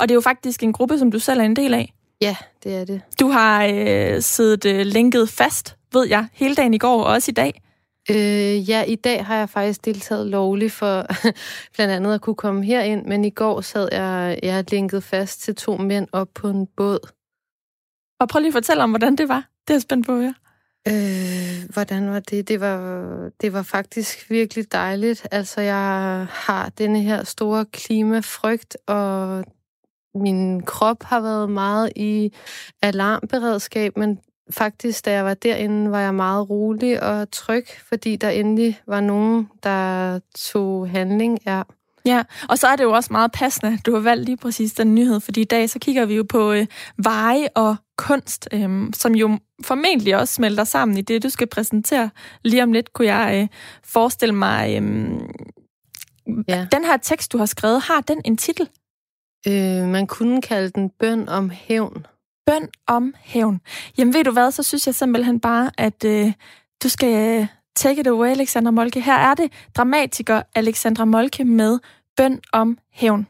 Og 0.00 0.08
det 0.08 0.10
er 0.10 0.14
jo 0.14 0.20
faktisk 0.20 0.62
en 0.62 0.72
gruppe, 0.72 0.98
som 0.98 1.10
du 1.10 1.18
selv 1.18 1.40
er 1.40 1.44
en 1.44 1.56
del 1.56 1.74
af. 1.74 1.92
Ja, 2.20 2.36
det 2.64 2.76
er 2.76 2.84
det. 2.84 3.00
Du 3.20 3.28
har 3.28 3.64
øh, 3.64 4.22
siddet 4.22 4.64
øh, 4.64 4.86
lænket 4.86 5.28
fast, 5.28 5.76
ved 5.92 6.08
jeg, 6.08 6.26
hele 6.32 6.54
dagen 6.54 6.74
i 6.74 6.78
går 6.78 7.02
og 7.02 7.12
også 7.12 7.30
i 7.30 7.34
dag. 7.34 7.62
Øh, 8.10 8.70
ja, 8.70 8.82
i 8.82 8.94
dag 8.94 9.26
har 9.26 9.36
jeg 9.36 9.48
faktisk 9.48 9.84
deltaget 9.84 10.26
lovligt 10.26 10.72
for 10.72 11.06
blandt 11.74 11.94
andet 11.94 12.14
at 12.14 12.20
kunne 12.20 12.34
komme 12.34 12.64
herind, 12.64 13.06
men 13.06 13.24
i 13.24 13.30
går 13.30 13.60
sad 13.60 13.88
jeg, 13.92 14.38
jeg 14.42 14.70
linket 14.70 15.04
fast 15.04 15.42
til 15.42 15.54
to 15.54 15.76
mænd 15.76 16.08
op 16.12 16.28
på 16.34 16.48
en 16.48 16.66
båd. 16.76 17.08
Og 18.22 18.28
prøv 18.28 18.40
lige 18.40 18.48
at 18.48 18.52
fortælle 18.52 18.82
om, 18.82 18.90
hvordan 18.90 19.16
det 19.16 19.28
var. 19.28 19.48
Det 19.68 19.76
er 19.76 19.80
spændt 19.80 20.06
på 20.06 20.12
at 20.12 20.18
høre. 20.18 20.34
Øh, 20.88 21.70
hvordan 21.72 22.10
var 22.10 22.20
det? 22.20 22.48
Det 22.48 22.60
var, 22.60 23.30
det 23.40 23.52
var 23.52 23.62
faktisk 23.62 24.30
virkelig 24.30 24.72
dejligt. 24.72 25.28
Altså, 25.30 25.60
jeg 25.60 26.26
har 26.30 26.68
denne 26.68 27.02
her 27.02 27.24
store 27.24 27.64
klimafrygt, 27.64 28.76
og 28.86 29.44
min 30.14 30.62
krop 30.62 31.02
har 31.02 31.20
været 31.20 31.50
meget 31.50 31.92
i 31.96 32.32
alarmberedskab, 32.82 33.96
men 33.96 34.18
faktisk, 34.50 35.04
da 35.04 35.12
jeg 35.12 35.24
var 35.24 35.34
derinde, 35.34 35.90
var 35.90 36.00
jeg 36.00 36.14
meget 36.14 36.50
rolig 36.50 37.02
og 37.02 37.30
tryg, 37.30 37.66
fordi 37.88 38.16
der 38.16 38.30
endelig 38.30 38.80
var 38.86 39.00
nogen, 39.00 39.48
der 39.62 40.20
tog 40.34 40.90
handling. 40.90 41.38
Ja. 41.46 41.62
Ja, 42.04 42.22
og 42.48 42.58
så 42.58 42.66
er 42.66 42.76
det 42.76 42.84
jo 42.84 42.92
også 42.92 43.08
meget 43.12 43.32
passende, 43.32 43.78
du 43.86 43.92
har 43.94 44.00
valgt 44.00 44.24
lige 44.24 44.36
præcis 44.36 44.72
den 44.72 44.94
nyhed, 44.94 45.20
fordi 45.20 45.40
i 45.40 45.44
dag 45.44 45.70
så 45.70 45.78
kigger 45.78 46.04
vi 46.04 46.14
jo 46.14 46.24
på 46.28 46.52
øh, 46.52 46.66
veje 46.96 47.48
og 47.54 47.76
kunst, 47.98 48.48
øh, 48.52 48.86
som 48.92 49.14
jo 49.14 49.38
formentlig 49.64 50.16
også 50.16 50.34
smelter 50.34 50.64
sammen 50.64 50.98
i 50.98 51.02
det, 51.02 51.22
du 51.22 51.28
skal 51.28 51.46
præsentere 51.46 52.10
lige 52.44 52.62
om 52.62 52.72
lidt, 52.72 52.92
kunne 52.92 53.14
jeg 53.14 53.40
øh, 53.42 53.48
forestille 53.84 54.34
mig. 54.34 54.82
Øh, 54.82 55.20
ja. 56.48 56.66
Den 56.72 56.84
her 56.84 56.96
tekst, 56.96 57.32
du 57.32 57.38
har 57.38 57.46
skrevet, 57.46 57.82
har 57.82 58.00
den 58.00 58.22
en 58.24 58.36
titel? 58.36 58.68
Øh, 59.46 59.88
man 59.88 60.06
kunne 60.06 60.42
kalde 60.42 60.70
den 60.70 60.90
bøn 60.90 61.28
om 61.28 61.50
hævn. 61.50 62.06
Bøn 62.46 62.68
om 62.86 63.14
hævn. 63.20 63.60
Jamen 63.98 64.14
ved 64.14 64.24
du 64.24 64.30
hvad, 64.30 64.50
så 64.50 64.62
synes 64.62 64.86
jeg 64.86 64.94
simpelthen 64.94 65.40
bare, 65.40 65.70
at 65.78 66.04
øh, 66.04 66.32
du 66.82 66.88
skal 66.88 67.48
Take 67.74 68.00
it 68.00 68.06
away, 68.06 68.28
Alexandra 68.28 68.70
Molke. 68.70 69.00
Her 69.00 69.14
er 69.14 69.34
det 69.34 69.52
dramatiker 69.76 70.42
Alexandra 70.54 71.04
Molke 71.04 71.44
med 71.44 71.78
Bøn 72.16 72.40
om 72.52 72.78
hævn. 72.90 73.26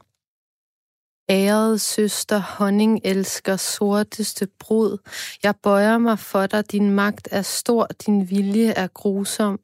Ærede 1.30 1.78
søster, 1.78 2.38
honning 2.38 3.00
elsker, 3.04 3.56
sorteste 3.56 4.48
brud. 4.58 4.98
Jeg 5.42 5.54
bøjer 5.62 5.98
mig 5.98 6.18
for 6.18 6.46
dig, 6.46 6.72
din 6.72 6.90
magt 6.90 7.28
er 7.30 7.42
stor, 7.42 7.86
din 8.06 8.30
vilje 8.30 8.70
er 8.70 8.86
grusom. 8.86 9.60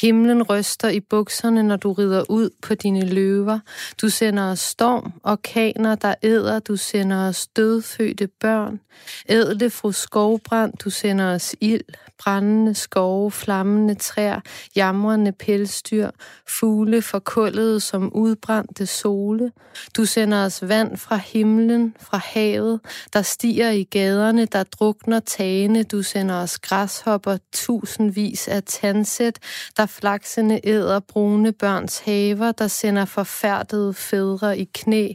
Himlen 0.00 0.42
ryster 0.42 0.88
i 0.88 1.00
bukserne, 1.00 1.62
når 1.62 1.76
du 1.76 1.92
rider 1.92 2.24
ud 2.30 2.50
på 2.62 2.74
dine 2.74 3.06
løver. 3.06 3.58
Du 4.00 4.08
sender 4.08 4.50
os 4.50 4.60
storm, 4.60 5.12
orkaner, 5.22 5.94
der 5.94 6.14
æder, 6.22 6.58
du 6.58 6.76
sender 6.76 7.28
os 7.28 7.46
dødfødte 7.46 8.28
børn. 8.40 8.80
Ædle 9.28 9.70
fru 9.70 9.92
skovbrand, 9.92 10.72
du 10.84 10.90
sender 10.90 11.34
os 11.34 11.54
ild, 11.60 11.84
brændende 12.18 12.74
skove, 12.74 13.30
flammende 13.30 13.94
træer, 13.94 14.40
jamrende 14.76 15.32
pelsdyr, 15.32 16.10
fugle 16.48 17.02
forkullede 17.02 17.80
som 17.80 18.12
udbrændte 18.12 18.86
sole. 18.86 19.52
Du 19.96 20.04
sender 20.04 20.44
os 20.44 20.68
vand 20.68 20.96
fra 21.02 21.16
himlen, 21.16 21.94
fra 22.00 22.20
havet, 22.24 22.80
der 23.12 23.22
stiger 23.22 23.70
i 23.70 23.82
gaderne, 23.82 24.46
der 24.46 24.62
drukner 24.62 25.20
tagene. 25.20 25.82
Du 25.82 26.02
sender 26.02 26.34
os 26.34 26.58
græshopper, 26.58 27.36
tusindvis 27.52 28.48
af 28.48 28.62
tandsæt, 28.62 29.38
der 29.76 29.86
flaksende 29.86 30.60
æder 30.64 31.00
brune 31.00 31.52
børns 31.52 31.98
haver, 31.98 32.52
der 32.52 32.68
sender 32.68 33.04
forfærdede 33.04 33.94
fædre 33.94 34.58
i 34.58 34.68
knæ. 34.74 35.08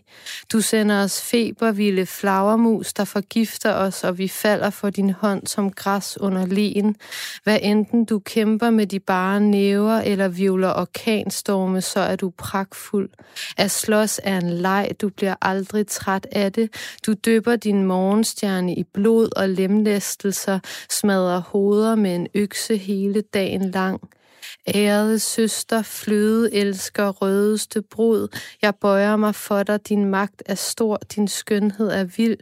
Du 0.53 0.61
sender 0.61 1.03
os 1.03 1.21
febervilde 1.21 2.05
flagermus, 2.05 2.93
der 2.93 3.05
forgifter 3.05 3.73
os, 3.73 4.03
og 4.03 4.17
vi 4.17 4.27
falder 4.27 4.69
for 4.69 4.89
din 4.89 5.09
hånd 5.09 5.47
som 5.47 5.71
græs 5.71 6.17
under 6.19 6.45
len. 6.45 6.95
Hvad 7.43 7.59
enten 7.61 8.05
du 8.05 8.19
kæmper 8.19 8.69
med 8.69 8.87
de 8.87 8.99
bare 8.99 9.39
næver 9.39 9.97
eller 9.97 10.27
vivler 10.27 10.73
orkanstorme, 10.73 11.81
så 11.81 11.99
er 11.99 12.15
du 12.15 12.31
pragtfuld. 12.37 13.09
At 13.57 13.71
slås 13.71 14.19
er 14.23 14.37
en 14.37 14.49
leg, 14.49 14.91
du 15.01 15.09
bliver 15.09 15.35
aldrig 15.41 15.76
træt 15.83 16.27
af 16.31 16.53
det. 16.53 16.69
Du 17.05 17.13
døber 17.13 17.55
din 17.55 17.85
morgenstjerne 17.85 18.75
i 18.75 18.83
blod 18.83 19.29
og 19.35 19.49
lemlæstelser, 19.49 20.59
smadrer 20.89 21.39
hoveder 21.39 21.95
med 21.95 22.15
en 22.15 22.27
økse 22.35 22.77
hele 22.77 23.21
dagen 23.21 23.71
lang. 23.71 24.01
Ærede 24.75 25.19
søster, 25.19 25.81
fløde 25.81 26.53
elsker, 26.53 27.09
rødeste 27.09 27.81
brud, 27.81 28.27
jeg 28.61 28.75
bøjer 28.75 29.15
mig 29.15 29.35
for 29.35 29.63
dig, 29.63 29.89
din 29.89 30.05
magt 30.05 30.43
er 30.45 30.55
stor, 30.55 30.97
din 31.15 31.27
skønhed 31.27 31.87
er 31.87 32.03
vild. 32.03 32.37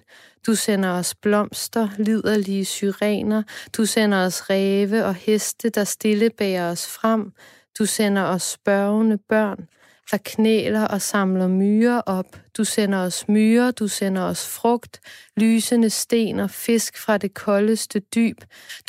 Du 0.47 0.55
sender 0.55 0.89
os 0.89 1.15
blomster, 1.15 1.89
liderlige 1.97 2.65
syrener, 2.65 3.43
du 3.77 3.85
sender 3.85 4.25
os 4.25 4.49
ræve 4.49 5.05
og 5.05 5.15
heste, 5.15 5.69
der 5.69 5.83
stille 5.83 6.29
bærer 6.29 6.71
os 6.71 6.87
frem. 6.87 7.31
Du 7.79 7.85
sender 7.85 8.23
os 8.23 8.43
spørgende 8.43 9.17
børn, 9.29 9.67
der 10.11 10.17
knæler 10.25 10.87
og 10.87 11.01
samler 11.01 11.47
myrer 11.47 12.01
op. 12.01 12.44
Du 12.57 12.63
sender 12.63 12.97
os 12.97 13.27
myrer, 13.27 13.71
du 13.71 13.87
sender 13.87 14.21
os 14.21 14.47
frugt, 14.47 14.99
lysende 15.37 15.89
sten 15.89 16.39
og 16.39 16.49
fisk 16.49 16.97
fra 16.97 17.17
det 17.17 17.33
koldeste 17.33 17.99
dyb. 17.99 18.37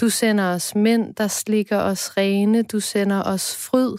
Du 0.00 0.08
sender 0.08 0.44
os 0.44 0.74
mænd, 0.74 1.14
der 1.14 1.28
slikker 1.28 1.78
os 1.78 2.16
rene. 2.16 2.62
Du 2.62 2.80
sender 2.80 3.22
os 3.22 3.56
fryd. 3.56 3.96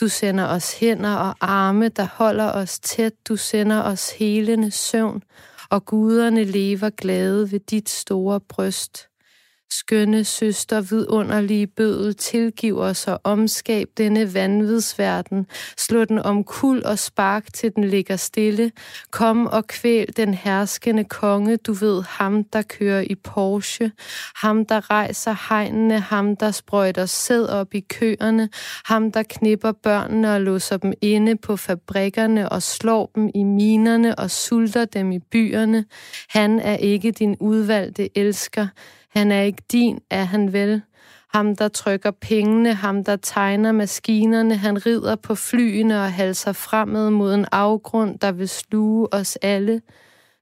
Du 0.00 0.08
sender 0.08 0.44
os 0.44 0.78
hænder 0.78 1.14
og 1.14 1.34
arme, 1.40 1.88
der 1.88 2.06
holder 2.12 2.52
os 2.52 2.78
tæt. 2.78 3.12
Du 3.28 3.36
sender 3.36 3.82
os 3.82 4.10
helende 4.10 4.70
søvn, 4.70 5.22
og 5.70 5.84
guderne 5.84 6.44
lever 6.44 6.90
glade 6.90 7.52
ved 7.52 7.60
dit 7.60 7.88
store 7.88 8.40
bryst. 8.40 9.08
Skønne 9.70 10.24
søster, 10.24 10.80
vidunderlige 10.80 11.66
bødel, 11.66 12.14
tilgiv 12.14 12.78
os 12.78 13.08
og 13.08 13.20
omskab 13.24 13.88
denne 13.98 14.34
vanvidsverden. 14.34 15.46
Slå 15.76 16.04
den 16.04 16.18
om 16.18 16.44
kul 16.44 16.82
og 16.84 16.98
spark 16.98 17.52
til 17.52 17.72
den 17.76 17.84
ligger 17.84 18.16
stille. 18.16 18.72
Kom 19.10 19.46
og 19.46 19.66
kvæl 19.66 20.06
den 20.16 20.34
herskende 20.34 21.04
konge, 21.04 21.56
du 21.56 21.72
ved 21.72 22.02
ham, 22.08 22.44
der 22.44 22.62
kører 22.62 23.00
i 23.00 23.14
Porsche. 23.14 23.92
Ham, 24.36 24.66
der 24.66 24.90
rejser 24.90 25.48
hegnene, 25.48 26.00
ham, 26.00 26.36
der 26.36 26.50
sprøjter 26.50 27.06
sæd 27.06 27.46
op 27.46 27.74
i 27.74 27.80
køerne. 27.80 28.48
Ham, 28.84 29.12
der 29.12 29.22
knipper 29.22 29.72
børnene 29.72 30.34
og 30.34 30.40
låser 30.40 30.76
dem 30.76 30.92
inde 31.00 31.36
på 31.36 31.56
fabrikkerne 31.56 32.48
og 32.48 32.62
slår 32.62 33.10
dem 33.14 33.30
i 33.34 33.42
minerne 33.42 34.18
og 34.18 34.30
sulter 34.30 34.84
dem 34.84 35.12
i 35.12 35.18
byerne. 35.18 35.84
Han 36.28 36.60
er 36.60 36.76
ikke 36.76 37.10
din 37.10 37.36
udvalgte 37.40 38.18
elsker. 38.18 38.66
Han 39.16 39.32
er 39.32 39.42
ikke 39.42 39.62
din, 39.72 39.98
er 40.10 40.24
han 40.24 40.52
vel? 40.52 40.82
Ham, 41.34 41.56
der 41.56 41.68
trykker 41.68 42.10
pengene, 42.10 42.74
ham, 42.74 43.04
der 43.04 43.16
tegner 43.16 43.72
maskinerne, 43.72 44.56
han 44.56 44.86
rider 44.86 45.16
på 45.16 45.34
flyene 45.34 46.00
og 46.00 46.12
halser 46.12 46.52
fremad 46.52 47.10
mod 47.10 47.34
en 47.34 47.46
afgrund, 47.52 48.18
der 48.18 48.32
vil 48.32 48.48
sluge 48.48 49.14
os 49.14 49.36
alle. 49.36 49.80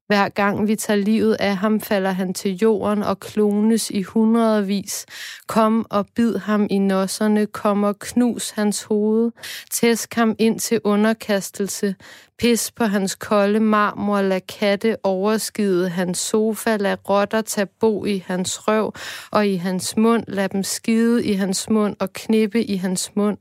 Hver 0.06 0.28
gang 0.28 0.68
vi 0.68 0.76
tager 0.76 0.96
livet 0.96 1.36
af 1.40 1.56
ham, 1.56 1.80
falder 1.80 2.10
han 2.10 2.34
til 2.34 2.56
jorden 2.56 3.02
og 3.02 3.20
klones 3.20 3.90
i 3.90 4.02
hundredvis. 4.02 5.06
Kom 5.46 5.86
og 5.90 6.06
bid 6.14 6.36
ham 6.36 6.66
i 6.70 6.78
nosserne, 6.78 7.46
kom 7.46 7.82
og 7.82 7.98
knus 7.98 8.50
hans 8.50 8.82
hoved. 8.82 9.30
Tæsk 9.72 10.14
ham 10.14 10.36
ind 10.38 10.60
til 10.60 10.80
underkastelse. 10.84 11.94
Pis 12.38 12.72
på 12.72 12.84
hans 12.84 13.14
kolde 13.14 13.60
marmor, 13.60 14.22
lad 14.22 14.40
katte 14.40 14.96
overskide 15.02 15.88
hans 15.88 16.18
sofa, 16.18 16.76
lad 16.76 16.96
rotter 17.10 17.40
tage 17.40 17.66
bo 17.80 18.04
i 18.04 18.24
hans 18.26 18.68
røv 18.68 18.92
og 19.30 19.48
i 19.48 19.56
hans 19.56 19.96
mund, 19.96 20.24
lad 20.28 20.48
dem 20.48 20.62
skide 20.62 21.24
i 21.24 21.32
hans 21.32 21.70
mund 21.70 21.96
og 22.00 22.12
knippe 22.12 22.64
i 22.64 22.76
hans 22.76 23.10
mund. 23.16 23.38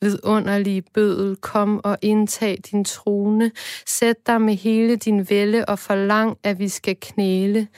Vidunderlige 0.00 0.82
bødel, 0.82 1.36
kom 1.36 1.80
og 1.84 1.98
indtag 2.02 2.58
din 2.70 2.84
trone. 2.84 3.50
Sæt 3.86 4.16
dig 4.26 4.40
med 4.42 4.54
hele 4.54 4.96
din 4.96 5.30
vælde 5.30 5.64
og 5.64 5.78
forlang, 5.78 6.38
at 6.42 6.58
vi 6.58 6.68
skal 6.68 6.96
knæle 7.00 7.68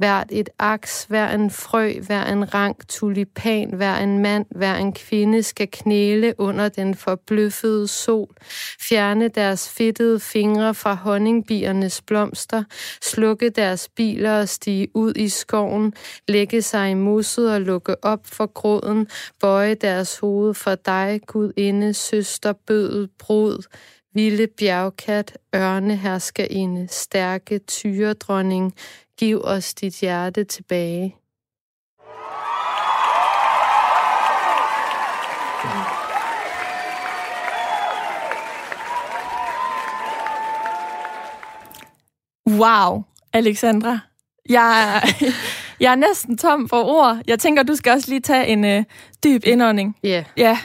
hvert 0.00 0.26
et 0.30 0.50
aks, 0.58 1.04
hver 1.04 1.28
en 1.28 1.50
frø, 1.50 1.92
hver 2.06 2.24
en 2.24 2.54
rank 2.54 2.88
tulipan, 2.88 3.74
hver 3.74 3.96
en 3.96 4.18
mand, 4.18 4.46
hver 4.50 4.74
en 4.74 4.92
kvinde 4.92 5.42
skal 5.42 5.68
knæle 5.72 6.34
under 6.38 6.68
den 6.68 6.94
forbløffede 6.94 7.88
sol, 7.88 8.34
fjerne 8.88 9.28
deres 9.28 9.68
fedtede 9.68 10.20
fingre 10.20 10.74
fra 10.74 10.94
honningbiernes 10.94 12.02
blomster, 12.02 12.64
slukke 13.02 13.50
deres 13.50 13.88
biler 13.88 14.40
og 14.40 14.48
stige 14.48 14.88
ud 14.94 15.14
i 15.16 15.28
skoven, 15.28 15.92
lægge 16.28 16.62
sig 16.62 16.90
i 16.90 16.94
muset 16.94 17.52
og 17.52 17.60
lukke 17.60 18.04
op 18.04 18.26
for 18.26 18.46
gråden, 18.46 19.08
bøje 19.40 19.74
deres 19.74 20.18
hoved 20.18 20.54
for 20.54 20.74
dig, 20.74 21.20
Gud 21.26 21.52
inde, 21.56 21.94
søster, 21.94 22.52
bødel, 22.52 23.08
brud, 23.18 23.62
vilde 24.14 24.46
bjergkat, 24.46 25.38
ørneherskerinde, 25.54 26.88
stærke 26.90 27.58
tyredronning, 27.58 28.74
Giv 29.20 29.40
os 29.44 29.74
dit 29.74 30.00
hjerte 30.00 30.44
tilbage. 30.44 31.16
Wow, 42.48 43.04
Alexandra. 43.32 43.98
Jeg, 44.48 45.02
jeg 45.80 45.92
er 45.92 45.94
næsten 45.94 46.38
tom 46.38 46.68
for 46.68 46.84
ord. 46.84 47.18
Jeg 47.26 47.38
tænker, 47.38 47.62
du 47.62 47.74
skal 47.74 47.92
også 47.92 48.08
lige 48.08 48.20
tage 48.20 48.46
en 48.46 48.64
øh, 48.64 48.84
dyb 49.24 49.42
indånding. 49.44 49.96
Ja. 50.02 50.08
Yeah. 50.08 50.24
Ja, 50.36 50.58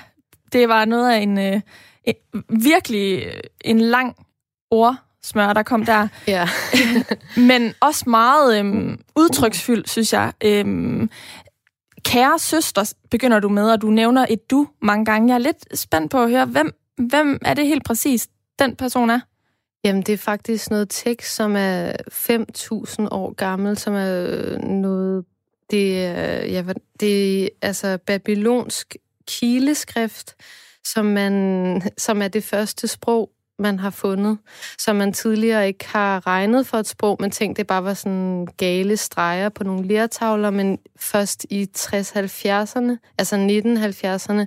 det 0.51 0.69
var 0.69 0.85
noget 0.85 1.11
af 1.11 1.17
en, 1.17 1.37
øh, 1.37 1.61
virkelig 2.49 3.31
en 3.65 3.79
lang 3.79 4.15
ord 4.71 5.04
smør, 5.25 5.53
der 5.53 5.63
kom 5.63 5.85
der. 5.85 6.07
Ja. 6.27 6.49
Men 7.51 7.73
også 7.79 8.09
meget 8.09 8.59
øhm, 8.59 8.99
udtryksfyldt, 9.15 9.89
synes 9.89 10.13
jeg. 10.13 10.33
Øhm, 10.43 11.09
kære 12.03 12.39
søster, 12.39 12.93
begynder 13.11 13.39
du 13.39 13.49
med, 13.49 13.71
og 13.71 13.81
du 13.81 13.89
nævner 13.89 14.25
et 14.29 14.49
du 14.51 14.67
mange 14.81 15.05
gange. 15.05 15.27
Jeg 15.27 15.35
er 15.35 15.39
lidt 15.39 15.79
spændt 15.79 16.11
på 16.11 16.23
at 16.23 16.29
høre, 16.29 16.45
hvem, 16.45 16.75
hvem 16.97 17.39
er 17.45 17.53
det 17.53 17.67
helt 17.67 17.85
præcis, 17.85 18.27
den 18.59 18.75
person 18.75 19.09
er? 19.09 19.19
Jamen, 19.83 20.01
det 20.01 20.13
er 20.13 20.17
faktisk 20.17 20.69
noget 20.69 20.87
tekst, 20.89 21.35
som 21.35 21.55
er 21.57 21.91
5.000 22.11 23.07
år 23.11 23.33
gammel, 23.33 23.77
som 23.77 23.93
er 23.93 24.57
noget... 24.57 25.25
Det 25.71 26.05
er, 26.05 26.45
ja, 26.45 26.63
det 26.99 27.43
er 27.43 27.49
altså 27.61 27.97
babylonsk 27.97 28.95
kileskrift, 29.27 30.35
som, 30.83 31.05
man, 31.05 31.81
som 31.97 32.21
er 32.21 32.27
det 32.27 32.43
første 32.43 32.87
sprog, 32.87 33.29
man 33.59 33.79
har 33.79 33.89
fundet, 33.89 34.37
som 34.77 34.95
man 34.95 35.13
tidligere 35.13 35.67
ikke 35.67 35.87
har 35.87 36.27
regnet 36.27 36.67
for 36.67 36.77
et 36.77 36.87
sprog, 36.87 37.17
men 37.19 37.31
tænkte, 37.31 37.59
det 37.59 37.67
bare 37.67 37.83
var 37.83 37.93
sådan 37.93 38.47
gale 38.57 38.97
streger 38.97 39.49
på 39.49 39.63
nogle 39.63 39.87
lertavler, 39.87 40.49
men 40.49 40.79
først 40.99 41.45
i 41.49 41.67
60-70'erne, 41.77 42.97
altså 43.17 43.35
1970'erne, 43.35 44.45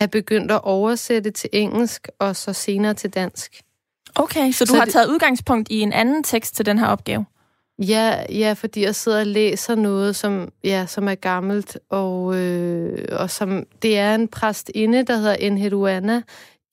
er 0.00 0.06
begyndt 0.06 0.50
at 0.50 0.60
oversætte 0.64 1.30
til 1.30 1.50
engelsk, 1.52 2.08
og 2.18 2.36
så 2.36 2.52
senere 2.52 2.94
til 2.94 3.10
dansk. 3.10 3.62
Okay, 4.14 4.52
så 4.52 4.64
du 4.64 4.70
så 4.70 4.76
har 4.76 4.84
det... 4.84 4.92
taget 4.92 5.08
udgangspunkt 5.08 5.70
i 5.70 5.80
en 5.80 5.92
anden 5.92 6.22
tekst 6.22 6.56
til 6.56 6.66
den 6.66 6.78
her 6.78 6.86
opgave? 6.86 7.24
Ja, 7.78 8.24
ja, 8.30 8.52
fordi 8.52 8.82
jeg 8.84 8.94
sidder 8.94 9.20
og 9.20 9.26
læser 9.26 9.74
noget, 9.74 10.16
som, 10.16 10.52
ja, 10.64 10.86
som 10.86 11.08
er 11.08 11.14
gammelt, 11.14 11.78
og, 11.90 12.36
øh, 12.36 13.08
og 13.12 13.30
som, 13.30 13.66
det 13.82 13.98
er 13.98 14.14
en 14.14 14.28
præstinde, 14.28 15.02
der 15.02 15.16
hedder 15.16 15.34
Enheduanna, 15.34 16.22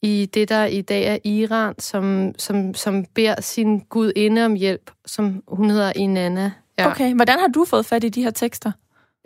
i 0.02 0.30
det, 0.34 0.50
der 0.50 0.66
i 0.66 0.82
dag 0.82 1.04
er 1.04 1.18
Iran, 1.24 1.74
som, 1.80 2.34
som, 2.38 2.74
som 2.74 3.06
beder 3.06 3.42
sin 3.42 3.80
gudinde 3.80 4.46
om 4.46 4.54
hjælp, 4.54 4.92
som 5.06 5.44
hun 5.48 5.70
hedder 5.70 5.94
Inanna. 5.96 6.52
Ja. 6.80 6.92
Okay, 6.92 7.14
hvordan 7.14 7.40
har 7.40 7.48
du 7.48 7.66
fået 7.66 7.86
fat 7.86 8.04
i 8.04 8.10
de 8.10 8.24
her 8.24 8.32
tekster? 8.32 8.72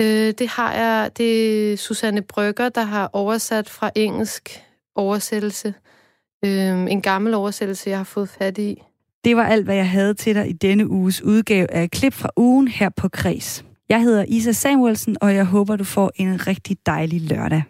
Øh, 0.01 0.33
det 0.39 0.47
har 0.47 0.73
jeg, 0.73 1.11
det 1.17 1.73
er 1.73 1.77
Susanne 1.77 2.21
Brygger, 2.21 2.69
der 2.69 2.83
har 2.83 3.09
oversat 3.13 3.69
fra 3.69 3.91
engelsk 3.95 4.61
oversættelse. 4.95 5.73
Øh, 6.45 6.91
en 6.91 7.01
gammel 7.01 7.33
oversættelse, 7.33 7.89
jeg 7.89 7.99
har 7.99 8.03
fået 8.03 8.29
fat 8.29 8.57
i. 8.57 8.83
Det 9.23 9.35
var 9.35 9.45
alt, 9.45 9.65
hvad 9.65 9.75
jeg 9.75 9.89
havde 9.89 10.13
til 10.13 10.35
dig 10.35 10.49
i 10.49 10.53
denne 10.53 10.89
uges 10.89 11.21
udgave 11.21 11.71
af 11.71 11.91
Klip 11.91 12.13
fra 12.13 12.29
ugen 12.37 12.67
her 12.67 12.89
på 12.89 13.09
Kres. 13.09 13.65
Jeg 13.89 14.01
hedder 14.01 14.25
Isa 14.27 14.51
Samuelsen, 14.51 15.17
og 15.21 15.35
jeg 15.35 15.45
håber, 15.45 15.75
du 15.75 15.83
får 15.83 16.11
en 16.15 16.47
rigtig 16.47 16.77
dejlig 16.85 17.21
lørdag. 17.21 17.63